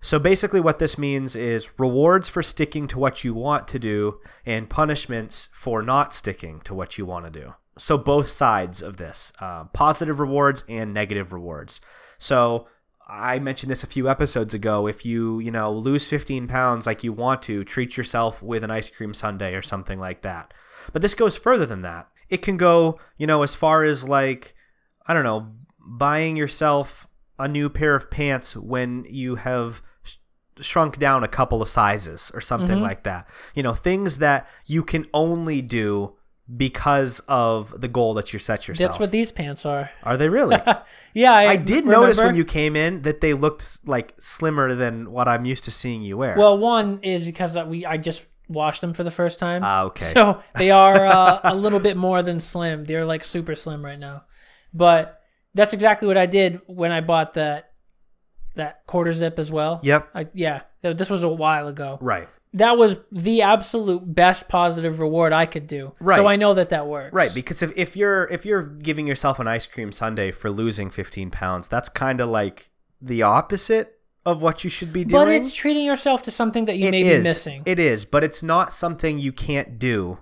So 0.00 0.18
basically, 0.18 0.60
what 0.60 0.78
this 0.78 0.96
means 0.96 1.34
is 1.34 1.70
rewards 1.78 2.28
for 2.28 2.42
sticking 2.42 2.86
to 2.88 2.98
what 2.98 3.24
you 3.24 3.34
want 3.34 3.66
to 3.68 3.78
do 3.78 4.20
and 4.44 4.70
punishments 4.70 5.48
for 5.52 5.82
not 5.82 6.14
sticking 6.14 6.60
to 6.60 6.74
what 6.74 6.96
you 6.98 7.04
want 7.04 7.24
to 7.26 7.40
do. 7.40 7.54
So 7.78 7.98
both 7.98 8.28
sides 8.28 8.80
of 8.82 8.98
this, 8.98 9.32
uh, 9.40 9.64
positive 9.72 10.20
rewards 10.20 10.64
and 10.68 10.94
negative 10.94 11.32
rewards. 11.32 11.80
So 12.18 12.68
I 13.06 13.38
mentioned 13.38 13.70
this 13.70 13.84
a 13.84 13.88
few 13.88 14.08
episodes 14.08 14.52
ago. 14.52 14.88
If 14.88 15.06
you, 15.06 15.38
you 15.38 15.50
know, 15.50 15.72
lose 15.72 16.08
15 16.08 16.48
pounds 16.48 16.86
like 16.86 17.04
you 17.04 17.12
want 17.12 17.42
to, 17.42 17.62
treat 17.62 17.96
yourself 17.96 18.42
with 18.42 18.64
an 18.64 18.70
ice 18.70 18.88
cream 18.88 19.14
sundae 19.14 19.54
or 19.54 19.62
something 19.62 20.00
like 20.00 20.22
that. 20.22 20.52
But 20.92 21.02
this 21.02 21.14
goes 21.14 21.38
further 21.38 21.66
than 21.66 21.82
that. 21.82 22.08
It 22.28 22.42
can 22.42 22.56
go, 22.56 22.98
you 23.16 23.26
know, 23.26 23.42
as 23.42 23.54
far 23.54 23.84
as 23.84 24.08
like, 24.08 24.54
I 25.06 25.14
don't 25.14 25.24
know, 25.24 25.46
buying 25.78 26.36
yourself 26.36 27.06
a 27.38 27.46
new 27.46 27.68
pair 27.68 27.94
of 27.94 28.10
pants 28.10 28.56
when 28.56 29.06
you 29.08 29.36
have 29.36 29.82
sh- 30.02 30.16
shrunk 30.60 30.98
down 30.98 31.22
a 31.22 31.28
couple 31.28 31.62
of 31.62 31.68
sizes 31.68 32.32
or 32.34 32.40
something 32.40 32.76
mm-hmm. 32.76 32.86
like 32.86 33.04
that. 33.04 33.28
You 33.54 33.62
know, 33.62 33.74
things 33.74 34.18
that 34.18 34.48
you 34.64 34.82
can 34.82 35.06
only 35.14 35.62
do 35.62 36.16
because 36.54 37.20
of 37.26 37.80
the 37.80 37.88
goal 37.88 38.14
that 38.14 38.32
you 38.32 38.38
set 38.38 38.68
yourself. 38.68 38.90
That's 38.90 39.00
what 39.00 39.10
these 39.10 39.32
pants 39.32 39.66
are. 39.66 39.90
Are 40.02 40.16
they 40.16 40.28
really? 40.28 40.56
Yeah, 41.14 41.32
I, 41.32 41.52
I 41.52 41.56
did 41.56 41.86
notice 41.86 42.18
when 42.18 42.34
you 42.34 42.44
came 42.44 42.76
in 42.76 43.00
that 43.02 43.22
they 43.22 43.32
looked 43.32 43.78
like 43.86 44.14
slimmer 44.18 44.74
than 44.74 45.10
what 45.10 45.28
I'm 45.28 45.46
used 45.46 45.64
to 45.64 45.70
seeing 45.70 46.02
you 46.02 46.18
wear. 46.18 46.36
Well, 46.36 46.58
one 46.58 47.00
is 47.02 47.24
because 47.24 47.56
we 47.56 47.86
I 47.86 47.96
just 47.96 48.26
washed 48.48 48.82
them 48.82 48.92
for 48.92 49.02
the 49.02 49.10
first 49.10 49.38
time. 49.38 49.62
Ah, 49.64 49.84
okay. 49.84 50.04
So 50.04 50.42
they 50.56 50.70
are 50.70 51.06
uh, 51.06 51.40
a 51.42 51.54
little 51.54 51.80
bit 51.80 51.96
more 51.96 52.22
than 52.22 52.38
slim. 52.38 52.84
They're 52.84 53.06
like 53.06 53.24
super 53.24 53.54
slim 53.54 53.82
right 53.82 53.98
now. 53.98 54.24
But 54.74 55.22
that's 55.54 55.72
exactly 55.72 56.06
what 56.06 56.18
I 56.18 56.26
did 56.26 56.60
when 56.66 56.92
I 56.92 57.00
bought 57.00 57.32
that 57.34 57.72
that 58.56 58.86
quarter 58.86 59.12
zip 59.12 59.38
as 59.38 59.50
well. 59.50 59.80
Yep. 59.82 60.10
I, 60.14 60.26
yeah. 60.34 60.62
This 60.82 61.08
was 61.08 61.22
a 61.22 61.28
while 61.28 61.66
ago. 61.66 61.98
right. 62.02 62.28
That 62.56 62.78
was 62.78 62.96
the 63.12 63.42
absolute 63.42 64.14
best 64.14 64.48
positive 64.48 64.98
reward 64.98 65.34
I 65.34 65.44
could 65.44 65.66
do. 65.66 65.94
Right. 66.00 66.16
So 66.16 66.26
I 66.26 66.36
know 66.36 66.54
that 66.54 66.70
that 66.70 66.86
works. 66.86 67.12
Right, 67.12 67.30
because 67.34 67.62
if, 67.62 67.70
if 67.76 67.94
you're 67.96 68.24
if 68.28 68.46
you're 68.46 68.62
giving 68.62 69.06
yourself 69.06 69.38
an 69.38 69.46
ice 69.46 69.66
cream 69.66 69.92
sundae 69.92 70.30
for 70.30 70.50
losing 70.50 70.88
15 70.88 71.30
pounds, 71.30 71.68
that's 71.68 71.90
kind 71.90 72.18
of 72.18 72.30
like 72.30 72.70
the 73.00 73.22
opposite 73.22 73.98
of 74.24 74.40
what 74.40 74.64
you 74.64 74.70
should 74.70 74.90
be 74.90 75.04
doing. 75.04 75.24
But 75.26 75.28
it's 75.32 75.52
treating 75.52 75.84
yourself 75.84 76.22
to 76.24 76.30
something 76.30 76.64
that 76.64 76.78
you 76.78 76.88
It 76.88 76.92
may 76.92 77.02
is. 77.02 77.18
be 77.18 77.28
missing. 77.28 77.62
It 77.66 77.78
is, 77.78 78.06
but 78.06 78.24
it's 78.24 78.42
not 78.42 78.72
something 78.72 79.18
you 79.18 79.32
can't 79.32 79.78
do 79.78 80.18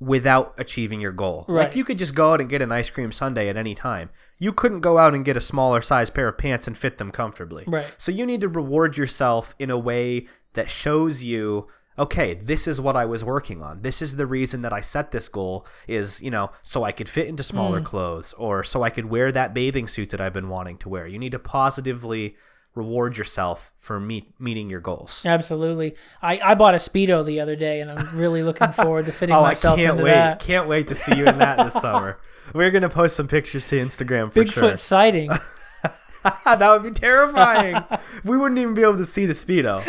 without 0.00 0.54
achieving 0.58 1.00
your 1.00 1.10
goal. 1.12 1.44
Right. 1.48 1.64
Like 1.64 1.76
you 1.76 1.84
could 1.84 1.98
just 1.98 2.14
go 2.14 2.32
out 2.32 2.40
and 2.40 2.48
get 2.48 2.62
an 2.62 2.70
ice 2.70 2.88
cream 2.88 3.10
sundae 3.10 3.48
at 3.48 3.56
any 3.56 3.74
time. 3.74 4.10
You 4.38 4.52
couldn't 4.52 4.80
go 4.80 4.96
out 4.96 5.12
and 5.12 5.24
get 5.24 5.36
a 5.36 5.40
smaller 5.40 5.82
size 5.82 6.08
pair 6.08 6.28
of 6.28 6.38
pants 6.38 6.68
and 6.68 6.78
fit 6.78 6.98
them 6.98 7.10
comfortably. 7.10 7.64
Right. 7.66 7.92
So 7.98 8.12
you 8.12 8.24
need 8.24 8.40
to 8.42 8.48
reward 8.48 8.96
yourself 8.96 9.56
in 9.58 9.70
a 9.70 9.78
way 9.78 10.26
that 10.58 10.68
shows 10.70 11.22
you 11.24 11.66
okay, 12.00 12.32
this 12.34 12.68
is 12.68 12.80
what 12.80 12.94
I 12.94 13.04
was 13.04 13.24
working 13.24 13.60
on. 13.60 13.82
This 13.82 14.00
is 14.00 14.14
the 14.14 14.24
reason 14.24 14.62
that 14.62 14.72
I 14.72 14.80
set 14.80 15.10
this 15.10 15.26
goal 15.26 15.66
is, 15.88 16.22
you 16.22 16.30
know, 16.30 16.52
so 16.62 16.84
I 16.84 16.92
could 16.92 17.08
fit 17.08 17.26
into 17.26 17.42
Mm. 17.42 17.46
smaller 17.46 17.80
clothes 17.80 18.32
or 18.38 18.62
so 18.62 18.84
I 18.84 18.90
could 18.90 19.06
wear 19.06 19.32
that 19.32 19.52
bathing 19.52 19.88
suit 19.88 20.10
that 20.10 20.20
I've 20.20 20.32
been 20.32 20.48
wanting 20.48 20.78
to 20.78 20.88
wear. 20.88 21.08
You 21.08 21.18
need 21.18 21.32
to 21.32 21.40
positively 21.40 22.36
reward 22.76 23.16
yourself 23.18 23.72
for 23.80 23.98
meet, 23.98 24.32
meeting 24.38 24.70
your 24.70 24.78
goals. 24.78 25.22
Absolutely. 25.26 25.96
I, 26.22 26.38
I 26.50 26.54
bought 26.54 26.74
a 26.74 26.78
Speedo 26.78 27.26
the 27.26 27.40
other 27.40 27.56
day 27.56 27.80
and 27.80 27.90
I'm 27.90 28.16
really 28.16 28.44
looking 28.44 28.70
forward 28.84 29.06
to 29.06 29.12
fitting 29.12 29.34
Oh, 29.34 29.40
I 29.40 29.48
myself 29.54 29.76
can't 29.76 29.90
into 29.94 30.04
wait! 30.04 30.10
that. 30.12 30.38
Can't 30.38 30.68
wait 30.68 30.86
to 30.88 30.94
see 30.94 31.16
you 31.16 31.26
in 31.26 31.38
that 31.38 31.56
this 31.64 31.74
summer. 31.74 32.20
We're 32.54 32.70
gonna 32.70 32.88
post 32.88 33.16
some 33.16 33.26
pictures 33.26 33.66
to 33.70 33.76
Instagram 33.76 34.32
for 34.32 34.44
Bigfoot 34.44 34.52
sure. 34.52 34.76
sighting. 34.76 35.30
that 36.44 36.60
would 36.70 36.84
be 36.84 36.90
terrifying. 36.96 37.82
we 38.22 38.36
wouldn't 38.36 38.60
even 38.60 38.74
be 38.74 38.82
able 38.82 38.98
to 38.98 39.04
see 39.04 39.26
the 39.26 39.32
speedo. 39.32 39.82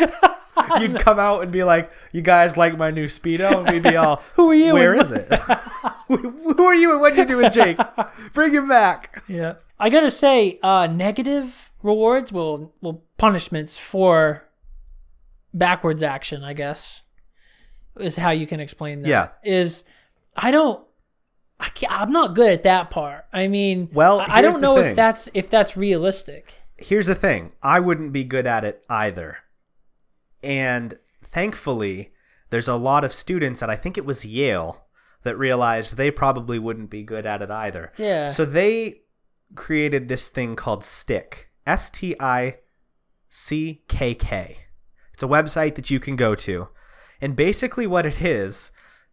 You'd 0.80 0.98
come 0.98 1.18
out 1.18 1.42
and 1.42 1.52
be 1.52 1.64
like, 1.64 1.90
"You 2.12 2.22
guys 2.22 2.56
like 2.56 2.76
my 2.76 2.90
new 2.90 3.06
speedo?" 3.06 3.58
And 3.58 3.70
we'd 3.70 3.82
be 3.82 3.96
all, 3.96 4.16
Who 4.34 4.50
are 4.50 4.54
you 4.54 4.74
Where 4.74 4.94
is 4.94 5.10
it? 5.10 5.32
Who 6.08 6.64
are 6.64 6.74
you 6.74 6.92
and 6.92 7.00
what'd 7.00 7.18
you 7.18 7.24
do 7.24 7.36
with 7.36 7.52
Jake? 7.52 7.78
Bring 8.32 8.52
him 8.52 8.68
back." 8.68 9.22
Yeah. 9.28 9.54
I 9.78 9.88
gotta 9.90 10.10
say, 10.10 10.58
uh, 10.62 10.86
negative 10.86 11.70
rewards 11.82 12.32
will 12.32 12.72
will 12.80 13.02
punishments 13.16 13.78
for 13.78 14.44
backwards 15.54 16.02
action. 16.02 16.44
I 16.44 16.52
guess 16.52 17.02
is 17.98 18.16
how 18.16 18.30
you 18.30 18.46
can 18.46 18.60
explain 18.60 19.02
that. 19.02 19.08
Yeah. 19.08 19.28
Is 19.42 19.84
I 20.36 20.50
don't. 20.50 20.84
I 21.58 21.68
I'm 21.88 22.12
not 22.12 22.34
good 22.34 22.52
at 22.52 22.62
that 22.62 22.90
part. 22.90 23.26
I 23.32 23.48
mean, 23.48 23.90
Well, 23.92 24.24
I, 24.26 24.40
don't 24.40 24.60
know 24.60 24.78
if 24.78 24.96
that's 24.96 25.28
if 25.34 25.50
that's 25.50 25.76
realistic. 25.76 26.58
Here's 26.76 27.06
the 27.06 27.14
thing: 27.14 27.52
I 27.62 27.80
wouldn't 27.80 28.12
be 28.12 28.24
good 28.24 28.46
at 28.46 28.64
it 28.64 28.84
either. 28.88 29.38
And 30.42 30.98
thankfully, 31.22 32.12
there's 32.50 32.68
a 32.68 32.76
lot 32.76 33.04
of 33.04 33.12
students, 33.12 33.62
and 33.62 33.70
I 33.70 33.76
think 33.76 33.96
it 33.96 34.04
was 34.04 34.24
Yale, 34.24 34.86
that 35.22 35.36
realized 35.36 35.96
they 35.96 36.10
probably 36.10 36.58
wouldn't 36.58 36.90
be 36.90 37.04
good 37.04 37.26
at 37.26 37.42
it 37.42 37.50
either. 37.50 37.92
Yeah. 37.96 38.28
So 38.28 38.44
they 38.44 39.02
created 39.54 40.08
this 40.08 40.28
thing 40.28 40.56
called 40.56 40.82
stickK. 40.82 41.46
S 41.66 41.90
T 41.90 42.16
I 42.18 42.56
C 43.28 43.82
K 43.86 44.14
K. 44.14 44.56
It's 45.12 45.22
a 45.22 45.26
website 45.26 45.74
that 45.74 45.90
you 45.90 46.00
can 46.00 46.16
go 46.16 46.34
to. 46.34 46.68
And 47.20 47.36
basically 47.36 47.86
what 47.86 48.06
it 48.06 48.22
is 48.22 48.72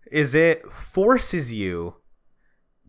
is 0.10 0.34
it 0.34 0.66
forces 0.72 1.54
you 1.54 1.96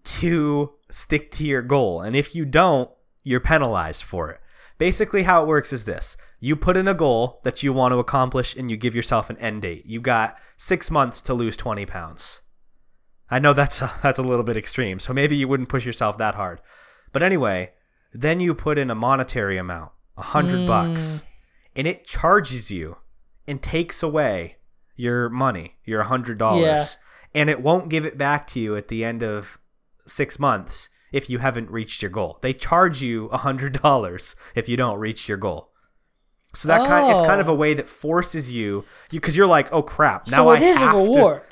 to 0.04 0.74
stick 0.90 1.32
to 1.32 1.44
your 1.44 1.62
goal. 1.62 2.00
And 2.00 2.14
if 2.14 2.34
you 2.34 2.44
don't, 2.44 2.88
you're 3.24 3.40
penalized 3.40 4.04
for 4.04 4.30
it. 4.30 4.40
Basically 4.78 5.24
how 5.24 5.42
it 5.42 5.48
works 5.48 5.72
is 5.72 5.84
this. 5.84 6.16
You 6.38 6.54
put 6.54 6.76
in 6.76 6.86
a 6.86 6.94
goal 6.94 7.40
that 7.42 7.62
you 7.62 7.72
want 7.72 7.92
to 7.92 7.98
accomplish 7.98 8.56
and 8.56 8.70
you 8.70 8.76
give 8.76 8.94
yourself 8.94 9.28
an 9.28 9.36
end 9.38 9.62
date. 9.62 9.84
You 9.86 10.00
got 10.00 10.36
6 10.56 10.90
months 10.90 11.20
to 11.22 11.34
lose 11.34 11.56
20 11.56 11.84
pounds. 11.84 12.42
I 13.30 13.38
know 13.38 13.52
that's 13.52 13.80
that's 14.02 14.18
a 14.18 14.22
little 14.22 14.44
bit 14.44 14.56
extreme, 14.56 14.98
so 14.98 15.12
maybe 15.12 15.36
you 15.36 15.48
wouldn't 15.48 15.68
push 15.68 15.84
yourself 15.84 16.16
that 16.18 16.36
hard. 16.36 16.60
But 17.12 17.22
anyway, 17.22 17.72
then 18.12 18.40
you 18.40 18.54
put 18.54 18.78
in 18.78 18.90
a 18.90 18.94
monetary 18.94 19.58
amount, 19.58 19.92
a 20.16 20.22
hundred 20.22 20.66
bucks, 20.66 21.02
mm. 21.02 21.22
and 21.76 21.86
it 21.86 22.06
charges 22.06 22.70
you 22.70 22.98
and 23.46 23.62
takes 23.62 24.02
away 24.02 24.56
your 24.96 25.28
money, 25.28 25.76
your 25.84 26.04
hundred 26.04 26.38
dollars, 26.38 26.62
Yeah. 27.34 27.40
and 27.40 27.50
it 27.50 27.62
won't 27.62 27.88
give 27.90 28.04
it 28.06 28.16
back 28.16 28.46
to 28.48 28.60
you 28.60 28.76
at 28.76 28.88
the 28.88 29.04
end 29.04 29.22
of 29.22 29.58
six 30.06 30.38
months 30.38 30.88
if 31.12 31.28
you 31.30 31.38
haven't 31.38 31.70
reached 31.70 32.02
your 32.02 32.10
goal. 32.10 32.38
They 32.42 32.52
charge 32.52 33.02
you 33.02 33.26
a 33.26 33.38
hundred 33.38 33.80
dollars 33.82 34.36
if 34.54 34.68
you 34.68 34.76
don't 34.76 34.98
reach 34.98 35.28
your 35.28 35.38
goal. 35.38 35.70
So 36.54 36.68
that 36.68 36.86
kind 36.86 37.10
it's 37.12 37.26
kind 37.26 37.40
of 37.40 37.48
a 37.48 37.52
Oh. 37.52 37.54
way 37.54 37.74
that 37.74 37.88
forces 37.88 38.50
you 38.50 38.84
because 39.10 39.36
you're 39.36 39.46
like, 39.46 39.70
oh 39.72 39.82
crap, 39.82 40.26
now 40.28 40.36
so 40.38 40.50
it 40.52 40.62
I 40.62 40.64
is 40.66 40.76
a 40.76 40.78
have 40.80 40.94
to- 40.94 41.42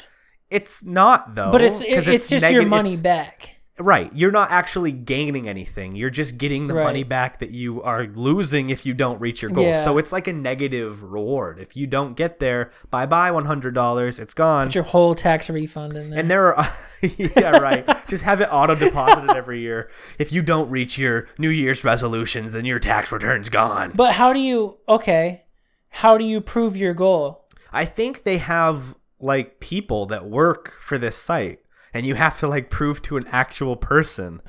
it's 0.49 0.85
not 0.85 1.35
though, 1.35 1.51
but 1.53 1.61
it's 1.61 1.81
'cause 1.81 2.09
it's, 2.09 2.29
just 2.29 2.49
your 2.51 2.65
money 2.65 2.91
it's- 2.95 3.03
back. 3.03 3.56
Right, 3.79 4.11
you're 4.15 4.31
not 4.33 4.51
actually 4.51 4.91
gaining 4.91 5.47
anything. 5.47 5.97
You're 5.97 6.09
just 6.09 6.39
getting 6.39 6.67
the 6.67 6.73
Right. 6.75 6.85
money 6.85 7.03
back 7.05 7.41
that 7.41 7.51
you 7.51 7.83
are 7.83 8.07
losing 8.07 8.71
if 8.71 8.87
you 8.87 8.95
don't 8.95 9.21
reach 9.21 9.43
your 9.43 9.51
goal. 9.51 9.65
Yeah. 9.67 9.85
So 9.85 9.99
it's 9.99 10.13
like 10.13 10.27
a 10.27 10.33
negative 10.33 11.03
reward. 11.03 11.59
If 11.59 11.77
you 11.77 11.87
don't 11.87 12.17
get 12.17 12.39
there, 12.39 12.71
bye 12.91 13.05
bye, 13.05 13.31
one 13.31 13.45
hundred 13.45 13.75
dollars. 13.75 14.19
It's 14.19 14.33
gone. 14.33 14.69
Put 14.69 14.77
your 14.77 14.85
whole 14.85 15.15
tax 15.15 15.51
refund 15.51 15.95
in 15.95 16.09
there. 16.09 16.19
And 16.19 16.31
there 16.31 16.55
are, 16.55 16.73
yeah, 17.03 17.59
right. 17.59 17.87
Just 18.09 18.23
have 18.25 18.41
it 18.41 18.49
auto 18.51 18.75
deposited 18.75 19.37
every 19.37 19.61
year. 19.61 19.91
If 20.19 20.33
you 20.33 20.41
don't 20.41 20.71
reach 20.71 20.97
your 20.97 21.29
New 21.37 21.51
Year's 21.51 21.85
resolutions, 21.85 22.53
then 22.55 22.65
your 22.65 22.79
tax 22.79 23.13
return's 23.13 23.51
gone. 23.51 23.93
but 23.95 24.13
how 24.15 24.33
do 24.33 24.41
you? 24.41 24.79
Okay, 24.89 25.45
how 25.91 26.17
do 26.17 26.25
you 26.25 26.41
prove 26.41 26.79
your 26.79 26.95
goal? 26.95 27.45
I 27.73 27.85
think 27.85 28.23
they 28.23 28.39
have 28.39 28.97
like 29.21 29.61
people 29.61 30.07
that 30.07 30.27
work 30.27 30.75
for 30.81 30.97
this 30.97 31.17
site, 31.19 31.61
and 31.95 32.07
you 32.07 32.15
have 32.15 32.39
to 32.41 32.49
like 32.49 32.71
prove 32.71 33.03
to 33.03 33.17
an 33.17 33.27
actual 33.31 33.77
person 33.77 34.41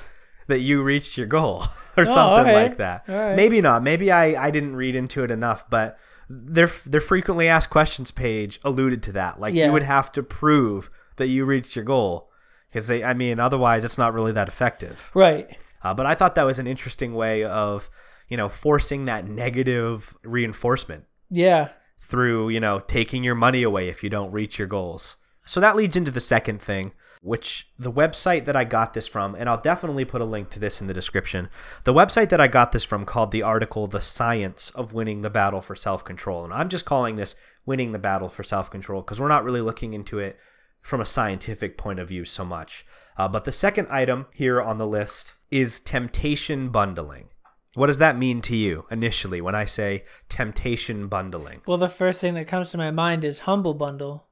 that 0.47 0.59
you 0.59 0.81
reached 0.81 1.17
your 1.17 1.27
goal 1.27 1.63
or 1.97 2.05
something 2.05 2.45
okay. 2.47 2.53
like 2.55 2.77
that. 2.77 3.03
Right. 3.07 3.35
Maybe 3.35 3.59
not. 3.61 3.83
Maybe 3.83 4.11
I, 4.11 4.45
I 4.47 4.51
didn't 4.51 4.75
read 4.75 4.95
into 4.95 5.23
it 5.23 5.31
enough, 5.31 5.69
but 5.69 5.97
their 6.29 6.67
their 6.85 7.01
frequently 7.01 7.47
asked 7.47 7.69
questions 7.69 8.11
page 8.11 8.59
alluded 8.63 9.01
to 9.03 9.11
that. 9.13 9.39
Like 9.39 9.53
Yeah. 9.53 9.67
you 9.67 9.71
would 9.71 9.83
have 9.83 10.11
to 10.13 10.23
prove 10.23 10.89
that 11.17 11.27
you 11.27 11.45
reached 11.45 11.75
your 11.75 11.85
goal 11.85 12.29
because 12.67 12.87
they. 12.87 13.03
I 13.03 13.13
mean, 13.13 13.39
otherwise 13.39 13.83
it's 13.83 13.97
not 13.97 14.13
really 14.13 14.31
that 14.33 14.47
effective. 14.47 15.09
Right. 15.13 15.57
Uh, 15.83 15.93
but 15.93 16.05
I 16.05 16.15
thought 16.15 16.35
that 16.35 16.43
was 16.45 16.59
an 16.59 16.67
interesting 16.67 17.13
way 17.13 17.43
of 17.43 17.89
you 18.29 18.35
know 18.37 18.49
forcing 18.49 19.05
that 19.05 19.25
negative 19.27 20.13
reinforcement 20.23 21.05
Yeah. 21.29 21.69
through, 21.97 22.49
you 22.49 22.59
know, 22.59 22.79
taking 22.79 23.23
your 23.23 23.35
money 23.35 23.63
away 23.63 23.87
if 23.89 24.03
you 24.03 24.09
don't 24.09 24.31
reach 24.31 24.59
your 24.59 24.67
goals. 24.67 25.15
So 25.45 25.59
that 25.61 25.75
leads 25.77 25.95
into 25.95 26.11
the 26.11 26.19
second 26.19 26.61
thing, 26.61 26.91
which 27.21 27.69
the 27.77 27.91
website 27.91 28.45
that 28.45 28.55
I 28.55 28.63
got 28.63 28.93
this 28.93 29.07
from, 29.07 29.35
and 29.35 29.49
I'll 29.49 29.61
definitely 29.61 30.05
put 30.05 30.21
a 30.21 30.25
link 30.25 30.49
to 30.51 30.59
this 30.59 30.81
in 30.81 30.87
the 30.87 30.93
description. 30.93 31.49
The 31.83 31.93
website 31.93 32.29
that 32.29 32.41
I 32.41 32.47
got 32.47 32.71
this 32.71 32.83
from 32.83 33.05
called 33.05 33.31
the 33.31 33.43
article 33.43 33.87
The 33.87 34.01
Science 34.01 34.69
of 34.71 34.93
Winning 34.93 35.21
the 35.21 35.29
Battle 35.29 35.61
for 35.61 35.75
Self 35.75 36.03
Control. 36.05 36.43
And 36.43 36.53
I'm 36.53 36.69
just 36.69 36.85
calling 36.85 37.15
this 37.15 37.35
Winning 37.65 37.91
the 37.91 37.99
Battle 37.99 38.29
for 38.29 38.43
Self 38.43 38.69
Control 38.69 39.01
because 39.01 39.19
we're 39.19 39.27
not 39.27 39.43
really 39.43 39.61
looking 39.61 39.93
into 39.93 40.19
it 40.19 40.37
from 40.81 41.01
a 41.01 41.05
scientific 41.05 41.77
point 41.77 41.99
of 41.99 42.07
view 42.07 42.23
so 42.23 42.45
much. 42.45 42.85
Uh, 43.17 43.27
but 43.27 43.43
the 43.43 43.51
second 43.51 43.87
item 43.89 44.27
here 44.33 44.61
on 44.61 44.77
the 44.77 44.87
list 44.87 45.33
is 45.51 45.79
temptation 45.79 46.69
bundling. 46.69 47.29
What 47.73 47.87
does 47.87 47.99
that 47.99 48.17
mean 48.17 48.41
to 48.43 48.55
you 48.55 48.85
initially 48.89 49.39
when 49.41 49.53
I 49.53 49.65
say 49.65 50.03
temptation 50.29 51.07
bundling? 51.07 51.61
Well, 51.67 51.77
the 51.77 51.89
first 51.89 52.21
thing 52.21 52.33
that 52.35 52.47
comes 52.47 52.71
to 52.71 52.77
my 52.77 52.89
mind 52.89 53.23
is 53.23 53.41
Humble 53.41 53.75
Bundle. 53.75 54.27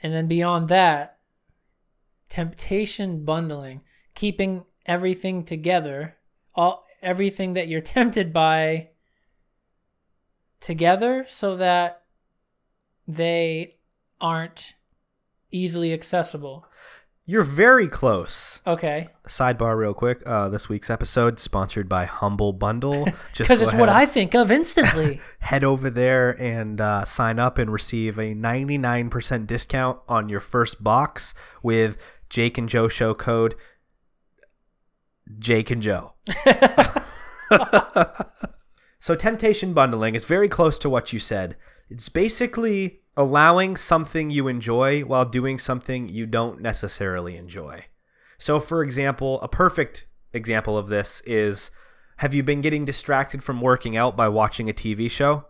And 0.00 0.12
then 0.12 0.28
beyond 0.28 0.68
that, 0.68 1.17
temptation 2.28 3.24
bundling, 3.24 3.82
keeping 4.14 4.64
everything 4.86 5.44
together, 5.44 6.16
all 6.54 6.84
everything 7.02 7.54
that 7.54 7.68
you're 7.68 7.80
tempted 7.98 8.32
by 8.32 8.88
together 10.60 11.24
so 11.28 11.56
that 11.56 12.02
they 13.06 13.76
aren't 14.20 14.74
easily 15.50 15.92
accessible. 15.92 16.66
You're 17.30 17.44
very 17.44 17.88
close. 17.88 18.62
Okay. 18.66 19.08
Sidebar, 19.26 19.76
real 19.76 19.92
quick. 19.92 20.22
Uh, 20.24 20.48
this 20.48 20.70
week's 20.70 20.88
episode 20.88 21.38
sponsored 21.38 21.86
by 21.86 22.06
Humble 22.06 22.54
Bundle. 22.54 23.04
Just 23.34 23.50
Because 23.50 23.60
it's 23.60 23.74
what. 23.74 23.90
I 23.90 24.06
think 24.06 24.34
of 24.34 24.50
instantly. 24.50 25.20
head 25.40 25.62
over 25.62 25.90
there 25.90 26.30
and 26.40 26.80
uh, 26.80 27.04
sign 27.04 27.38
up 27.38 27.58
and 27.58 27.70
receive 27.70 28.18
a 28.18 28.34
99% 28.34 29.46
discount 29.46 29.98
on 30.08 30.30
your 30.30 30.40
first 30.40 30.82
box 30.82 31.34
with 31.62 31.98
Jake 32.28 32.58
and 32.58 32.68
Joe 32.68 32.88
show 32.88 33.14
code 33.14 33.54
Jake 35.38 35.70
and 35.70 35.82
Joe. 35.82 36.14
so 39.00 39.14
temptation 39.14 39.72
bundling 39.72 40.14
is 40.14 40.24
very 40.24 40.48
close 40.48 40.78
to 40.78 40.88
what 40.88 41.12
you 41.12 41.18
said. 41.18 41.56
It's 41.90 42.08
basically 42.08 43.00
allowing 43.16 43.76
something 43.76 44.30
you 44.30 44.48
enjoy 44.48 45.02
while 45.02 45.24
doing 45.24 45.58
something 45.58 46.08
you 46.08 46.26
don't 46.26 46.60
necessarily 46.60 47.36
enjoy. 47.36 47.86
So 48.38 48.60
for 48.60 48.82
example, 48.82 49.40
a 49.42 49.48
perfect 49.48 50.06
example 50.32 50.78
of 50.78 50.88
this 50.88 51.20
is 51.26 51.70
have 52.18 52.34
you 52.34 52.42
been 52.42 52.60
getting 52.60 52.84
distracted 52.84 53.42
from 53.42 53.60
working 53.60 53.96
out 53.96 54.16
by 54.16 54.28
watching 54.28 54.68
a 54.68 54.72
TV 54.72 55.10
show? 55.10 55.46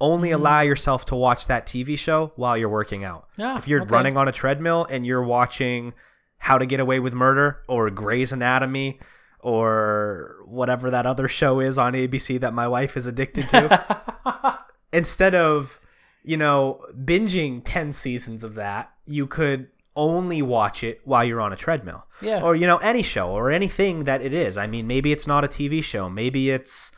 Only 0.00 0.32
allow 0.32 0.62
yourself 0.62 1.06
to 1.06 1.14
watch 1.14 1.46
that 1.46 1.64
TV 1.64 1.96
show 1.96 2.32
while 2.34 2.56
you're 2.56 2.68
working 2.68 3.04
out. 3.04 3.28
Ah, 3.38 3.58
if 3.58 3.68
you're 3.68 3.82
okay. 3.82 3.94
running 3.94 4.16
on 4.16 4.26
a 4.26 4.32
treadmill 4.32 4.84
and 4.90 5.06
you're 5.06 5.22
watching 5.22 5.94
How 6.42 6.58
to 6.58 6.66
Get 6.66 6.80
Away 6.80 6.98
with 6.98 7.14
Murder 7.14 7.62
or 7.68 7.88
Grey's 7.88 8.32
Anatomy 8.32 8.98
or 9.38 10.42
whatever 10.44 10.90
that 10.90 11.06
other 11.06 11.28
show 11.28 11.60
is 11.60 11.78
on 11.78 11.92
ABC 11.92 12.40
that 12.40 12.52
my 12.52 12.66
wife 12.66 12.96
is 12.96 13.06
addicted 13.06 13.48
to, 13.50 14.58
instead 14.92 15.36
of, 15.36 15.80
you 16.24 16.36
know, 16.36 16.84
binging 17.04 17.62
10 17.64 17.92
seasons 17.92 18.42
of 18.42 18.56
that, 18.56 18.92
you 19.06 19.24
could 19.28 19.68
only 19.94 20.42
watch 20.42 20.82
it 20.82 21.00
while 21.04 21.22
you're 21.24 21.40
on 21.40 21.52
a 21.52 21.56
treadmill. 21.56 22.06
Yeah. 22.20 22.42
Or, 22.42 22.56
you 22.56 22.66
know, 22.66 22.78
any 22.78 23.02
show 23.02 23.30
or 23.30 23.52
anything 23.52 24.02
that 24.04 24.20
it 24.20 24.34
is. 24.34 24.58
I 24.58 24.66
mean, 24.66 24.88
maybe 24.88 25.12
it's 25.12 25.28
not 25.28 25.44
a 25.44 25.48
TV 25.48 25.82
show. 25.82 26.08
Maybe 26.08 26.50
it's, 26.50 26.90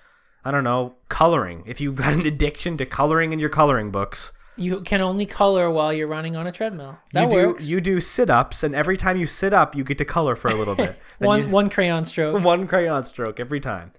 I 0.43 0.53
don't 0.53 0.65
know, 0.65 0.95
coloring. 1.11 1.65
If 1.67 1.83
you've 1.83 1.97
got 1.97 2.15
an 2.15 2.25
addiction 2.27 2.79
to 2.79 2.87
coloring 2.87 3.35
in 3.35 3.41
your 3.41 3.51
coloring 3.51 3.91
books, 3.91 4.33
you 4.57 4.81
can 4.83 5.01
only 5.01 5.27
color 5.27 5.71
while 5.71 5.93
you're 5.93 6.07
running 6.07 6.37
on 6.37 6.47
a 6.47 6.53
treadmill. 6.53 6.99
That 7.13 7.25
you 7.25 7.31
do 7.31 7.47
works. 7.49 7.65
you 7.65 7.81
do 7.81 8.01
sit-ups 8.01 8.63
and 8.63 8.75
every 8.75 8.97
time 8.97 9.17
you 9.17 9.27
sit 9.27 9.53
up, 9.53 9.75
you 9.75 9.85
get 9.85 9.99
to 9.99 10.05
color 10.05 10.37
for 10.37 10.49
a 10.49 10.55
little 10.55 10.75
bit. 10.75 10.99
One 11.19 11.43
you- 11.43 11.49
one 11.49 11.71
crayon 11.71 12.05
stroke. 12.05 12.43
one 12.53 12.67
crayon 12.67 13.05
stroke 13.05 13.41
every 13.41 13.61
time. 13.61 13.93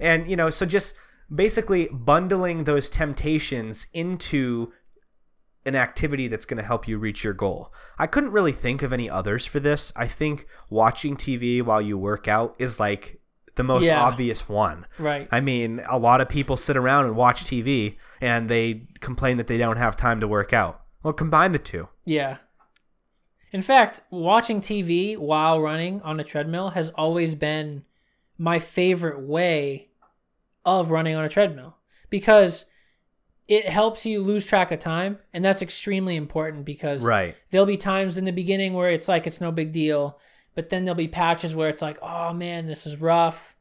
And 0.00 0.28
you 0.28 0.36
know, 0.36 0.50
so 0.50 0.66
just 0.66 0.94
basically 1.34 1.88
bundling 1.92 2.64
those 2.64 2.90
temptations 2.90 3.86
into 3.92 4.72
an 5.66 5.74
activity 5.74 6.28
that's 6.28 6.44
going 6.44 6.58
to 6.58 6.62
help 6.64 6.86
you 6.86 6.98
reach 6.98 7.24
your 7.24 7.32
goal. 7.32 7.72
I 7.98 8.06
couldn't 8.06 8.32
really 8.32 8.52
think 8.52 8.82
of 8.82 8.92
any 8.92 9.08
others 9.08 9.46
for 9.46 9.60
this. 9.60 9.92
I 9.96 10.06
think 10.06 10.46
watching 10.68 11.16
TV 11.16 11.62
while 11.62 11.80
you 11.80 11.96
work 11.96 12.28
out 12.28 12.54
is 12.58 12.78
like 12.78 13.20
the 13.54 13.62
most 13.64 13.86
Yeah. 13.86 14.02
obvious 14.02 14.46
one. 14.48 14.86
Right. 14.98 15.26
I 15.32 15.40
mean, 15.40 15.82
a 15.88 15.96
lot 15.96 16.20
of 16.20 16.28
people 16.28 16.56
sit 16.58 16.76
around 16.76 17.06
and 17.06 17.16
watch 17.16 17.44
TV 17.44 17.96
and 18.20 18.48
they 18.48 18.86
complain 19.00 19.36
that 19.36 19.46
they 19.46 19.58
don't 19.58 19.76
have 19.76 19.96
time 19.96 20.20
to 20.20 20.28
work 20.28 20.52
out. 20.52 20.82
Well, 21.02 21.12
combine 21.12 21.52
the 21.52 21.58
two. 21.58 21.88
Yeah. 22.04 22.38
In 23.52 23.62
fact, 23.62 24.00
watching 24.10 24.60
TV 24.60 25.16
while 25.16 25.60
running 25.60 26.00
on 26.02 26.18
a 26.18 26.24
treadmill 26.24 26.70
has 26.70 26.90
always 26.90 27.34
been 27.34 27.84
my 28.36 28.58
favorite 28.58 29.20
way 29.20 29.90
of 30.64 30.90
running 30.90 31.14
on 31.14 31.24
a 31.24 31.28
treadmill 31.28 31.76
because 32.10 32.64
it 33.46 33.68
helps 33.68 34.06
you 34.06 34.20
lose 34.22 34.46
track 34.46 34.72
of 34.72 34.80
time 34.80 35.18
and 35.32 35.44
that's 35.44 35.62
extremely 35.62 36.16
important 36.16 36.64
because 36.64 37.04
Right. 37.04 37.36
there'll 37.50 37.66
be 37.66 37.76
times 37.76 38.16
in 38.16 38.24
the 38.24 38.32
beginning 38.32 38.72
where 38.72 38.90
it's 38.90 39.06
like 39.06 39.26
it's 39.26 39.40
no 39.40 39.52
big 39.52 39.70
deal, 39.70 40.18
but 40.54 40.70
then 40.70 40.84
there'll 40.84 40.96
be 40.96 41.06
patches 41.08 41.54
where 41.54 41.68
it's 41.68 41.82
like, 41.82 41.98
"Oh 42.02 42.32
man, 42.32 42.66
this 42.66 42.86
is 42.86 43.00
rough." 43.00 43.54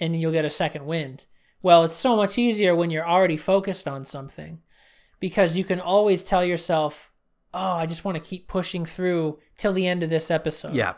And 0.00 0.18
you'll 0.18 0.32
get 0.32 0.46
a 0.46 0.50
second 0.50 0.86
wind. 0.86 1.26
Well, 1.62 1.84
it's 1.84 1.96
so 1.96 2.16
much 2.16 2.38
easier 2.38 2.74
when 2.74 2.90
you're 2.90 3.08
already 3.08 3.36
focused 3.36 3.86
on 3.86 4.04
something 4.04 4.60
because 5.18 5.56
you 5.56 5.64
can 5.64 5.80
always 5.80 6.24
tell 6.24 6.44
yourself, 6.44 7.12
"Oh, 7.52 7.72
I 7.74 7.86
just 7.86 8.04
want 8.04 8.16
to 8.16 8.28
keep 8.28 8.48
pushing 8.48 8.84
through 8.86 9.38
till 9.58 9.72
the 9.72 9.86
end 9.86 10.02
of 10.02 10.10
this 10.10 10.30
episode." 10.30 10.74
Yeah. 10.74 10.94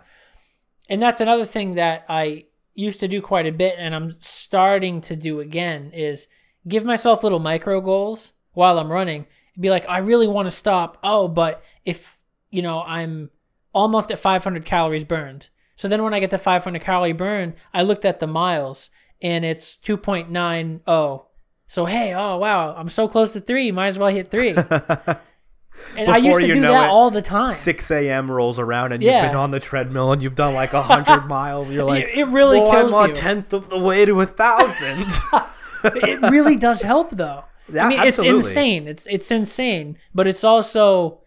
And 0.89 1.01
that's 1.01 1.21
another 1.21 1.45
thing 1.45 1.75
that 1.75 2.05
I 2.09 2.45
used 2.75 3.01
to 3.01 3.09
do 3.09 3.21
quite 3.21 3.47
a 3.47 3.53
bit 3.53 3.75
and 3.79 3.95
I'm 3.95 4.17
starting 4.21 5.01
to 5.03 5.17
do 5.17 5.41
again 5.41 5.91
is 5.93 6.29
give 6.67 6.85
myself 6.85 7.23
little 7.23 7.39
micro 7.39 7.81
goals 7.81 8.33
while 8.53 8.79
I'm 8.79 8.91
running. 8.91 9.27
Be 9.59 9.71
like, 9.71 9.87
I 9.89 9.99
really 9.99 10.29
want 10.29 10.47
to 10.47 10.51
stop. 10.51 10.99
Oh, 11.03 11.29
but 11.29 11.63
if, 11.85 12.19
you 12.51 12.63
know, 12.63 12.83
I'm 12.83 13.31
almost 13.75 14.11
at 14.11 14.19
500 14.19 14.65
calories 14.65 15.05
burned. 15.05 15.51
So 15.77 15.89
then 15.89 16.03
when 16.03 16.15
I 16.15 16.21
get 16.21 16.31
to 16.31 16.39
500 16.39 16.81
calorie 16.81 17.13
burn, 17.13 17.55
I 17.75 17.83
looked 17.83 18.05
at 18.05 18.19
the 18.19 18.27
miles 18.27 18.91
and 19.23 19.45
it's 19.45 19.77
2.90. 19.77 21.25
So 21.67 21.87
hey, 21.87 22.13
oh 22.15 22.37
wow, 22.37 22.75
I'm 22.77 22.89
so 22.91 23.09
close 23.09 23.33
to 23.33 23.41
3, 23.41 23.73
might 23.73 23.89
as 23.89 23.99
well 23.99 24.09
hit 24.09 24.31
3. 24.31 24.55
And 25.97 26.11
I 26.11 26.19
used 26.19 26.39
to 26.39 26.47
you 26.47 26.53
do 26.55 26.61
that 26.61 26.85
it, 26.85 26.91
all 26.91 27.11
the 27.11 27.23
time. 27.23 27.51
6 27.51 27.91
a.m. 27.91 28.31
rolls 28.31 28.59
around 28.59 28.93
and 28.93 29.03
Yeah. 29.03 29.23
you've 29.23 29.31
been 29.31 29.39
on 29.39 29.53
the 29.53 29.59
treadmill 29.59 30.13
and 30.13 30.23
you've 30.23 30.35
done 30.35 30.53
like 30.53 30.75
a 30.75 30.83
hundred 30.83 31.27
miles. 31.29 31.71
You're 31.71 31.85
like, 31.85 32.05
It- 32.05 32.19
it 32.19 32.27
really 32.29 32.61
well, 32.61 32.71
kills 32.73 32.93
I'm 32.93 33.11
a 33.11 33.15
tenth 33.15 33.55
of 33.55 33.71
the 33.71 33.79
way 33.79 34.05
to 34.05 34.21
a 34.21 34.27
thousand. 34.27 35.07
it 35.85 36.31
really 36.31 36.57
does 36.57 36.83
help 36.83 37.11
though. 37.11 37.45
Yeah, 37.73 37.87
I 37.87 37.89
mean, 37.89 38.01
absolutely. 38.01 38.39
it's 38.41 38.49
insane. 38.49 38.87
It's 38.87 39.07
it's 39.07 39.31
insane, 39.31 39.97
but 40.15 40.27
it's 40.27 40.45
also 40.45 41.21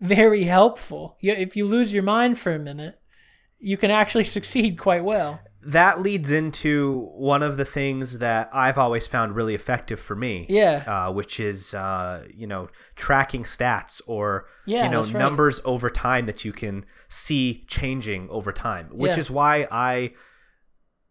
very 0.00 0.44
helpful. 0.44 1.16
You, 1.20 1.32
if 1.32 1.56
you 1.56 1.64
lose 1.64 1.94
your 1.94 2.02
mind 2.02 2.38
for 2.38 2.54
a 2.54 2.58
minute, 2.58 3.00
you 3.58 3.78
can 3.78 3.90
actually 3.90 4.24
succeed 4.24 4.78
quite 4.78 5.04
well. 5.04 5.40
That 5.66 6.00
leads 6.00 6.30
into 6.30 7.10
one 7.16 7.42
of 7.42 7.56
the 7.56 7.64
things 7.64 8.18
that 8.18 8.48
I've 8.52 8.78
always 8.78 9.08
found 9.08 9.34
really 9.34 9.54
effective 9.54 9.98
for 9.98 10.14
me. 10.14 10.46
Yeah. 10.48 10.84
Uh, 10.86 11.12
which 11.12 11.40
is, 11.40 11.74
uh, 11.74 12.24
you 12.32 12.46
know, 12.46 12.68
tracking 12.94 13.42
stats 13.42 14.00
or, 14.06 14.46
Yeah, 14.64 14.84
you 14.84 14.90
know, 14.90 15.02
right. 15.02 15.12
numbers 15.12 15.60
over 15.64 15.90
time 15.90 16.26
that 16.26 16.44
you 16.44 16.52
can 16.52 16.84
see 17.08 17.64
changing 17.66 18.28
over 18.30 18.52
time, 18.52 18.90
which 18.92 19.14
Yeah. 19.14 19.18
is 19.18 19.30
why 19.30 19.66
I. 19.70 20.12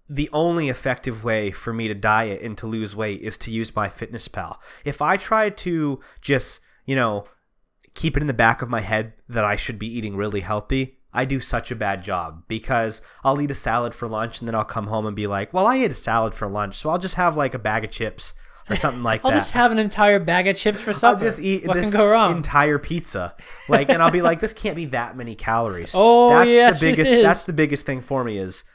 The 0.08 0.30
only 0.32 0.70
effective 0.70 1.24
way 1.24 1.50
for 1.50 1.74
me 1.74 1.88
to 1.88 1.96
diet 1.96 2.42
and 2.44 2.56
to 2.60 2.68
lose 2.68 2.96
weight 2.96 3.22
is 3.22 3.40
to 3.40 3.50
use 3.52 3.72
MyFitnessPal. 3.72 4.58
If 4.86 5.02
I 5.02 5.18
try 5.18 5.50
to 5.50 6.00
just, 6.22 6.60
you 6.86 6.96
know, 6.96 7.26
keep 7.96 8.16
it 8.16 8.22
in 8.22 8.28
the 8.28 8.34
back 8.34 8.62
of 8.62 8.70
my 8.70 8.82
head 8.82 9.14
that 9.28 9.44
I 9.44 9.56
should 9.56 9.80
be 9.80 9.88
eating 9.88 10.16
really 10.16 10.42
healthy, 10.42 10.95
I 11.16 11.26
do 11.26 11.40
such 11.40 11.72
a 11.72 11.76
bad 11.76 12.04
job 12.04 12.44
because 12.48 13.02
I'll 13.24 13.42
eat 13.42 13.50
a 13.50 13.56
salad 13.56 13.96
for 13.96 14.08
lunch 14.08 14.40
and 14.40 14.48
then 14.48 14.54
I'll 14.54 14.66
come 14.66 14.88
home 14.88 15.06
and 15.06 15.16
be 15.16 15.28
like, 15.28 15.54
well, 15.54 15.66
I 15.66 15.78
ate 15.78 15.92
a 15.92 15.96
salad 15.96 16.36
for 16.36 16.48
lunch, 16.48 16.76
so 16.76 16.90
I'll 16.90 16.98
just 16.98 17.16
have 17.16 17.38
like 17.38 17.54
a 17.54 17.60
bag 17.60 17.86
of 17.86 17.92
chips 17.92 18.34
or 18.70 18.76
something 18.76 19.02
like 19.02 19.22
that. 19.22 19.28
I'll 19.32 19.34
just 19.34 19.52
have 19.52 19.72
an 19.72 19.80
entire 19.80 20.20
bag 20.20 20.48
of 20.48 20.58
chips 20.58 20.82
for 20.82 20.92
supper. 20.92 21.18
I'll 21.18 21.20
just 21.20 21.40
eat 21.40 21.66
what 21.66 21.76
this 21.76 21.90
can 21.90 21.98
go 21.98 22.10
wrong? 22.10 22.36
entire 22.36 22.78
pizza, 22.78 23.34
like, 23.70 23.90
and 23.90 24.04
I'll 24.04 24.12
be 24.12 24.22
like, 24.22 24.42
this 24.42 24.54
can't 24.54 24.76
be 24.76 24.86
that 24.88 25.16
many 25.16 25.36
calories. 25.36 25.96
Oh, 26.08 26.30
that's 26.30 26.50
yes, 26.50 26.80
the 26.80 26.92
biggest. 26.92 27.12
is. 27.12 27.24
That's 27.24 27.44
the 27.44 27.54
biggest 27.54 27.86
thing 27.86 28.02
for 28.02 28.24
me 28.26 28.38
is 28.38 28.66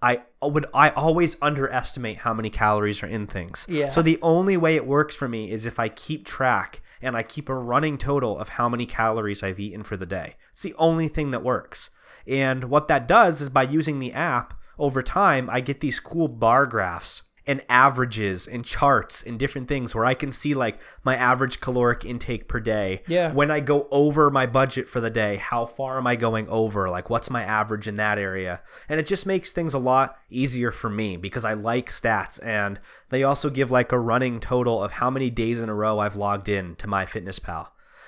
I 0.00 0.22
would 0.40 0.66
I 0.72 0.90
always 0.90 1.36
underestimate 1.42 2.18
how 2.18 2.32
many 2.32 2.48
calories 2.48 3.02
are 3.02 3.06
in 3.06 3.26
things. 3.26 3.66
Yeah. 3.68 3.90
So 3.90 4.00
the 4.00 4.18
only 4.22 4.56
way 4.56 4.76
it 4.76 4.86
works 4.86 5.14
for 5.14 5.28
me 5.28 5.50
is 5.50 5.66
if 5.66 5.78
I 5.78 5.88
keep 5.88 6.24
track 6.24 6.80
and 7.02 7.16
I 7.16 7.22
keep 7.22 7.48
a 7.48 7.54
running 7.54 7.98
total 7.98 8.38
of 8.38 8.50
how 8.50 8.68
many 8.68 8.86
calories 8.86 9.42
I've 9.42 9.60
eaten 9.60 9.82
for 9.82 9.96
the 9.96 10.06
day. 10.06 10.36
It's 10.52 10.62
the 10.62 10.74
only 10.74 11.08
thing 11.08 11.30
that 11.30 11.42
works. 11.42 11.90
And 12.26 12.64
what 12.64 12.88
that 12.88 13.08
does 13.08 13.40
is 13.40 13.48
by 13.48 13.62
using 13.62 13.98
the 13.98 14.12
app 14.12 14.54
over 14.78 15.02
time, 15.02 15.48
I 15.50 15.60
get 15.60 15.80
these 15.80 16.00
cool 16.00 16.28
bar 16.28 16.66
graphs 16.66 17.22
and 17.50 17.64
averages 17.68 18.46
and 18.46 18.64
charts 18.64 19.24
and 19.24 19.36
different 19.36 19.66
things 19.66 19.92
where 19.92 20.04
I 20.04 20.14
can 20.14 20.30
see 20.30 20.54
like 20.54 20.80
my 21.02 21.16
average 21.16 21.60
caloric 21.60 22.04
intake 22.04 22.46
per 22.46 22.60
day. 22.60 23.02
Yeah. 23.08 23.32
When 23.32 23.50
I 23.50 23.58
go 23.58 23.88
over 23.90 24.30
my 24.30 24.46
budget 24.46 24.88
for 24.88 25.00
the 25.00 25.10
day, 25.10 25.34
how 25.34 25.66
far 25.66 25.98
am 25.98 26.06
I 26.06 26.14
going 26.14 26.48
over? 26.48 26.88
Like 26.88 27.10
what's 27.10 27.28
my 27.28 27.42
average 27.42 27.88
in 27.88 27.96
that 27.96 28.18
area? 28.18 28.62
And 28.88 29.00
it 29.00 29.06
just 29.08 29.26
makes 29.26 29.50
things 29.50 29.74
a 29.74 29.80
lot 29.80 30.16
easier 30.30 30.70
for 30.70 30.88
me 30.88 31.16
because 31.16 31.44
I 31.44 31.54
like 31.54 31.90
stats 31.90 32.38
and 32.46 32.78
they 33.08 33.24
also 33.24 33.50
give 33.50 33.72
like 33.72 33.90
a 33.90 33.98
running 33.98 34.38
total 34.38 34.80
of 34.80 34.92
how 34.92 35.10
many 35.10 35.28
days 35.28 35.58
in 35.58 35.68
a 35.68 35.74
row 35.74 35.98
I've 35.98 36.14
logged 36.14 36.48
in 36.48 36.76
to 36.76 36.86
MyFitnessPal. 36.86 37.66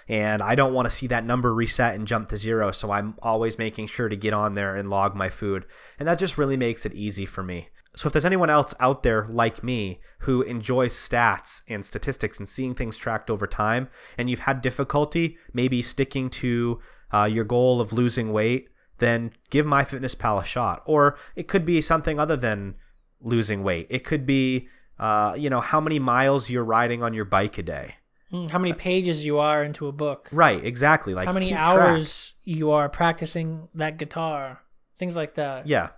and 0.08 0.40
I 0.40 0.54
don't 0.54 0.74
want 0.74 0.86
to 0.86 0.94
see 0.94 1.08
that 1.08 1.24
number 1.24 1.52
reset 1.52 1.96
and 1.96 2.06
jump 2.06 2.28
to 2.28 2.36
zero. 2.36 2.70
So 2.70 2.92
I'm 2.92 3.14
always 3.22 3.58
making 3.58 3.88
sure 3.88 4.08
to 4.08 4.16
get 4.16 4.32
on 4.32 4.54
there 4.54 4.76
and 4.76 4.88
log 4.88 5.16
my 5.16 5.28
food. 5.28 5.64
And 5.98 6.06
that 6.06 6.18
just 6.20 6.38
really 6.38 6.56
makes 6.56 6.86
it 6.86 6.94
easy 6.94 7.26
for 7.26 7.42
me. 7.42 7.68
So 7.94 8.06
if 8.06 8.12
there's 8.12 8.24
anyone 8.24 8.48
else 8.50 8.74
out 8.80 9.02
there 9.02 9.26
like 9.28 9.62
me 9.62 10.00
who 10.20 10.42
enjoys 10.42 10.94
stats 10.94 11.62
and 11.68 11.84
statistics 11.84 12.38
and 12.38 12.48
seeing 12.48 12.74
things 12.74 12.96
tracked 12.96 13.28
over 13.30 13.46
time, 13.46 13.88
and 14.16 14.30
you've 14.30 14.40
had 14.40 14.60
difficulty 14.62 15.36
maybe 15.52 15.82
sticking 15.82 16.30
to 16.30 16.80
uh, 17.12 17.24
your 17.30 17.44
goal 17.44 17.80
of 17.80 17.92
losing 17.92 18.32
weight, 18.32 18.68
then 18.98 19.32
give 19.50 19.66
MyFitnessPal 19.66 20.40
a 20.40 20.44
shot. 20.44 20.82
Or 20.86 21.18
it 21.36 21.48
could 21.48 21.64
be 21.66 21.80
something 21.80 22.18
other 22.18 22.36
than 22.36 22.76
losing 23.20 23.62
weight. 23.62 23.86
It 23.90 24.04
could 24.04 24.24
be, 24.24 24.68
uh, 24.98 25.34
you 25.36 25.50
know, 25.50 25.60
how 25.60 25.80
many 25.80 25.98
miles 25.98 26.48
you're 26.48 26.64
riding 26.64 27.02
on 27.02 27.12
your 27.12 27.24
bike 27.26 27.58
a 27.58 27.62
day. 27.62 27.96
Mm, 28.32 28.50
How 28.50 28.58
many 28.58 28.72
pages 28.72 29.26
you 29.26 29.38
are 29.38 29.62
into 29.62 29.86
a 29.86 29.92
book? 29.92 30.30
Right, 30.32 30.64
exactly. 30.64 31.12
Like 31.12 31.26
How 31.26 31.32
many 31.34 31.48
keep 31.48 31.56
track. 31.56 31.68
hours 31.76 32.34
you 32.44 32.70
are 32.70 32.88
practicing 32.88 33.68
that 33.74 33.98
guitar? 33.98 34.62
Things 34.96 35.16
like 35.16 35.34
that. 35.34 35.68
Yeah. 35.68 35.90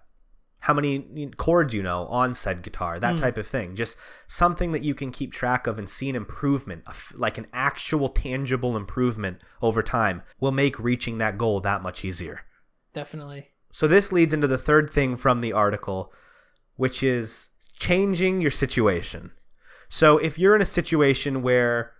How 0.64 0.72
many 0.72 1.30
chords 1.36 1.74
you 1.74 1.82
know 1.82 2.06
on 2.06 2.32
said 2.32 2.62
guitar, 2.62 2.98
that 2.98 3.16
hmm. 3.16 3.22
type 3.22 3.36
of 3.36 3.46
thing. 3.46 3.76
Just 3.76 3.98
something 4.26 4.72
that 4.72 4.82
you 4.82 4.94
can 4.94 5.10
keep 5.10 5.30
track 5.30 5.66
of 5.66 5.78
and 5.78 5.90
see 5.90 6.08
an 6.08 6.16
improvement, 6.16 6.84
like 7.14 7.36
an 7.36 7.48
actual 7.52 8.08
tangible 8.08 8.74
improvement 8.74 9.42
over 9.60 9.82
time, 9.82 10.22
will 10.40 10.52
make 10.52 10.78
reaching 10.78 11.18
that 11.18 11.36
goal 11.36 11.60
that 11.60 11.82
much 11.82 12.02
easier. 12.02 12.46
Definitely. 12.94 13.50
So 13.72 13.86
this 13.86 14.10
leads 14.10 14.32
into 14.32 14.46
the 14.46 14.56
third 14.56 14.88
thing 14.88 15.16
from 15.16 15.42
the 15.42 15.52
article, 15.52 16.10
which 16.76 17.02
is 17.02 17.50
changing 17.78 18.40
your 18.40 18.50
situation. 18.50 19.32
So 19.90 20.16
if 20.16 20.38
you're 20.38 20.56
in 20.56 20.62
a 20.62 20.66
situation 20.66 21.42
where 21.42 21.92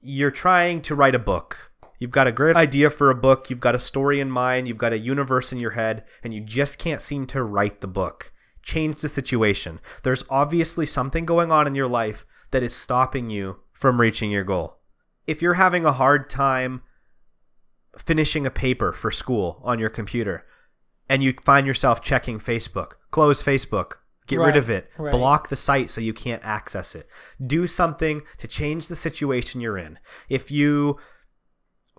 you're 0.00 0.30
trying 0.30 0.80
to 0.82 0.94
write 0.94 1.16
a 1.16 1.18
book, 1.18 1.71
you've 2.02 2.10
got 2.10 2.26
a 2.26 2.32
great 2.32 2.56
idea 2.56 2.90
for 2.90 3.10
a 3.10 3.14
book, 3.14 3.48
you've 3.48 3.60
got 3.60 3.76
a 3.76 3.78
story 3.78 4.18
in 4.18 4.28
mind, 4.28 4.66
you've 4.66 4.76
got 4.76 4.92
a 4.92 4.98
universe 4.98 5.52
in 5.52 5.60
your 5.60 5.70
head, 5.70 6.02
and 6.24 6.34
you 6.34 6.40
just 6.40 6.76
can't 6.76 7.00
seem 7.00 7.28
to 7.28 7.44
write 7.44 7.80
the 7.80 7.86
book. 7.86 8.32
Change 8.60 9.00
the 9.00 9.08
situation. 9.08 9.78
There's 10.02 10.24
obviously 10.28 10.84
something 10.84 11.24
going 11.24 11.52
on 11.52 11.68
in 11.68 11.76
your 11.76 11.86
life 11.86 12.26
that 12.50 12.64
is 12.64 12.74
stopping 12.74 13.30
you 13.30 13.60
from 13.72 14.00
reaching 14.00 14.32
your 14.32 14.42
goal. 14.42 14.78
If 15.28 15.40
you're 15.40 15.54
having 15.54 15.84
a 15.84 15.92
hard 15.92 16.28
time 16.28 16.82
finishing 17.96 18.46
a 18.46 18.50
paper 18.50 18.92
for 18.92 19.12
school 19.12 19.60
on 19.62 19.78
your 19.78 19.90
computer 19.90 20.44
and 21.08 21.22
you 21.22 21.34
find 21.44 21.68
yourself 21.68 22.02
checking 22.02 22.40
Facebook, 22.40 22.94
close 23.12 23.44
Facebook, 23.44 23.92
get 24.26 24.40
rid 24.40 24.56
of 24.56 24.68
it, 24.68 24.90
right. 24.98 25.12
block 25.12 25.50
the 25.50 25.56
site 25.56 25.88
so 25.88 26.00
you 26.00 26.12
can't 26.12 26.44
access 26.44 26.96
it. 26.96 27.06
Do 27.44 27.68
something 27.68 28.22
to 28.38 28.48
change 28.48 28.88
the 28.88 28.96
situation 28.96 29.60
you're 29.60 29.78
in. 29.78 30.00
If 30.28 30.50
you 30.50 30.98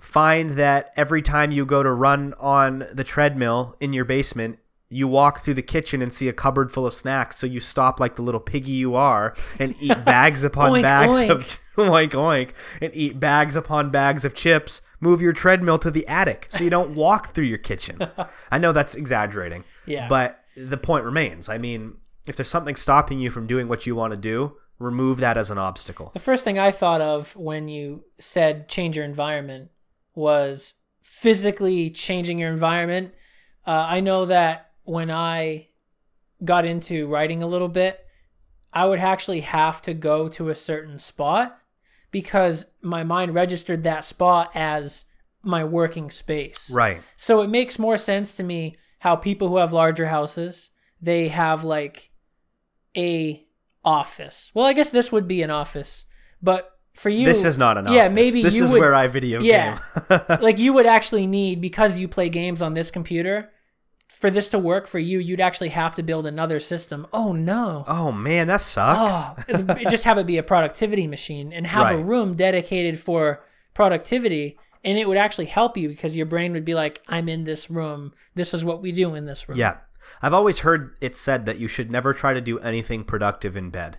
find 0.04 0.52
that 0.52 0.92
every 0.98 1.22
time 1.22 1.52
you 1.52 1.66
go 1.66 1.82
to 1.82 1.92
run 1.92 2.34
on 2.40 2.86
the 2.94 3.04
treadmill 3.04 3.76
in 3.80 3.94
your 3.94 4.06
basement, 4.06 4.60
you 4.90 5.08
walk 5.08 5.40
through 5.40 5.54
the 5.56 5.62
kitchen 5.64 6.02
and 6.02 6.14
see 6.14 6.28
a 6.28 6.34
cupboard 6.34 6.72
full 6.72 6.86
of 6.86 6.94
snacks, 6.94 7.38
so 7.38 7.48
you 7.48 7.60
stop 7.60 8.00
like 8.00 8.16
the 8.16 8.22
little 8.22 8.40
piggy 8.42 8.74
you 8.74 8.96
are 8.96 9.34
and 9.60 9.74
eat 9.82 10.04
bags 10.06 10.44
upon 10.44 10.72
Oink, 10.72 10.82
bags 10.84 11.16
oink. 11.16 11.30
of 11.30 11.60
oink 11.78 12.10
oink 12.12 12.50
and 12.82 12.92
eat 12.94 13.20
bags 13.20 13.56
upon 13.56 13.90
bags 13.90 14.24
of 14.26 14.36
chips. 14.36 14.82
Move 15.00 15.22
your 15.22 15.34
treadmill 15.34 15.80
to 15.80 15.90
the 15.90 16.06
attic 16.08 16.48
so 16.50 16.64
you 16.64 16.70
don't 16.70 16.96
walk 16.96 17.34
through 17.34 17.46
your 17.46 17.58
kitchen. 17.58 18.00
I 18.52 18.58
know 18.60 18.72
that's 18.72 18.94
exaggerating, 18.96 19.64
Yeah. 19.86 20.08
but 20.08 20.44
the 20.56 20.78
point 20.78 21.06
remains. 21.06 21.50
I 21.50 21.58
mean, 21.58 21.96
if 22.28 22.36
there's 22.36 22.48
something 22.50 22.76
stopping 22.76 23.20
you 23.20 23.32
from 23.32 23.48
doing 23.48 23.68
what 23.68 23.86
you 23.88 23.96
want 23.96 24.12
to 24.12 24.18
do, 24.18 24.58
remove 24.80 25.18
that 25.18 25.38
as 25.38 25.50
an 25.50 25.58
obstacle. 25.58 26.12
The 26.14 26.20
first 26.20 26.44
thing 26.44 26.60
I 26.60 26.72
thought 26.72 27.02
of 27.02 27.36
when 27.36 27.68
you 27.68 28.04
said 28.20 28.68
change 28.70 28.96
your 28.96 29.06
environment 29.06 29.72
was 30.16 30.76
physically 31.02 31.90
changing 31.90 32.40
your 32.40 32.52
environment. 32.52 33.14
Uh, 33.66 33.86
I 33.90 34.00
know 34.00 34.26
that 34.26 34.72
when 34.84 35.10
I 35.10 35.68
got 36.44 36.66
into 36.66 37.08
writing 37.08 37.42
a 37.42 37.48
little 37.48 37.70
bit, 37.70 38.00
I 38.72 38.86
would 38.86 39.00
actually 39.00 39.42
have 39.42 39.82
to 39.84 39.94
go 39.94 40.28
to 40.30 40.50
a 40.50 40.56
certain 40.56 41.00
spot 41.00 41.58
because 42.12 42.66
my 42.82 43.04
mind 43.04 43.34
registered 43.34 43.84
that 43.84 44.06
spot 44.06 44.52
as 44.54 45.06
my 45.44 45.64
working 45.64 46.10
space. 46.10 46.70
Right. 46.72 47.02
So 47.18 47.42
it 47.42 47.50
makes 47.50 47.78
more 47.78 47.98
sense 47.98 48.36
to 48.36 48.44
me 48.44 48.76
how 49.00 49.16
people 49.16 49.50
who 49.50 49.58
have 49.58 49.74
larger 49.74 50.08
houses, 50.08 50.72
they 51.02 51.28
have 51.28 51.64
like 51.64 52.12
a 52.96 53.46
office. 53.84 54.52
Well, 54.54 54.66
I 54.66 54.74
guess 54.74 54.90
this 54.90 55.12
would 55.12 55.28
be 55.28 55.42
an 55.42 55.52
office, 55.52 56.06
but 56.42 56.73
for 56.94 57.10
you 57.10 57.26
This 57.26 57.44
is 57.44 57.58
not 57.58 57.78
an 57.78 57.92
Yeah, 57.92 58.10
maybe 58.10 58.42
this 58.44 58.56
you 58.56 58.66
is 58.66 58.72
would, 58.72 58.80
where 58.80 58.94
I 58.96 59.08
video 59.08 59.42
Yeah. 59.42 59.80
game. 60.10 60.20
like 60.42 60.58
you 60.60 60.74
would 60.74 60.86
actually 60.86 61.28
need 61.28 61.62
because 61.62 61.98
you 62.00 62.08
play 62.08 62.30
games 62.30 62.62
on 62.62 62.74
this 62.74 62.92
computer 62.92 63.50
for 64.08 64.30
this 64.30 64.48
to 64.50 64.60
work 64.60 64.88
for 64.88 65.00
you, 65.00 65.20
you'd 65.20 65.42
actually 65.42 65.70
have 65.70 65.96
to 65.96 66.04
build 66.04 66.26
another 66.26 66.60
system. 66.60 67.06
Oh 67.12 67.34
no. 67.34 67.84
oh 67.88 68.12
man, 68.12 68.48
that 68.48 68.62
sucks. 68.62 69.44
Oh, 69.50 69.74
just 69.90 70.06
have 70.06 70.18
it 70.18 70.26
be 70.26 70.38
a 70.38 70.44
productivity 70.44 71.08
machine 71.08 71.52
and 71.52 71.68
have 71.68 71.92
a 71.92 71.98
room 71.98 72.36
dedicated 72.36 73.00
for 73.00 73.44
productivity 73.74 74.58
and 74.84 74.98
it 74.98 75.08
would 75.08 75.18
actually 75.18 75.46
help 75.46 75.78
you 75.78 75.88
because 75.90 76.16
your 76.16 76.26
brain 76.26 76.52
would 76.54 76.66
be 76.66 76.76
like 76.76 77.02
i'm 77.08 77.28
in 77.28 77.44
this 77.46 77.70
room 77.70 78.14
this 78.36 78.54
is 78.54 78.64
what 78.64 78.82
we 78.82 78.92
do 78.92 79.16
in 79.16 79.26
this 79.26 79.48
room 79.50 79.58
Yeah. 79.58 79.78
I've 80.22 80.34
always 80.34 80.60
heard 80.60 80.96
it 81.02 81.16
said 81.16 81.46
that 81.46 81.58
you 81.60 81.68
should 81.70 81.90
never 81.90 82.14
try 82.14 82.34
to 82.34 82.42
do 82.42 82.60
anything 82.60 83.04
productive 83.06 83.56
in 83.56 83.70
bed 83.70 83.98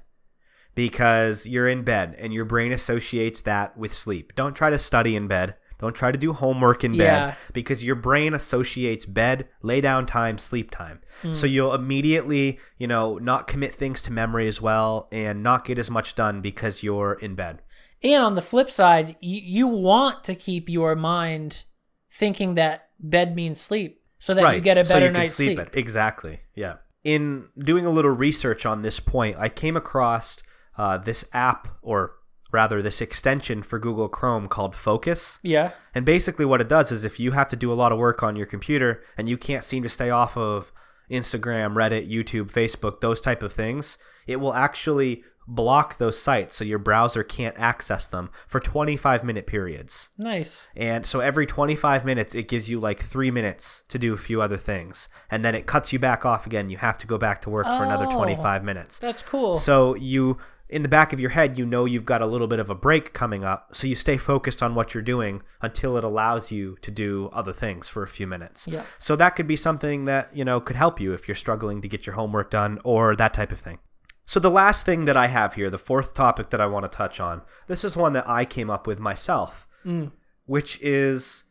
because 0.75 1.47
you're 1.47 1.69
in 1.69 1.83
bed 1.83 2.15
and 2.19 2.33
your 2.33 2.45
brain 2.45 2.73
associates 2.73 3.41
that 3.43 3.77
with 3.77 3.93
sleep. 3.93 4.35
Don't 4.35 4.55
try 4.55 4.71
to 4.71 4.79
study 4.79 5.15
in 5.17 5.29
bed. 5.29 5.55
Don't 5.79 5.95
try 5.95 6.13
to 6.13 6.19
do 6.19 6.33
homework 6.33 6.85
in 6.85 6.95
Yeah. 6.95 7.05
bed 7.31 7.37
because 7.53 7.85
your 7.85 7.97
brain 7.97 8.33
associates 8.33 9.07
bed, 9.07 9.49
lay 9.63 9.81
down 9.81 10.07
time, 10.07 10.39
sleep 10.39 10.71
time. 10.71 11.01
Hmm. 11.23 11.33
So 11.35 11.47
you'll 11.47 11.75
immediately, 11.75 12.59
you 12.79 12.87
know, 12.87 13.19
not 13.19 13.47
commit 13.47 13.75
things 13.75 14.01
to 14.03 14.13
memory 14.13 14.47
as 14.47 14.63
well 14.63 15.09
and 15.13 15.43
not 15.43 15.65
get 15.65 15.79
as 15.79 15.91
much 15.91 16.15
done 16.15 16.41
because 16.41 16.83
you're 16.83 17.15
in 17.15 17.35
bed. 17.35 17.61
and 18.03 18.23
on 18.23 18.35
the 18.35 18.43
flip 18.43 18.71
side 18.71 19.17
you, 19.21 19.41
you 19.43 19.67
want 19.67 20.23
to 20.25 20.35
keep 20.35 20.69
your 20.69 20.95
mind 20.95 21.65
thinking 22.11 22.55
that 22.55 22.91
bed 23.01 23.35
means 23.35 23.59
sleep 23.61 24.03
so 24.19 24.35
that 24.35 24.55
you 24.55 24.61
get 24.61 24.77
a 24.79 24.85
so 24.85 24.95
better 24.95 25.07
you 25.07 25.13
can 25.13 25.21
night's 25.21 25.35
sleep, 25.35 25.59
it. 25.59 25.71
Exactly. 25.75 26.41
Yeah. 26.55 26.75
In 27.03 27.49
doing 27.59 27.85
a 27.85 27.91
little 27.91 28.11
research 28.13 28.65
on 28.65 28.83
this 28.83 29.01
point, 29.01 29.37
I 29.39 29.49
came 29.49 29.77
across 29.77 30.39
uh, 30.77 30.99
this 30.99 31.25
app, 31.33 31.69
or 31.83 32.13
rather, 32.53 32.81
this 32.83 33.01
extension 33.01 33.63
for 33.63 33.79
Google 33.79 34.09
Chrome 34.09 34.49
called 34.49 34.77
Focus. 34.77 35.39
yeah 35.43 35.71
And 35.95 36.05
basically, 36.07 36.45
what 36.45 36.61
it 36.61 36.69
does 36.69 36.93
is 36.93 37.05
if 37.05 37.19
you 37.19 37.33
have 37.33 37.49
to 37.49 37.57
do 37.57 37.73
a 37.73 37.75
lot 37.75 37.93
of 37.93 37.99
work 37.99 38.23
on 38.23 38.37
your 38.37 38.47
computer 38.47 39.03
and 39.19 39.29
you 39.29 39.37
can't 39.37 39.65
seem 39.65 39.83
to 39.83 39.89
stay 39.89 40.11
off 40.11 40.37
of 40.37 40.73
Instagram, 41.11 41.75
Reddit, 41.75 42.09
YouTube, 42.11 42.51
Facebook, 42.51 43.01
those 43.01 43.21
type 43.21 43.43
of 43.43 43.53
things, 43.53 43.99
it 44.27 44.37
will 44.41 44.55
actually 44.55 45.23
block 45.47 45.99
those 45.99 46.19
sites 46.19 46.57
so 46.57 46.65
your 46.65 46.79
browser 46.79 47.23
can't 47.23 47.55
access 47.59 48.07
them 48.07 48.31
for 48.47 48.59
25 48.61 49.23
minute 49.23 49.47
periods. 49.47 50.09
nice 50.17 50.69
And 50.75 51.05
so 51.05 51.21
every 51.21 51.45
25 51.45 52.03
minutes, 52.07 52.35
it 52.35 52.49
gives 52.49 52.71
you 52.71 52.81
like 52.81 53.01
three 53.01 53.31
minutes 53.31 53.83
to 53.89 53.99
do 53.99 54.15
a 54.15 54.17
few 54.17 54.41
other 54.41 54.57
things. 54.57 55.07
And 55.31 55.45
then 55.45 55.55
it 55.55 55.67
cuts 55.67 55.93
you 55.93 55.99
back 55.99 56.25
off 56.25 56.47
again. 56.47 56.71
You 56.71 56.79
have 56.79 56.97
to 56.97 57.07
go 57.07 57.19
back 57.19 57.43
to 57.43 57.51
work 57.51 57.67
for 57.67 57.85
another 57.85 58.07
Oh. 58.09 58.17
25 58.17 58.65
minutes. 58.65 58.99
that's 58.99 59.23
cool 59.23 59.57
So 59.57 59.95
you, 59.97 60.39
in 60.69 60.83
the 60.83 60.89
back 60.89 61.13
of 61.13 61.21
your 61.21 61.31
head, 61.31 61.59
you 61.59 61.67
know 61.67 61.85
you've 61.85 62.07
got 62.07 62.23
a 62.23 62.27
little 62.27 62.47
bit 62.47 62.59
of 62.59 62.71
a 62.71 62.75
break 62.75 63.13
coming 63.13 63.45
up. 63.45 63.75
So 63.77 63.87
you 63.87 63.95
stay 63.95 64.17
focused 64.17 64.63
on 64.63 64.75
what 64.75 64.95
you're 64.95 65.03
doing 65.03 65.43
until 65.61 65.97
it 65.97 66.05
allows 66.05 66.51
you 66.51 66.77
to 66.83 66.91
do 66.91 67.31
other 67.33 67.53
things 67.53 67.89
for 67.89 68.03
a 68.03 68.09
few 68.09 68.27
minutes. 68.27 68.67
Yeah. 68.67 68.85
So 68.99 69.15
that 69.17 69.31
could 69.31 69.47
be 69.47 69.57
something 69.57 70.07
that, 70.07 70.35
you 70.35 70.45
know, 70.45 70.61
could 70.61 70.77
help 70.77 71.01
you 71.01 71.13
if 71.13 71.29
you're 71.29 71.35
struggling 71.35 71.83
to 71.83 71.89
get 71.89 72.07
your 72.07 72.15
homework 72.15 72.51
done 72.51 72.81
or 72.83 73.15
that 73.17 73.35
type 73.35 73.53
of 73.53 73.61
thing. 73.61 73.79
So 74.25 74.41
the 74.41 74.51
last 74.51 74.87
thing 74.87 75.05
that 75.05 75.19
I 75.19 75.27
have 75.27 75.55
here, 75.55 75.69
the 75.69 75.79
fourth 75.79 76.15
topic 76.15 76.49
that 76.51 76.61
I 76.61 76.67
want 76.67 76.91
to 76.91 76.97
touch 76.97 77.21
on, 77.21 77.43
this 77.67 77.85
is 77.85 77.97
one 77.97 78.15
that 78.15 78.29
I 78.29 78.47
came 78.47 78.71
up 78.71 78.87
with 78.87 78.99
myself, 78.99 79.69
mm. 79.85 80.13
which 80.47 80.81
is 80.81 81.45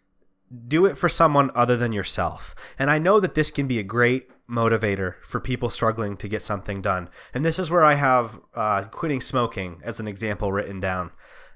do 0.68 0.86
it 0.86 0.98
for 0.98 1.10
someone 1.10 1.52
other 1.54 1.78
than 1.78 1.94
yourself. 1.94 2.56
And 2.80 2.90
I 2.90 2.98
know 2.98 3.20
that 3.20 3.36
this 3.36 3.52
can 3.52 3.68
be 3.68 3.78
a 3.78 3.84
great 3.84 4.30
motivator 4.54 5.16
for 5.24 5.40
people 5.40 5.70
struggling 5.70 6.16
to 6.18 6.28
get 6.28 6.42
something 6.42 6.82
done. 6.82 7.10
And 7.34 7.44
this 7.44 7.60
is 7.60 7.72
where 7.72 7.84
I 7.84 7.96
have 7.96 8.40
uh, 8.54 8.84
quitting 8.86 9.22
smoking 9.22 9.82
as 9.84 10.00
an 10.00 10.08
example 10.08 10.52
written 10.52 10.80
down. 10.80 11.12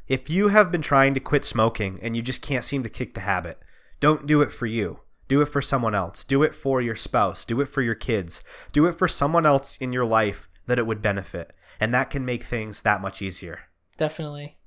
If 0.07 0.29
you 0.29 0.49
have 0.49 0.71
been 0.71 0.81
trying 0.81 1.13
to 1.13 1.19
quit 1.19 1.45
smoking 1.45 1.99
and 2.01 2.15
you 2.15 2.21
just 2.21 2.41
can't 2.41 2.63
seem 2.63 2.83
to 2.83 2.89
kick 2.89 3.13
the 3.13 3.21
habit, 3.21 3.59
don't 3.99 4.25
do 4.25 4.41
it 4.41 4.51
for 4.51 4.65
you. 4.65 5.01
Do 5.27 5.41
it 5.41 5.47
for 5.47 5.61
someone 5.61 5.93
else. 5.93 6.23
Do 6.23 6.43
it 6.43 6.55
for 6.55 6.81
your 6.81 6.95
spouse. 6.95 7.43
Do 7.43 7.59
it 7.61 7.67
for 7.67 7.81
your 7.81 7.95
kids. 7.95 8.41
Do 8.71 8.85
it 8.85 8.93
for 8.93 9.07
someone 9.07 9.45
else 9.45 9.77
in 9.81 9.91
your 9.91 10.05
life 10.05 10.47
that 10.65 10.79
it 10.79 10.87
would 10.87 11.01
benefit. 11.01 11.53
And 11.79 11.93
that 11.93 12.09
can 12.09 12.25
make 12.25 12.43
things 12.43 12.81
that 12.81 13.01
much 13.01 13.21
easier. 13.21 13.59
definitely 13.97 14.57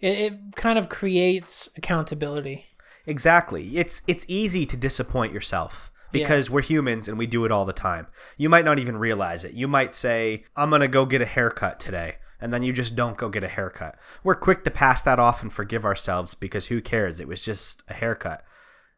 it, 0.00 0.18
it 0.18 0.38
kind 0.56 0.78
of 0.78 0.88
creates 0.88 1.68
accountability 1.76 2.66
Exactly. 3.06 3.76
It's 3.76 4.02
it's 4.06 4.24
easy 4.28 4.66
to 4.66 4.76
disappoint 4.76 5.32
yourself 5.32 5.90
because 6.12 6.50
we're 6.50 6.62
humans 6.62 7.08
and 7.08 7.18
we 7.18 7.26
do 7.26 7.44
it 7.44 7.52
all 7.52 7.64
the 7.64 7.72
time. 7.72 8.06
You 8.36 8.48
might 8.48 8.64
not 8.64 8.78
even 8.78 8.96
realize 8.96 9.44
it. 9.44 9.54
You 9.54 9.68
might 9.68 9.94
say, 9.94 10.44
"I'm 10.56 10.70
going 10.70 10.80
to 10.80 10.88
go 10.88 11.04
get 11.04 11.22
a 11.22 11.26
haircut 11.26 11.80
today." 11.80 12.16
and 12.40 12.52
then 12.52 12.62
you 12.62 12.72
just 12.72 12.96
don't 12.96 13.16
go 13.16 13.28
get 13.28 13.44
a 13.44 13.48
haircut. 13.48 13.96
We're 14.24 14.34
quick 14.34 14.64
to 14.64 14.70
pass 14.70 15.02
that 15.02 15.18
off 15.18 15.42
and 15.42 15.52
forgive 15.52 15.84
ourselves 15.84 16.34
because 16.34 16.66
who 16.68 16.80
cares? 16.80 17.20
It 17.20 17.28
was 17.28 17.42
just 17.42 17.82
a 17.88 17.94
haircut. 17.94 18.42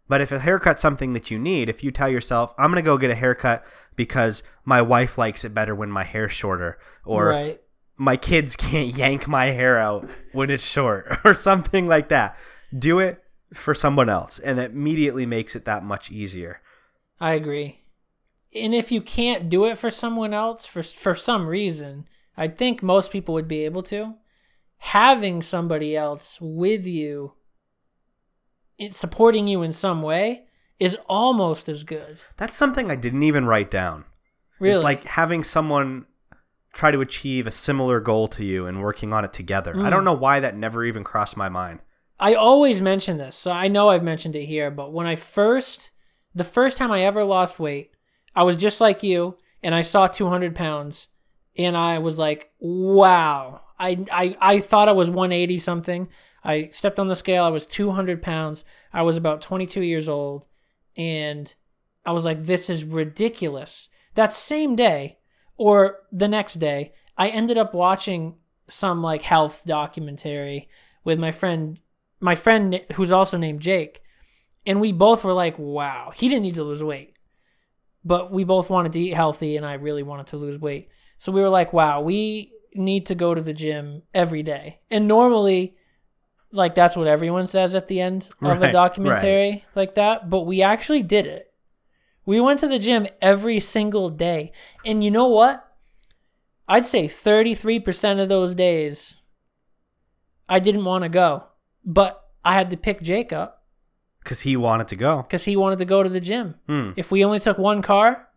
But 0.09 0.21
if 0.21 0.33
a 0.33 0.41
haircut's 0.41 0.83
something 0.83 1.13
that 1.13 1.31
you 1.31 1.39
need, 1.39 1.69
if 1.69 1.83
you 1.83 1.91
tell 1.91 2.09
yourself, 2.09 2.53
I'm 2.59 2.71
going 2.71 2.83
to 2.83 2.87
go 2.87 2.99
get 2.99 3.11
a 3.11 3.17
haircut 3.17 3.65
because 3.97 4.43
my 4.65 4.83
wife 4.83 5.17
likes 5.17 5.45
it 5.45 5.55
better 5.55 5.75
when 5.75 5.91
my 5.91 6.05
hair's 6.05 6.33
shorter, 6.33 6.79
or 7.05 7.29
right. 7.29 7.61
my 7.97 8.17
kids 8.17 8.57
can't 8.57 8.95
yank 8.95 9.27
my 9.27 9.47
hair 9.47 9.79
out 9.79 10.11
when 10.33 10.51
it's 10.51 10.65
short, 10.65 11.19
or 11.25 11.35
something 11.35 11.87
like 11.87 12.09
that, 12.09 12.37
do 12.77 12.99
it 12.99 13.25
for 13.55 13.75
someone 13.75 14.09
else. 14.09 14.39
And 14.39 14.59
it 14.59 14.73
immediately 14.73 15.25
makes 15.25 15.57
it 15.57 15.65
that 15.65 15.85
much 15.85 16.11
easier. 16.11 16.61
I 17.23 17.35
agree. 17.35 17.79
And 18.55 18.75
if 18.75 18.91
you 18.91 19.01
can't 19.01 19.49
do 19.49 19.64
it 19.64 19.79
for 19.79 19.91
someone 19.91 20.35
else 20.35 20.66
for 20.66 20.83
for 20.83 21.14
some 21.14 21.47
reason, 21.47 22.07
I 22.37 22.49
think 22.49 22.83
most 22.83 23.12
people 23.12 23.33
would 23.35 23.47
be 23.49 23.64
able 23.64 23.83
to. 23.85 24.16
Having 24.79 25.43
somebody 25.43 25.97
else 25.97 26.39
with 26.41 26.85
you, 26.85 27.35
in, 28.77 28.91
supporting 28.91 29.47
you 29.47 29.62
in 29.62 29.73
some 29.73 30.03
way, 30.03 30.47
is 30.81 30.97
almost 31.09 31.68
as 31.68 31.85
good. 31.85 32.18
That's 32.37 32.57
something 32.57 32.91
I 32.91 32.97
didn't 32.97 33.23
even 33.23 33.47
write 33.47 33.70
down. 33.70 34.05
Really, 34.59 34.75
It's 34.75 34.83
like 34.85 35.05
having 35.05 35.45
someone 35.45 36.07
try 36.73 36.91
to 36.91 37.01
achieve 37.01 37.47
a 37.47 37.51
similar 37.53 38.01
goal 38.01 38.27
to 38.27 38.45
you 38.45 38.66
and 38.66 38.83
working 38.83 39.12
on 39.12 39.25
it 39.25 39.33
together. 39.33 39.73
I 39.77 39.87
Mm. 39.87 39.91
don't 39.91 40.05
know 40.05 40.12
why 40.14 40.41
that 40.41 40.57
never 40.57 40.85
even 40.85 41.05
crossed 41.05 41.37
my 41.37 41.49
mind. 41.49 41.79
I 42.18 42.35
always 42.35 42.83
mention 42.83 43.18
this, 43.18 43.37
so 43.37 43.53
I 43.53 43.68
know 43.68 43.89
I've 43.91 44.03
mentioned 44.03 44.35
it 44.35 44.47
here, 44.47 44.70
but 44.70 44.93
when 44.93 45.07
I 45.07 45.14
first, 45.14 45.91
the 46.35 46.45
first 46.45 46.76
time 46.76 46.91
I 46.93 47.03
ever 47.03 47.24
lost 47.24 47.59
weight, 47.59 47.93
I 48.35 48.45
was 48.45 48.57
just 48.57 48.80
like 48.80 49.03
you, 49.03 49.37
and 49.62 49.74
I 49.74 49.83
saw 49.83 50.07
200 50.07 50.55
pounds, 50.55 51.09
and 51.57 51.76
I 51.76 51.99
was 51.99 52.18
like, 52.18 52.51
wow. 52.59 53.61
I, 53.78 54.05
I, 54.11 54.37
I 54.41 54.61
thought 54.61 54.89
I 54.89 54.93
was 54.93 55.11
180 55.11 55.59
something. 55.59 56.09
I 56.45 56.68
stepped 56.68 56.99
on 56.99 57.09
the 57.09 57.16
scale, 57.16 57.45
I 57.45 57.51
was 57.51 57.66
200 57.66 58.22
pounds. 58.22 58.64
I 58.93 59.03
was 59.03 59.16
about 59.16 59.43
22 59.43 59.83
years 59.83 60.09
old, 60.09 60.47
and 60.97 61.55
I 62.05 62.12
was 62.12 62.24
like, 62.24 62.41
this 62.41 62.70
is 62.70 62.85
ridiculous. 62.85 63.89
That 64.14 64.33
same 64.33 64.76
day, 64.76 65.18
or 65.57 65.99
the 66.11 66.28
next 66.28 66.55
day, 66.55 66.93
I 67.16 67.28
ended 67.28 67.59
up 67.59 67.74
watching 67.74 68.37
some 68.68 69.03
like 69.03 69.22
health 69.22 69.62
documentary 69.66 70.68
with 71.05 71.18
my 71.18 71.30
friend 71.30 71.78
my 72.22 72.35
friend 72.37 72.80
who's 72.95 73.12
also 73.12 73.37
named 73.37 73.61
Jake, 73.61 74.01
and 74.67 74.81
we 74.81 74.93
both 74.93 75.25
were 75.25 75.33
like, 75.33 75.59
"Wow, 75.59 76.13
he 76.15 76.29
didn't 76.29 76.43
need 76.43 76.55
to 76.57 76.65
lose 76.65 76.83
weight, 76.85 77.15
but 78.05 78.31
we 78.33 78.45
both 78.45 78.71
wanted 78.71 78.93
to 78.93 79.01
eat 79.01 79.15
healthy, 79.15 79.57
and 79.57 79.67
I 79.67 79.75
really 79.75 80.03
wanted 80.03 80.29
to 80.29 80.37
lose 80.37 80.59
weight." 80.59 80.89
So 81.19 81.33
we 81.33 81.41
were 81.41 81.49
like, 81.49 81.73
"Wow, 81.73 82.01
we 82.01 82.53
need 82.75 83.07
to 83.07 83.15
go 83.15 83.35
to 83.35 83.41
the 83.41 83.53
gym 83.53 84.03
every 84.15 84.43
day." 84.43 84.81
And 84.91 85.07
normally, 85.09 85.77
like 86.53 86.75
that's 86.75 86.97
what 86.97 87.07
everyone 87.07 87.47
says 87.47 87.75
at 87.75 87.89
the 87.89 88.01
end 88.01 88.29
of 88.43 88.61
Right, 88.61 88.69
a 88.69 88.73
documentary 88.73 89.65
like 89.75 89.95
that, 89.95 90.29
but 90.29 90.43
we 90.43 90.63
actually 90.63 91.03
did 91.03 91.27
it. 91.27 91.53
We 92.25 92.41
went 92.41 92.61
to 92.61 92.69
the 92.69 92.79
gym 92.79 93.09
every 93.21 93.59
single 93.59 94.09
day, 94.09 94.53
and 94.85 95.03
you 95.03 95.11
know 95.11 95.27
what? 95.27 95.69
I'd 96.69 96.87
say 96.87 97.07
33% 97.09 98.21
of 98.21 98.29
those 98.29 98.55
days 98.55 99.17
I 100.49 100.59
didn't 100.59 100.85
want 100.85 101.03
to 101.03 101.09
go, 101.09 101.45
but 101.85 102.23
I 102.45 102.55
had 102.55 102.71
to 102.71 102.77
pick 102.77 103.03
Jake 103.03 103.33
up 103.33 103.62
Because 104.23 104.43
he 104.43 104.57
wanted 104.57 104.89
to 104.89 104.97
go. 104.97 105.23
because 105.23 105.45
he 105.45 105.57
wanted 105.57 105.79
to 105.81 105.85
go 105.85 106.03
to 106.03 106.09
the 106.09 106.20
gym. 106.20 106.55
Hmm. 106.66 106.91
If 106.97 107.11
we 107.11 107.25
only 107.25 107.41
took 107.41 107.59
one 107.59 107.83
car, 107.83 108.29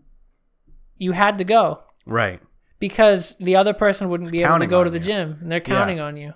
you 0.97 1.11
had 1.11 1.38
to 1.38 1.43
go 1.43 1.83
Right. 2.05 2.41
because 2.79 3.36
the 3.39 3.55
other 3.55 3.73
person 3.73 4.09
wouldn't 4.09 4.31
be 4.31 4.43
able 4.43 4.59
to 4.59 4.67
go 4.67 4.83
to 4.83 4.89
the 4.89 4.97
you. 4.99 5.03
gym 5.03 5.38
and 5.41 5.51
they're 5.51 5.59
counting 5.61 5.99
on 5.99 6.17
you. 6.17 6.33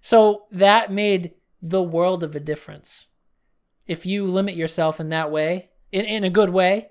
So 0.00 0.44
that 0.50 0.92
made 0.92 1.32
the 1.62 1.82
world 1.82 2.22
of 2.22 2.34
a 2.34 2.40
difference. 2.40 3.06
If 3.86 4.04
you 4.06 4.26
limit 4.26 4.54
yourself 4.54 5.00
in 5.00 5.08
that 5.10 5.30
way, 5.30 5.70
in, 5.92 6.04
in 6.04 6.24
a 6.24 6.30
good 6.30 6.50
way, 6.50 6.90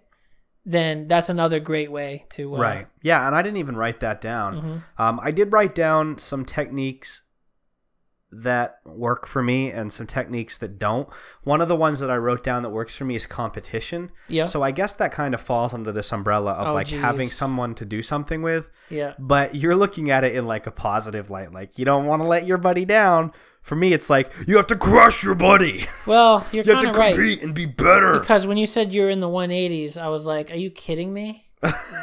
then 0.66 1.08
that's 1.08 1.30
another 1.30 1.60
great 1.60 1.92
way 1.92 2.26
to 2.30 2.56
uh, 2.56 2.60
Right. 2.60 2.88
Yeah, 3.02 3.28
and 3.28 3.36
I 3.36 3.42
didn't 3.42 3.58
even 3.58 3.76
write 3.76 4.00
that 4.00 4.22
down. 4.22 4.56
Mm-hmm. 4.56 5.02
Um, 5.02 5.20
I 5.22 5.32
did 5.32 5.52
write 5.52 5.76
down 5.76 6.18
some 6.20 6.46
techniques 6.46 7.24
that 8.42 8.80
work 8.86 9.28
for 9.28 9.44
me 9.44 9.70
and 9.70 9.92
some 9.94 10.08
techniques 10.08 10.58
that 10.58 10.80
don't. 10.80 11.08
One 11.44 11.62
of 11.62 11.68
the 11.68 11.76
ones 11.76 12.00
that 12.00 12.10
I 12.10 12.18
wrote 12.18 12.44
down 12.44 12.64
that 12.64 12.70
works 12.70 12.96
for 12.96 13.06
me 13.06 13.16
is 13.16 13.26
competition. 13.26 14.12
Yeah. 14.28 14.46
So 14.46 14.64
I 14.64 14.72
guess 14.72 14.96
that 14.96 15.12
kind 15.12 15.34
of 15.34 15.42
falls 15.42 15.74
under 15.74 15.92
this 15.92 16.12
umbrella 16.12 16.52
of 16.52 16.70
Oh, 16.70 16.74
like 16.74 16.88
having 16.90 17.30
someone 17.30 17.76
to 17.76 17.86
do 17.86 18.02
something 18.02 18.42
with. 18.42 18.70
Yeah. 18.90 19.14
But 19.20 19.56
you're 19.56 19.76
looking 19.76 20.10
at 20.10 20.24
it 20.24 20.36
in 20.36 20.46
like 20.48 20.66
a 20.68 20.72
positive 20.72 21.30
light. 21.30 21.52
Like 21.54 21.78
you 21.78 21.86
don't 21.86 22.06
want 22.06 22.22
to 22.22 22.28
let 22.28 22.46
your 22.46 22.58
buddy 22.58 22.86
down. 22.86 23.32
For 23.62 23.76
me, 23.76 23.94
it's 23.94 24.10
like 24.10 24.32
you 24.46 24.58
have 24.58 24.68
to 24.68 24.76
crush 24.76 25.24
your 25.24 25.36
buddy. 25.36 25.86
Well, 26.06 26.46
you're 26.52 26.66
You 26.66 26.74
have 26.74 26.84
to 26.84 26.90
of 26.90 26.96
right. 26.98 27.16
compete 27.16 27.44
and 27.44 27.54
be 27.54 27.66
better. 27.66 28.20
Because 28.20 28.46
when 28.46 28.58
you 28.58 28.68
said 28.68 28.92
you're 28.94 29.10
in 29.10 29.22
the 29.22 29.30
180s, 29.30 29.98
I 29.98 30.10
was 30.10 30.26
like, 30.26 30.52
"Are 30.52 30.56
you 30.56 30.70
kidding 30.70 31.14
me?" 31.14 31.48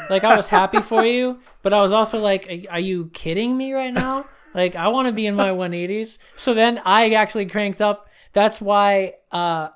like 0.08 0.24
I 0.24 0.36
was 0.38 0.48
happy 0.48 0.80
for 0.80 1.04
you, 1.14 1.38
but 1.60 1.74
I 1.74 1.82
was 1.82 1.92
also 1.92 2.18
like, 2.18 2.48
"Are- 2.48 2.72
"Are 2.76 2.80
you 2.80 3.10
kidding 3.12 3.58
me 3.58 3.74
right 3.74 3.92
now?" 3.92 4.24
Like 4.54 4.76
I 4.76 4.88
want 4.88 5.08
to 5.08 5.12
be 5.12 5.26
in 5.26 5.34
my 5.34 5.50
180s. 5.50 6.18
So 6.36 6.54
then 6.54 6.80
I 6.84 7.10
actually 7.10 7.46
cranked 7.46 7.80
up. 7.80 8.08
That's 8.32 8.60
why 8.60 9.14
uh, 9.32 9.68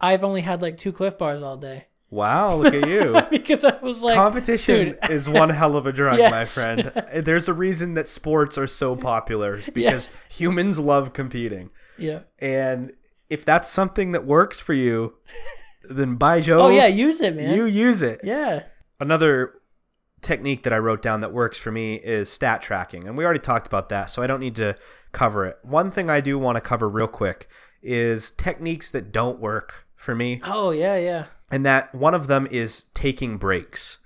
I've 0.00 0.24
only 0.24 0.40
had 0.40 0.62
like 0.62 0.76
two 0.76 0.92
Clif 0.92 1.18
Bars 1.18 1.42
all 1.42 1.56
day 1.56 1.86
wow, 2.10 2.54
look 2.54 2.74
at 2.74 2.88
you. 2.88 3.20
because 3.30 3.64
I 3.64 3.78
was 3.80 4.00
like, 4.00 4.14
Competition 4.14 4.96
dude. 5.00 5.10
is 5.10 5.28
one 5.28 5.50
hell 5.50 5.76
of 5.76 5.86
a 5.86 5.92
drug, 5.92 6.18
my 6.18 6.44
friend. 6.44 6.90
There's 7.14 7.48
a 7.48 7.52
reason 7.52 7.94
that 7.94 8.08
sports 8.08 8.56
are 8.58 8.66
so 8.66 8.96
popular 8.96 9.60
because 9.72 10.10
humans 10.30 10.78
love 10.78 11.12
competing. 11.12 11.70
yeah. 11.96 12.20
And 12.38 12.92
if 13.28 13.44
that's 13.44 13.68
something 13.68 14.12
that 14.12 14.24
works 14.24 14.58
for 14.58 14.72
you, 14.72 15.16
then 15.88 16.16
by 16.16 16.40
Joe. 16.40 16.62
Oh 16.62 16.68
yeah, 16.70 16.86
use 16.86 17.20
it, 17.20 17.36
man. 17.36 17.54
you 17.54 17.64
use 17.64 18.02
it. 18.02 18.20
yeah. 18.24 18.64
Another 19.00 19.54
technique 20.22 20.62
that 20.64 20.72
I 20.72 20.78
wrote 20.78 21.02
down 21.02 21.20
that 21.20 21.32
works 21.32 21.58
for 21.58 21.70
me 21.70 21.94
is 21.96 22.28
stat 22.30 22.62
tracking. 22.62 23.06
And 23.06 23.16
we 23.16 23.24
already 23.24 23.40
talked 23.40 23.66
about 23.66 23.88
that, 23.90 24.10
so 24.10 24.22
I 24.22 24.26
don't 24.26 24.40
need 24.40 24.56
to 24.56 24.76
cover 25.12 25.44
it. 25.46 25.58
One 25.62 25.90
thing 25.90 26.10
I 26.10 26.20
do 26.20 26.38
want 26.38 26.56
to 26.56 26.60
cover 26.60 26.88
real 26.88 27.06
quick 27.08 27.48
is 27.82 28.30
techniques 28.32 28.90
that 28.90 29.12
don't 29.12 29.38
work 29.40 29.86
for 29.94 30.14
me 30.14 30.40
Oh 30.44 30.70
yeah, 30.70 30.96
yeah. 30.96 31.24
and 31.50 31.64
that 31.66 31.94
one 31.94 32.14
of 32.14 32.26
them 32.26 32.46
is 32.50 32.84
taking 32.94 33.36
breaks. 33.38 33.98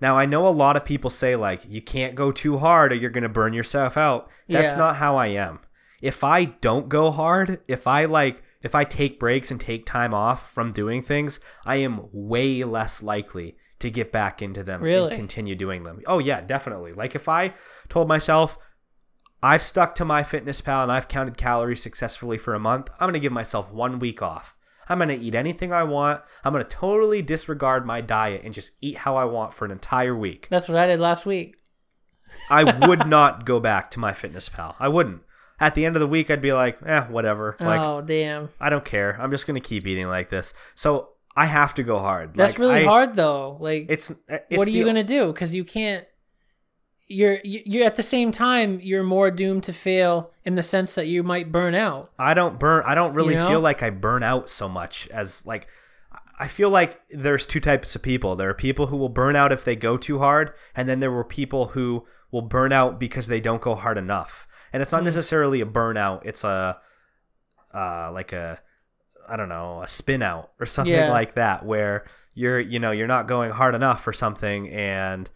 Now, 0.00 0.18
I 0.18 0.26
know 0.26 0.46
a 0.46 0.50
lot 0.50 0.76
of 0.76 0.84
people 0.84 1.08
say, 1.08 1.36
like, 1.36 1.62
you 1.66 1.80
can't 1.80 2.14
go 2.14 2.32
too 2.32 2.58
hard 2.58 2.92
or 2.92 2.96
you're 2.96 3.10
going 3.10 3.22
to 3.22 3.28
burn 3.28 3.52
yourself 3.54 3.96
out. 3.96 4.28
That's 4.48 4.72
Yeah. 4.74 4.78
not 4.78 4.96
how 4.96 5.16
I 5.16 5.28
am. 5.28 5.60
If 6.02 6.22
I 6.22 6.44
don't 6.46 6.88
go 6.90 7.10
hard, 7.10 7.60
if 7.68 7.86
I 7.86 8.04
like, 8.04 8.42
if 8.62 8.74
I 8.74 8.84
take 8.84 9.18
breaks 9.20 9.50
and 9.50 9.58
take 9.60 9.86
time 9.86 10.12
off 10.12 10.52
from 10.52 10.72
doing 10.72 11.00
things, 11.00 11.40
I 11.64 11.76
am 11.76 12.08
way 12.12 12.64
less 12.64 13.02
likely 13.02 13.56
to 13.80 13.90
get 13.90 14.12
back 14.12 14.40
into 14.40 14.62
them 14.62 14.80
Really? 14.82 15.08
and 15.08 15.16
continue 15.16 15.54
doing 15.54 15.82
them. 15.82 16.00
Oh, 16.06 16.18
yeah, 16.18 16.40
definitely. 16.40 16.92
Like, 16.92 17.14
if 17.14 17.28
I 17.28 17.54
told 17.88 18.08
myself, 18.08 18.58
I've 19.42 19.62
stuck 19.62 19.94
to 19.96 20.04
MyFitnessPal 20.04 20.84
and 20.84 20.92
I've 20.92 21.08
counted 21.08 21.36
calories 21.36 21.82
successfully 21.82 22.38
for 22.38 22.54
a 22.54 22.58
month, 22.58 22.90
I'm 22.94 23.06
going 23.06 23.14
to 23.14 23.20
give 23.20 23.32
myself 23.32 23.70
one 23.72 23.98
week 23.98 24.22
off. 24.22 24.56
I'm 24.88 24.98
going 24.98 25.08
to 25.08 25.16
eat 25.16 25.34
anything 25.34 25.72
I 25.72 25.82
want. 25.82 26.22
I'm 26.44 26.52
going 26.52 26.64
to 26.64 26.68
totally 26.70 27.22
disregard 27.22 27.86
my 27.86 28.00
diet 28.00 28.42
and 28.44 28.54
just 28.54 28.72
eat 28.80 28.98
how 28.98 29.16
I 29.16 29.24
want 29.24 29.54
for 29.54 29.64
an 29.64 29.70
entire 29.70 30.16
week. 30.16 30.46
That's 30.50 30.68
what 30.68 30.78
I 30.78 30.86
did 30.86 31.00
last 31.00 31.26
week. 31.26 31.56
I 32.50 32.86
would 32.86 33.06
not 33.06 33.44
go 33.44 33.60
back 33.60 33.90
to 33.92 34.00
MyFitnessPal. 34.00 34.76
I 34.78 34.88
wouldn't. 34.88 35.22
At 35.60 35.74
the 35.74 35.84
end 35.86 35.96
of 35.96 36.00
the 36.00 36.06
week, 36.08 36.30
I'd 36.30 36.40
be 36.40 36.52
like, 36.52 36.78
eh, 36.84 37.02
whatever. 37.04 37.56
Like, 37.60 37.80
oh 37.80 38.00
damn. 38.02 38.50
I 38.60 38.70
don't 38.70 38.84
care. 38.84 39.16
I'm 39.20 39.30
just 39.30 39.46
going 39.46 39.60
to 39.60 39.66
keep 39.66 39.86
eating 39.86 40.08
like 40.08 40.28
this. 40.28 40.52
So 40.74 41.10
I 41.36 41.46
have 41.46 41.74
to 41.74 41.82
go 41.82 41.98
hard. 41.98 42.34
That's 42.34 42.54
Like, 42.54 42.58
really 42.58 42.82
I- 42.82 42.84
hard 42.84 43.14
though. 43.14 43.56
Like 43.60 43.86
It's, 43.88 44.10
it's 44.28 44.56
what 44.56 44.66
are 44.68 44.70
you 44.70 44.84
gonna 44.84 45.02
do? 45.04 45.32
Because 45.32 45.54
you 45.54 45.64
can't. 45.64 46.06
You're 47.06 47.38
you- 47.44 47.62
you're 47.66 47.84
at 47.86 47.96
the 47.96 48.02
same 48.02 48.32
time 48.32 48.80
you're 48.82 49.02
more 49.02 49.30
doomed 49.30 49.64
to 49.64 49.72
fail 49.72 50.32
in 50.44 50.54
the 50.54 50.62
sense 50.62 50.94
that 50.94 51.06
you 51.06 51.22
might 51.22 51.52
burn 51.52 51.74
out. 51.74 52.10
I 52.18 52.34
don't 52.34 52.58
burn. 52.58 52.82
I 52.86 52.94
don't 52.94 53.14
really 53.14 53.34
You 53.34 53.40
know? 53.40 53.48
feel 53.48 53.60
like 53.60 53.82
I 53.82 53.90
burn 53.90 54.22
out 54.22 54.48
so 54.50 54.68
much 54.68 55.08
as 55.08 55.44
like. 55.46 55.68
I 56.36 56.48
feel 56.48 56.68
like 56.68 57.00
there's 57.10 57.46
two 57.46 57.60
types 57.60 57.94
of 57.94 58.02
people. 58.02 58.34
There 58.34 58.50
are 58.50 58.54
people 58.54 58.86
who 58.88 58.96
will 58.96 59.08
burn 59.08 59.36
out 59.36 59.52
if 59.52 59.64
they 59.64 59.76
go 59.76 59.96
too 59.96 60.18
hard, 60.18 60.52
and 60.74 60.88
then 60.88 60.98
there 60.98 61.12
were 61.12 61.22
people 61.24 61.68
who 61.68 62.06
will 62.32 62.42
burn 62.42 62.72
out 62.72 62.98
because 62.98 63.28
they 63.28 63.40
don't 63.40 63.62
go 63.62 63.76
hard 63.76 63.96
enough. 63.96 64.48
And 64.72 64.82
it's 64.82 64.90
not 64.90 65.02
Hmm. 65.02 65.04
necessarily 65.04 65.60
a 65.60 65.66
burnout. 65.66 66.22
It's 66.24 66.42
a, 66.42 66.80
uh, 67.72 68.10
like 68.12 68.32
a, 68.32 68.60
I 69.28 69.36
don't 69.36 69.48
know, 69.48 69.82
a 69.82 69.88
spin 69.88 70.22
out 70.22 70.50
or 70.60 70.66
something 70.66 70.92
Yeah. 70.94 71.10
like 71.10 71.34
that, 71.34 71.64
where 71.64 72.04
you're, 72.34 72.60
you 72.60 72.78
know, 72.78 72.90
you're 72.90 73.06
not 73.06 73.26
going 73.28 73.50
hard 73.52 73.74
enough 73.74 74.02
for 74.02 74.12
something, 74.12 74.68
and 74.70 75.30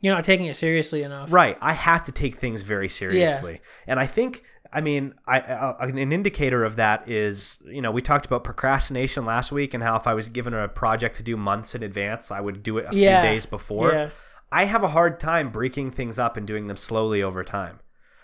You're 0.00 0.14
not 0.14 0.22
taking 0.24 0.46
it 0.46 0.54
seriously 0.54 1.02
enough. 1.02 1.32
Right. 1.32 1.58
I 1.60 1.72
have 1.72 2.04
to 2.04 2.12
take 2.12 2.36
things 2.36 2.62
very 2.62 2.88
seriously. 2.88 3.60
And 3.86 3.98
I 3.98 4.06
think, 4.06 4.44
I 4.72 4.80
mean, 4.80 5.14
I, 5.26 5.40
I 5.40 5.86
an 5.86 6.12
indicator 6.12 6.64
of 6.64 6.76
that 6.76 7.08
is, 7.08 7.58
you 7.64 7.82
know, 7.82 7.90
we 7.90 8.00
talked 8.00 8.24
about 8.24 8.44
procrastination 8.44 9.24
last 9.24 9.50
week 9.50 9.74
and 9.74 9.82
how 9.82 9.96
if 9.96 10.06
I 10.06 10.14
was 10.14 10.28
given 10.28 10.54
a 10.54 10.68
project 10.68 11.16
to 11.16 11.24
do 11.24 11.36
months 11.36 11.74
in 11.74 11.82
advance, 11.82 12.30
I 12.30 12.40
would 12.40 12.62
do 12.62 12.78
it 12.78 12.86
a 12.88 12.94
Yeah. 12.94 13.20
few 13.20 13.28
days 13.30 13.44
before. 13.46 13.90
Yeah. 13.92 14.10
I 14.52 14.66
have 14.66 14.84
a 14.84 14.88
hard 14.88 15.18
time 15.18 15.50
breaking 15.50 15.90
things 15.90 16.16
up 16.18 16.36
and 16.36 16.46
doing 16.46 16.68
them 16.68 16.76
slowly 16.76 17.20
over 17.20 17.42
time. 17.42 17.80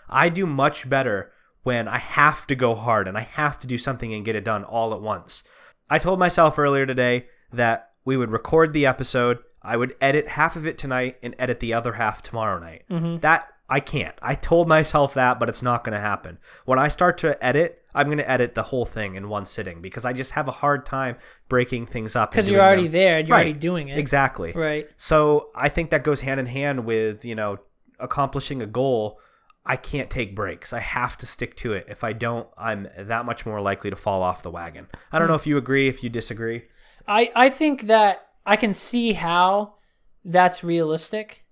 I 0.09 0.29
do 0.29 0.45
much 0.45 0.87
better 0.87 1.31
when 1.65 1.87
I 1.87 1.97
have 1.97 2.45
to 2.45 2.55
go 2.55 2.75
hard 2.75 3.07
and 3.07 3.17
I 3.17 3.21
have 3.21 3.59
to 3.59 3.67
do 3.67 3.79
something 3.79 4.13
and 4.13 4.23
get 4.23 4.35
it 4.35 4.43
done 4.43 4.63
all 4.63 4.93
at 4.93 5.01
once. 5.01 5.43
I 5.89 5.97
told 5.97 6.19
myself 6.19 6.59
earlier 6.59 6.85
today 6.85 7.25
that 7.51 7.89
we 8.05 8.15
would 8.15 8.29
record 8.29 8.71
the 8.71 8.85
episode, 8.85 9.39
I 9.63 9.75
would 9.75 9.95
edit 9.99 10.27
half 10.27 10.55
of 10.55 10.67
it 10.67 10.77
tonight 10.77 11.17
and 11.23 11.33
edit 11.39 11.59
the 11.59 11.73
other 11.73 11.93
half 11.93 12.21
tomorrow 12.21 12.59
night. 12.59 12.83
Mm-hmm. 12.91 13.17
That 13.21 13.51
I 13.67 13.79
can't. 13.79 14.13
I 14.21 14.35
told 14.35 14.67
myself 14.67 15.15
that, 15.15 15.39
but 15.39 15.49
it's 15.49 15.63
not 15.63 15.83
going 15.83 15.95
to 15.95 15.99
happen. 15.99 16.37
When 16.65 16.77
I 16.77 16.87
start 16.87 17.17
to 17.19 17.43
edit, 17.43 17.81
I'm 17.95 18.05
going 18.05 18.19
to 18.19 18.29
edit 18.29 18.53
the 18.53 18.61
whole 18.61 18.85
thing 18.85 19.15
in 19.15 19.27
one 19.27 19.47
sitting 19.47 19.81
because 19.81 20.05
I 20.05 20.13
just 20.13 20.33
have 20.33 20.47
a 20.47 20.51
hard 20.51 20.85
time 20.85 21.17
breaking 21.49 21.87
things 21.87 22.15
up. 22.15 22.29
Because 22.29 22.47
you're 22.47 22.61
already 22.61 22.83
them. 22.83 22.91
there 22.91 23.17
and 23.17 23.27
you're 23.27 23.35
already 23.35 23.53
doing 23.53 23.87
it. 23.87 23.97
Exactly. 23.97 24.51
Right. 24.51 24.87
So 24.97 25.49
I 25.55 25.69
think 25.69 25.89
that 25.89 26.03
goes 26.03 26.21
hand 26.21 26.39
in 26.39 26.45
hand 26.45 26.85
with, 26.85 27.25
you 27.25 27.33
know, 27.33 27.57
accomplishing 27.99 28.61
a 28.61 28.67
goal. 28.67 29.19
I 29.65 29.77
can't 29.77 30.09
take 30.09 30.35
breaks. 30.35 30.73
I 30.73 30.79
have 30.79 31.17
to 31.17 31.25
stick 31.25 31.55
to 31.57 31.73
it. 31.73 31.85
If 31.89 32.03
I 32.03 32.13
don't, 32.13 32.47
I'm 32.57 32.87
that 32.97 33.25
much 33.25 33.45
more 33.45 33.61
likely 33.61 33.89
to 33.89 33.95
fall 33.95 34.21
off 34.21 34.43
the 34.43 34.51
wagon. 34.51 34.87
I 35.11 35.17
don't 35.19 35.27
know 35.27 35.33
if 35.35 35.47
you 35.47 35.57
agree, 35.57 35.87
if 35.87 36.03
you 36.03 36.09
disagree. 36.09 36.63
I, 37.07 37.31
I 37.35 37.49
think 37.49 37.83
that 37.83 38.27
I 38.45 38.55
can 38.57 38.73
see 38.73 39.13
how 39.13 39.75
that's 40.23 40.63
realistic 40.63 41.43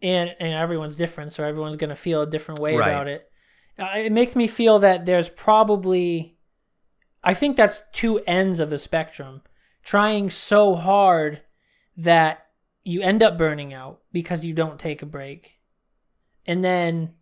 and 0.00 0.34
and 0.40 0.54
everyone's 0.54 0.94
different 0.94 1.32
so 1.32 1.44
everyone's 1.44 1.76
going 1.76 1.90
to 1.90 1.96
feel 1.96 2.22
a 2.22 2.26
different 2.30 2.60
way 2.60 2.76
Right. 2.76 2.88
about 2.88 3.08
it 3.08 3.28
uh, 3.78 3.90
it 3.96 4.12
makes 4.12 4.34
me 4.36 4.46
feel 4.46 4.78
that 4.78 5.04
there's 5.04 5.28
probably 5.28 6.38
i 7.24 7.34
think 7.34 7.56
that's 7.56 7.82
two 7.92 8.20
ends 8.20 8.60
of 8.60 8.70
the 8.70 8.78
spectrum 8.78 9.42
trying 9.82 10.30
so 10.30 10.74
hard 10.76 11.42
that 11.96 12.46
you 12.84 13.02
end 13.02 13.22
up 13.22 13.36
burning 13.36 13.74
out 13.74 14.00
because 14.12 14.44
you 14.44 14.54
don't 14.54 14.78
take 14.78 15.02
a 15.02 15.06
break 15.06 15.58
and 16.46 16.62
then 16.64 17.12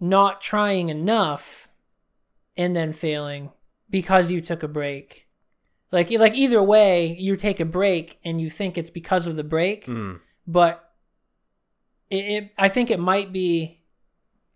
not 0.00 0.40
trying 0.40 0.88
enough 0.88 1.68
and 2.56 2.74
then 2.74 2.92
failing 2.92 3.50
because 3.90 4.30
you 4.30 4.40
took 4.40 4.62
a 4.62 4.68
break 4.68 5.26
like 5.92 6.10
like 6.10 6.34
either 6.34 6.62
way 6.62 7.16
you 7.18 7.36
take 7.36 7.60
a 7.60 7.64
break 7.64 8.18
and 8.24 8.40
you 8.40 8.50
think 8.50 8.76
it's 8.76 8.90
because 8.90 9.26
of 9.26 9.36
the 9.36 9.44
break 9.44 9.86
Mm. 9.86 10.20
but 10.46 10.92
it, 12.10 12.24
it 12.24 12.52
i 12.58 12.68
think 12.68 12.90
it 12.90 12.98
might 13.00 13.32
be 13.32 13.82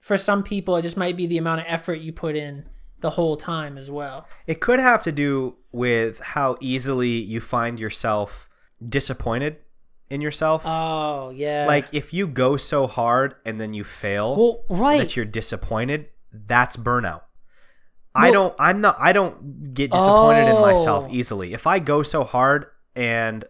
for 0.00 0.16
some 0.16 0.42
people 0.42 0.76
it 0.76 0.82
just 0.82 0.96
might 0.96 1.16
be 1.16 1.26
the 1.26 1.38
amount 1.38 1.60
of 1.60 1.66
effort 1.68 1.94
you 2.00 2.12
put 2.12 2.36
in 2.36 2.66
the 3.00 3.10
whole 3.10 3.36
time 3.36 3.78
as 3.78 3.90
well 3.90 4.26
It 4.46 4.60
could 4.60 4.78
have 4.80 5.02
to 5.04 5.12
do 5.12 5.56
with 5.72 6.20
how 6.20 6.56
easily 6.60 7.08
you 7.10 7.40
find 7.40 7.78
yourself 7.80 8.48
disappointed 8.86 9.56
in 10.10 10.20
yourself. 10.20 10.62
oh 10.64 11.30
yeah 11.30 11.64
like 11.66 11.86
if 11.92 12.12
you 12.12 12.26
go 12.26 12.56
so 12.56 12.86
hard 12.86 13.34
and 13.46 13.60
then 13.60 13.72
you 13.72 13.84
fail 13.84 14.36
well 14.36 14.64
right 14.68 14.98
that 15.00 15.16
you're 15.16 15.24
disappointed, 15.24 16.08
that's 16.32 16.76
burnout. 16.76 17.22
I 18.14 18.30
don't 18.32 18.54
I'm 18.58 18.80
not 18.80 18.96
I 18.98 19.12
don't 19.12 19.72
get 19.72 19.92
disappointed 19.92 20.48
in 20.54 20.60
myself 20.60 21.04
Oh. 21.08 21.12
easily. 21.12 21.54
If 21.54 21.66
I 21.66 21.78
go 21.78 22.02
so 22.02 22.24
hard 22.24 22.66
and 22.96 23.44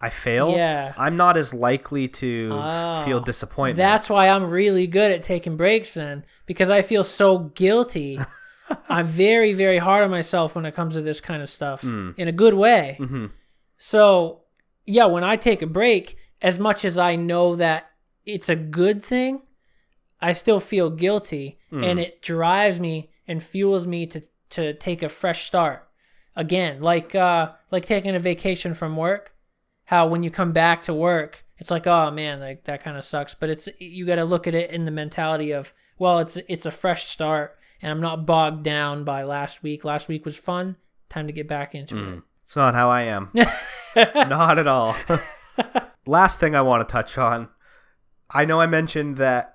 I 0.00 0.10
fail, 0.10 0.50
Yeah. 0.50 0.92
I'm 0.98 1.16
not 1.16 1.36
as 1.36 1.54
likely 1.54 2.08
to 2.08 2.50
Oh. 2.52 3.02
feel 3.04 3.20
disappointment. 3.20 3.76
That's 3.78 4.10
why 4.10 4.28
I'm 4.28 4.50
really 4.50 4.86
good 4.88 5.10
at 5.12 5.22
taking 5.22 5.56
breaks 5.56 5.94
then, 5.94 6.24
because 6.46 6.68
I 6.68 6.82
feel 6.82 7.04
so 7.04 7.38
guilty. 7.38 8.18
I'm 8.88 9.06
very, 9.06 9.52
very 9.52 9.78
hard 9.78 10.02
on 10.02 10.10
myself 10.10 10.56
when 10.56 10.66
it 10.66 10.74
comes 10.74 10.94
to 10.94 11.00
this 11.00 11.20
kind 11.20 11.40
of 11.40 11.48
stuff 11.48 11.82
Mm. 11.82 12.14
in 12.18 12.26
a 12.26 12.32
good 12.32 12.54
way. 12.54 12.96
Mhm. 13.00 13.30
So, 13.78 14.42
yeah, 14.86 15.04
when 15.06 15.24
I 15.24 15.36
take 15.36 15.62
a 15.62 15.66
break, 15.66 16.16
as 16.40 16.58
much 16.58 16.84
as 16.84 16.96
I 16.98 17.16
know 17.16 17.56
that 17.56 17.90
it's 18.24 18.48
a 18.48 18.56
good 18.56 19.02
thing, 19.02 19.42
I 20.20 20.32
still 20.32 20.60
feel 20.60 20.90
guilty 20.90 21.58
Mm. 21.72 21.84
and 21.84 22.00
it 22.00 22.22
drives 22.22 22.78
me 22.80 23.10
and 23.28 23.42
fuels 23.42 23.86
me 23.86 24.06
to, 24.06 24.22
to 24.50 24.72
take 24.74 25.02
a 25.02 25.08
fresh 25.08 25.44
start 25.44 25.88
again. 26.34 26.80
Like, 26.80 27.14
uh, 27.14 27.52
like 27.70 27.84
taking 27.84 28.14
a 28.14 28.18
vacation 28.20 28.72
from 28.74 28.96
work 28.96 29.32
how 29.86 30.06
when 30.08 30.22
you 30.22 30.30
come 30.30 30.52
back 30.52 30.82
to 30.82 30.92
work, 30.94 31.44
it's 31.58 31.70
like, 31.70 31.86
oh 31.86 32.10
man, 32.10 32.40
like 32.40 32.64
that 32.64 32.82
kind 32.82 32.96
of 32.96 33.04
sucks. 33.04 33.34
But 33.34 33.50
it's 33.50 33.68
you 33.78 34.04
got 34.04 34.16
to 34.16 34.24
look 34.24 34.46
at 34.46 34.54
it 34.54 34.70
in 34.70 34.84
the 34.84 34.90
mentality 34.90 35.52
of, 35.52 35.72
well, 35.98 36.18
it's 36.18 36.36
it's 36.48 36.66
a 36.66 36.70
fresh 36.72 37.04
start, 37.04 37.56
and 37.80 37.90
I'm 37.92 38.00
not 38.00 38.26
bogged 38.26 38.62
down 38.64 39.04
by 39.04 39.22
last 39.22 39.62
week. 39.62 39.84
Last 39.84 40.08
week 40.08 40.24
was 40.24 40.36
fun. 40.36 40.76
Time 41.08 41.26
to 41.28 41.32
get 41.32 41.46
back 41.48 41.74
into 41.74 41.96
it. 41.96 42.22
It's 42.46 42.54
not 42.54 42.74
how 42.74 42.88
I 42.88 43.02
am. 43.02 43.32
not 43.96 44.56
at 44.56 44.68
all. 44.68 44.94
Last 46.06 46.38
thing 46.38 46.54
I 46.54 46.60
want 46.62 46.86
to 46.86 46.92
touch 46.92 47.18
on. 47.18 47.48
I 48.30 48.44
know 48.44 48.60
I 48.60 48.68
mentioned 48.68 49.16
that 49.16 49.54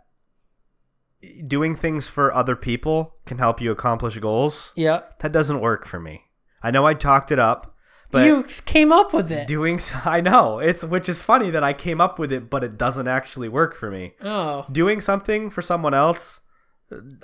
doing 1.48 1.74
things 1.74 2.10
for 2.10 2.34
other 2.34 2.58
people 2.58 3.16
can 3.26 3.38
help 3.38 3.62
you 3.62 3.72
accomplish 3.72 4.18
goals. 4.18 4.74
Yeah, 4.76 5.04
That 5.20 5.32
doesn't 5.32 5.62
work 5.62 5.86
for 5.88 6.02
me. 6.02 6.24
I 6.62 6.70
know 6.70 6.86
I 6.86 6.94
talked 6.94 7.32
it 7.32 7.40
up, 7.40 7.76
but 8.12 8.26
you 8.26 8.44
came 8.66 8.92
up 8.92 9.14
with 9.14 9.32
it. 9.32 9.48
doing 9.48 9.80
I 10.06 10.20
know 10.20 10.60
it's 10.60 10.84
which 10.84 11.08
is 11.08 11.22
funny 11.22 11.50
that 11.50 11.64
I 11.64 11.72
came 11.72 12.02
up 12.02 12.20
with 12.20 12.30
it, 12.34 12.50
but 12.50 12.62
it 12.62 12.78
doesn't 12.78 13.08
actually 13.08 13.48
work 13.48 13.74
for 13.78 13.90
me. 13.90 14.16
oh, 14.22 14.66
Doing 14.70 15.00
something 15.00 15.50
for 15.50 15.62
someone 15.62 15.94
else, 15.94 16.42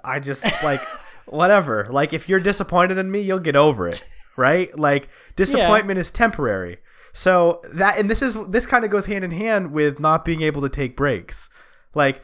I 0.01 0.22
just 0.22 0.45
like 0.63 0.82
whatever. 1.26 1.88
Like 1.89 2.13
if 2.13 2.30
you're 2.30 2.39
disappointed 2.39 2.97
in 2.97 3.11
me, 3.11 3.20
you'll 3.20 3.39
get 3.39 3.57
over 3.57 3.86
it, 3.89 4.05
right? 4.38 4.77
Like 4.77 5.09
disappointment 5.35 5.99
is 5.99 6.11
temporary. 6.11 6.77
So 7.11 7.61
that 7.73 7.97
and 7.97 8.09
this 8.09 8.21
is 8.21 8.38
this 8.47 8.65
kind 8.65 8.85
of 8.85 8.91
goes 8.91 9.07
hand 9.07 9.25
in 9.25 9.31
hand 9.31 9.73
with 9.73 9.99
not 9.99 10.23
being 10.23 10.41
able 10.41 10.61
to 10.61 10.69
take 10.69 10.95
breaks. 10.95 11.49
Like 11.93 12.21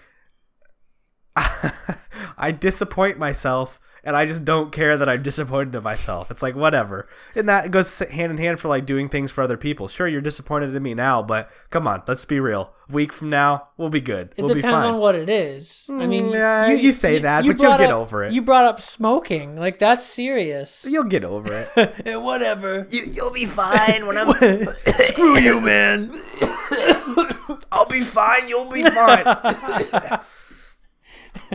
I 1.35 2.51
disappoint 2.51 3.17
myself 3.17 3.79
and 4.03 4.15
I 4.15 4.25
just 4.25 4.43
don't 4.45 4.71
care 4.71 4.97
that 4.97 5.07
I'm 5.07 5.23
disappointed 5.23 5.75
in 5.75 5.83
myself. 5.83 6.29
It's 6.31 6.43
like 6.43 6.55
whatever. 6.55 7.07
And 7.35 7.47
that 7.49 7.71
goes 7.71 7.97
hand 7.99 8.31
in 8.31 8.37
hand 8.37 8.59
for 8.59 8.67
like 8.67 8.85
doing 8.85 9.07
things 9.09 9.31
for 9.31 9.41
other 9.43 9.57
people. 9.57 9.87
Sure, 9.87 10.07
you're 10.07 10.21
disappointed 10.21 10.75
in 10.75 10.83
me 10.83 10.93
now, 10.93 11.21
but 11.21 11.49
come 11.69 11.87
on, 11.87 12.03
let's 12.07 12.25
be 12.25 12.39
real. 12.39 12.73
A 12.89 12.91
week 12.93 13.13
from 13.13 13.29
now, 13.29 13.69
we'll 13.77 13.89
be 13.89 14.01
good. 14.01 14.33
it 14.35 14.43
we'll 14.43 14.53
be 14.53 14.61
depends 14.61 14.83
fine. 14.83 14.93
on 14.95 14.99
what 14.99 15.15
it 15.15 15.29
is. 15.29 15.85
I 15.89 16.05
mean, 16.05 16.25
Mm, 16.25 16.33
yeah, 16.33 16.67
you 16.73 16.91
say 16.91 17.19
that, 17.19 17.39
but 17.41 17.45
you'll 17.45 17.55
brought 17.55 17.79
get 17.79 17.89
up- 17.91 17.95
over 17.97 18.23
it. 18.25 18.33
You 18.33 18.41
brought 18.41 18.65
up 18.65 18.81
smoking, 18.81 19.55
like 19.57 19.79
that's 19.79 20.05
serious. 20.05 20.85
You'll 20.89 21.05
get 21.05 21.23
over 21.23 21.67
it. 21.77 22.21
Whatever. 22.21 22.85
you, 22.89 23.03
you'll 23.09 23.31
be 23.31 23.45
fine 23.45 24.05
when 24.05 24.17
I'm. 24.17 24.33
Screw 24.99 25.39
you, 25.39 25.61
man. 25.61 26.11
I'll 27.71 27.87
be 27.89 28.01
fine. 28.01 28.47
You'll 28.49 28.65
be 28.69 28.81
fine. 28.83 30.19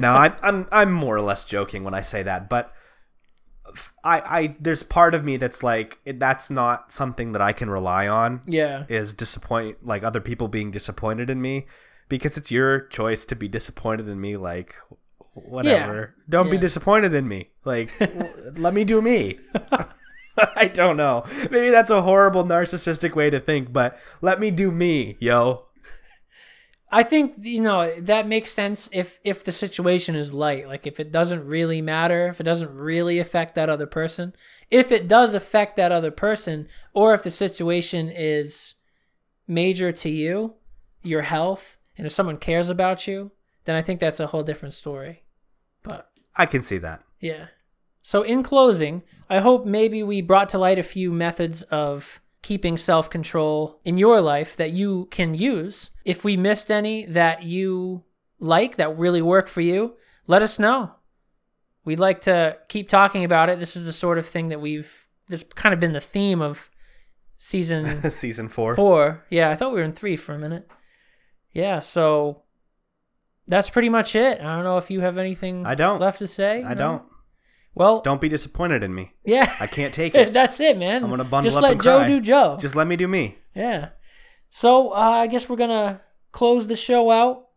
No, 0.01 0.13
I, 0.13 0.35
I'm 0.43 0.67
I'm 0.71 0.93
more 0.93 1.17
or 1.17 1.21
less 1.21 1.45
joking 1.45 1.85
when 1.85 1.95
I 1.95 2.01
say 2.01 2.23
that, 2.23 2.49
but 2.49 2.73
I 4.05 4.21
I 4.21 4.57
there's 4.61 4.83
part 4.83 5.15
of 5.15 5.25
me 5.25 5.37
that's 5.37 5.63
like 5.63 5.99
that's 6.05 6.51
not 6.51 6.91
something 6.93 7.33
that 7.33 7.43
I 7.43 7.53
can 7.53 7.71
rely 7.71 8.09
on. 8.09 8.43
Yeah. 8.47 8.85
Is 8.89 9.15
disappoint 9.15 9.87
like 9.87 10.03
other 10.03 10.21
people 10.21 10.49
being 10.49 10.71
disappointed 10.71 11.31
in 11.31 11.41
me 11.41 11.67
because 12.09 12.37
it's 12.37 12.51
your 12.51 12.81
choice 12.81 13.25
to 13.27 13.37
be 13.37 13.49
disappointed 13.49 14.09
in 14.09 14.21
me. 14.21 14.37
Like 14.37 14.75
whatever, 15.35 16.15
don't 16.29 16.51
be 16.51 16.59
disappointed 16.59 17.15
in 17.15 17.29
me. 17.29 17.51
Like 17.65 17.93
let 18.57 18.75
me 18.75 18.85
do 18.85 19.03
me. 19.03 19.39
I 20.57 20.69
don't 20.69 20.97
know. 20.97 21.25
Maybe 21.51 21.71
that's 21.71 21.91
a 21.91 22.03
horrible 22.03 22.45
narcissistic 22.45 23.17
way 23.17 23.29
to 23.29 23.41
think, 23.41 23.73
but 23.73 23.99
let 24.21 24.39
me 24.39 24.53
do 24.53 24.71
me, 24.71 25.17
yo. 25.19 25.65
I 26.91 27.03
think 27.03 27.35
you 27.39 27.61
know 27.61 27.93
that 28.01 28.27
makes 28.27 28.53
sense 28.53 28.89
if 28.93 29.21
if 29.23 29.45
the 29.45 29.53
situation 29.53 30.17
is 30.17 30.33
light, 30.33 30.67
like 30.67 30.87
if 30.87 30.99
it 30.99 31.13
doesn't 31.13 31.47
really 31.47 31.83
matter, 31.83 32.29
if 32.29 32.41
it 32.41 32.45
doesn't 32.45 32.75
really 32.75 33.19
affect 33.19 33.55
that 33.55 33.69
other 33.69 33.87
person. 33.87 34.35
If 34.71 34.91
it 34.91 35.07
does 35.07 35.35
affect 35.35 35.77
that 35.77 35.93
other 35.93 36.11
person, 36.11 36.69
or 36.95 37.13
if 37.15 37.23
the 37.23 37.31
situation 37.31 38.11
is 38.11 38.75
major 39.47 39.93
to 39.93 40.09
you, 40.09 40.55
your 41.03 41.23
health, 41.23 41.79
and 41.97 42.07
if 42.07 42.13
someone 42.13 42.39
cares 42.39 42.71
about 42.71 43.07
you, 43.07 43.33
then 43.65 43.77
I 43.77 43.83
think 43.83 44.01
that's 44.01 44.21
a 44.21 44.29
whole 44.29 44.43
different 44.43 44.75
story. 44.75 45.25
But 45.83 46.11
I 46.37 46.47
can 46.47 46.63
see 46.63 46.79
that. 46.79 47.03
yeah. 47.21 47.47
So 48.01 48.23
in 48.23 48.43
closing, 48.43 49.03
I 49.29 49.41
hope 49.41 49.67
maybe 49.67 50.03
we 50.03 50.23
brought 50.23 50.49
to 50.51 50.59
light 50.59 50.79
a 50.79 50.83
few 50.83 51.13
methods 51.13 51.63
of 51.65 52.21
keeping 52.43 52.77
self-control 52.79 53.81
in 53.85 53.97
your 53.99 54.21
life 54.21 54.57
that 54.57 54.71
you 54.71 55.07
can 55.11 55.35
use. 55.35 55.91
If 56.05 56.25
we 56.25 56.37
missed 56.37 56.71
any 56.71 57.05
that 57.07 57.43
you 57.43 58.05
like 58.39 58.77
that 58.77 58.97
really 58.99 59.23
work 59.23 59.49
for 59.49 59.61
you, 59.61 59.97
let 60.27 60.43
us 60.43 60.59
know. 60.59 60.93
We'd 61.85 61.99
like 62.01 62.21
to 62.23 62.57
keep 62.69 62.89
talking 62.89 63.25
about 63.25 63.49
it. 63.49 63.59
This 63.61 63.75
is 63.77 63.87
the 63.87 63.93
sort 63.93 64.19
of 64.19 64.27
thing 64.27 64.49
that 64.49 64.61
we've 64.61 65.09
this 65.29 65.45
kind 65.55 65.73
of 65.75 65.81
been 65.81 65.93
the 65.93 66.01
theme 66.01 66.41
of 66.41 66.71
season 67.37 68.09
Season 68.11 68.49
four. 68.49 68.75
four. 68.77 69.25
Yeah, 69.31 69.51
I 69.51 69.55
thought 69.57 69.73
we 69.73 69.79
were 69.79 69.85
in 69.85 69.93
three 69.93 70.17
for 70.17 70.35
a 70.35 70.39
minute. 70.39 70.69
Yeah, 71.53 71.81
so 71.81 72.43
that's 73.47 73.71
pretty 73.71 73.89
much 73.89 74.15
it. 74.15 74.41
I 74.41 74.55
don't 74.55 74.65
know 74.65 74.77
if 74.79 74.91
you 74.91 75.01
have 75.01 75.19
anything 75.19 75.67
I 75.67 75.75
don't. 75.75 76.01
left 76.01 76.19
to 76.21 76.29
say. 76.29 76.63
I 76.63 76.75
No? 76.75 76.75
don't. 76.75 77.03
Well, 77.75 78.01
Don't 78.01 78.21
be 78.21 78.29
disappointed 78.29 78.83
in 78.83 78.95
me. 78.95 79.13
yeah. 79.25 79.55
I 79.61 79.67
can't 79.69 79.95
take 79.95 80.15
it. 80.17 80.33
That's 80.33 80.59
it, 80.61 80.77
man. 80.79 81.05
I'm 81.05 81.11
gonna 81.11 81.25
bundle 81.25 81.49
Just 81.49 81.57
up 81.57 81.63
let 81.63 81.73
and 81.73 81.83
Joe 81.83 81.99
cry. 81.99 82.09
do 82.09 82.21
Joe. 82.21 82.57
Just 82.61 82.75
let 82.75 82.87
me 82.89 82.97
do 82.97 83.07
me. 83.09 83.39
yeah. 83.55 83.91
So 84.51 84.91
uh, 84.93 84.95
I 85.23 85.27
guess 85.27 85.49
we're 85.49 85.57
gonna 85.57 86.01
close 86.33 86.67
the 86.67 86.77
show 86.77 87.11
out. 87.11 87.49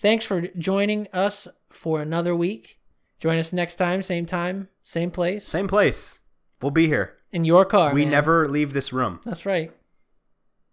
thanks 0.00 0.24
for 0.24 0.42
joining 0.56 1.08
us 1.12 1.48
for 1.70 2.00
another 2.00 2.34
week. 2.34 2.78
Join 3.18 3.38
us 3.38 3.52
next 3.52 3.74
time, 3.74 4.00
same 4.02 4.26
time, 4.26 4.68
same 4.84 5.10
place, 5.10 5.44
Same 5.46 5.66
place. 5.68 6.20
We'll 6.62 6.70
be 6.70 6.86
here. 6.86 7.16
in 7.32 7.44
your 7.44 7.64
car. 7.64 7.92
we 7.92 8.02
man. 8.02 8.12
never 8.12 8.48
leave 8.48 8.72
this 8.72 8.92
room. 8.92 9.20
That's 9.24 9.44
right. 9.44 9.72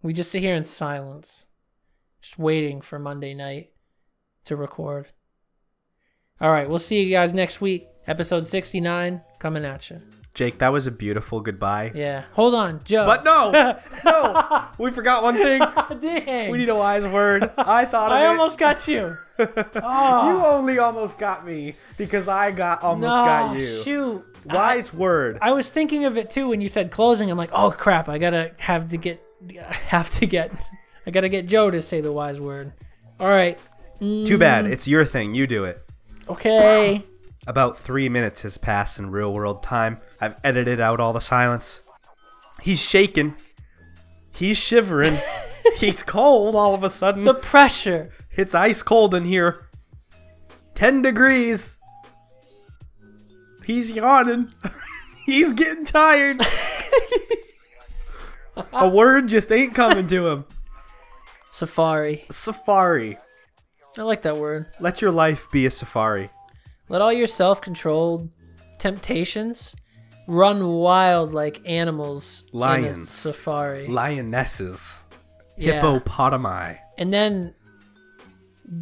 We 0.04 0.14
just 0.14 0.32
sit 0.32 0.42
here 0.44 0.54
in 0.56 0.64
silence, 0.64 1.48
just 2.22 2.38
waiting 2.38 2.80
for 2.82 3.00
Monday 3.00 3.34
night 3.34 3.72
to 4.46 4.56
record. 4.56 5.08
All 6.40 6.52
right, 6.52 6.70
we'll 6.70 6.78
see 6.80 7.02
you 7.02 7.10
guys 7.10 7.34
next 7.34 7.60
week. 7.62 7.88
Episode 8.08 8.46
69 8.48 9.22
coming 9.40 9.66
at 9.66 9.90
you. 9.90 10.02
Jake, 10.36 10.58
that 10.58 10.74
was 10.74 10.86
a 10.86 10.92
beautiful 10.92 11.40
goodbye. 11.40 11.92
Yeah. 11.96 12.26
Hold 12.34 12.56
on, 12.56 12.82
Joe. 12.84 13.06
But 13.06 13.24
no, 13.24 13.52
no, 14.06 14.66
we 14.78 14.92
forgot 14.92 15.24
one 15.24 15.36
thing. 15.36 15.60
Dang. 16.02 16.52
We 16.52 16.58
need 16.58 16.68
a 16.70 16.76
wise 16.76 17.06
word. 17.08 17.50
I 17.58 17.86
thought 17.86 18.12
of 18.12 18.18
I 18.18 18.26
it. 18.26 18.28
almost 18.28 18.60
got 18.60 18.86
you. 18.88 19.18
Oh, 19.40 20.28
You 20.28 20.46
only 20.46 20.78
almost 20.78 21.18
got 21.20 21.46
me 21.46 21.76
because 21.98 22.28
I 22.28 22.52
got 22.52 22.84
almost 22.84 23.18
no, 23.18 23.26
got 23.26 23.58
you. 23.58 23.82
Shoot. 23.84 24.26
Wise 24.46 24.94
word. 24.94 25.38
I 25.42 25.54
was 25.54 25.70
thinking 25.70 26.04
of 26.04 26.18
it 26.18 26.30
too 26.30 26.50
when 26.50 26.60
you 26.60 26.68
said 26.68 26.92
closing. 26.92 27.32
I'm 27.32 27.38
like, 27.38 27.52
oh 27.54 27.72
crap! 27.72 28.10
I 28.10 28.18
gotta 28.18 28.52
have 28.58 28.90
to 28.90 28.98
get, 28.98 29.24
have 29.88 30.10
to 30.12 30.28
get, 30.28 30.52
I 31.08 31.12
gotta 31.12 31.30
get 31.30 31.48
Joe 31.48 31.72
to 31.72 31.82
say 31.82 32.02
the 32.02 32.12
wise 32.12 32.42
word. 32.42 32.74
All 33.20 33.30
right. 33.30 33.58
Too 34.00 34.38
bad. 34.38 34.66
Mm. 34.66 34.72
It's 34.72 34.86
your 34.88 35.06
thing. 35.06 35.34
You 35.34 35.48
do 35.48 35.64
it. 35.64 35.82
Okay. 36.28 37.04
About 37.48 37.78
three 37.78 38.10
minutes 38.10 38.42
has 38.42 38.58
passed 38.58 38.98
in 38.98 39.12
real 39.12 39.34
world 39.34 39.62
time. 39.62 40.00
I've 40.20 40.36
edited 40.44 40.80
out 40.80 41.00
all 41.00 41.14
the 41.14 41.22
silence. 41.22 41.82
He's 42.62 42.82
shaking. 42.82 43.36
He's 44.32 44.58
shivering. 44.58 45.20
He's 45.78 46.04
cold 46.04 46.56
all 46.56 46.74
of 46.74 46.84
a 46.84 46.90
sudden. 46.90 47.24
The 47.24 47.34
pressure. 47.34 48.12
It's 48.32 48.56
ice 48.56 48.82
cold 48.82 49.14
in 49.14 49.26
here. 49.26 49.68
10 50.74 51.02
degrees. 51.02 51.78
He's 53.64 53.92
yawning. 53.92 54.52
He's 55.26 55.54
getting 55.54 55.86
tired. 55.86 56.42
a 58.74 58.90
word 58.90 59.28
just 59.28 59.52
ain't 59.52 59.74
coming 59.74 60.08
to 60.08 60.28
him. 60.28 60.46
Safari. 61.52 62.26
Safari. 62.30 63.18
I 63.98 64.02
like 64.02 64.24
that 64.24 64.38
word. 64.38 64.68
Let 64.80 65.02
your 65.02 65.12
life 65.12 65.48
be 65.52 65.66
a 65.66 65.72
safari. 65.72 66.30
Let 66.90 67.02
all 67.02 67.12
your 67.14 67.28
self-controlled 67.28 68.30
temptations 68.78 69.76
run 70.28 70.68
wild 70.74 71.34
like 71.34 71.62
animals 71.66 72.44
in 72.52 72.58
a 72.58 72.60
Lions. 72.60 73.10
safari. 73.10 73.88
Lionesses. 73.88 75.04
Yeah. 75.58 75.82
Hippopotami. 75.82 76.80
and 76.98 77.14
then 77.14 77.54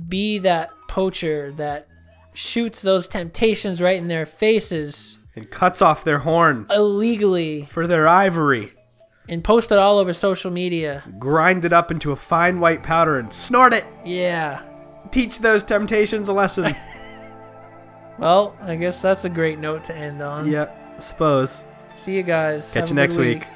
be 0.08 0.38
that 0.39 0.70
poacher 0.88 1.51
that 1.58 1.88
shoots 2.34 2.82
those 2.82 3.08
temptations 3.08 3.82
right 3.82 3.97
in 3.97 4.08
their 4.08 4.26
faces 4.26 5.20
And 5.36 5.49
cuts 5.51 5.82
off 5.82 6.04
their 6.04 6.20
horn 6.20 6.66
illegally 6.72 7.64
for 7.66 7.86
their 7.88 8.08
ivory. 8.08 8.74
and 9.30 9.43
post 9.43 9.72
it 9.72 9.78
all 9.78 9.99
over 9.99 10.14
social 10.14 10.49
media. 10.51 11.04
Grind 11.20 11.64
it 11.66 11.74
up 11.74 11.91
into 11.91 12.12
a 12.12 12.16
fine 12.16 12.60
white 12.60 12.82
powder 12.84 13.20
and 13.20 13.32
snort 13.32 13.74
it. 13.74 13.86
Yeah. 14.04 14.62
Teach 15.12 15.39
those 15.39 15.64
temptations 15.64 16.28
a 16.30 16.34
lesson. 16.34 16.76
Well, 18.18 18.55
I 18.61 18.76
guess 18.76 19.01
that's 19.01 19.26
a 19.26 19.30
great 19.30 19.59
note 19.59 19.84
to 19.86 19.95
end 19.95 20.22
on. 20.22 20.45
Yep, 20.49 20.78
yeah, 20.93 20.99
suppose. 20.99 21.66
See 22.05 22.16
you 22.16 22.24
guys. 22.24 22.70
Catch 22.72 22.89
Have 22.89 22.89
you 22.89 22.95
next 22.95 23.18
week. 23.18 23.39
week. 23.39 23.47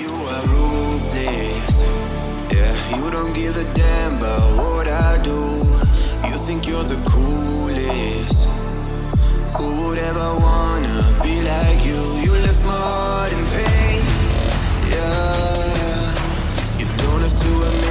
You 0.00 0.12
are 0.12 0.42
ruthless. 0.46 1.82
Yeah, 2.52 2.96
you 2.96 3.10
don't 3.10 3.34
give 3.34 3.56
a 3.56 3.64
damn 3.74 4.16
about 4.18 4.56
what 4.56 4.88
I 4.88 5.22
do. 5.22 6.28
You 6.28 6.36
think 6.38 6.66
you're 6.66 6.84
the 6.84 7.02
coolest. 7.08 8.48
Who 9.56 9.86
would 9.88 9.98
ever 9.98 10.34
wanna 10.40 11.20
be 11.22 11.42
like 11.42 11.84
you? 11.84 12.00
You 12.22 12.36
my 12.66 12.72
heart 12.72 13.32
in 13.32 13.44
pain. 13.54 14.02
Yeah. 14.90 16.78
You 16.78 16.86
don't 17.02 17.20
have 17.22 17.36
to 17.42 17.48
admit. 17.68 17.85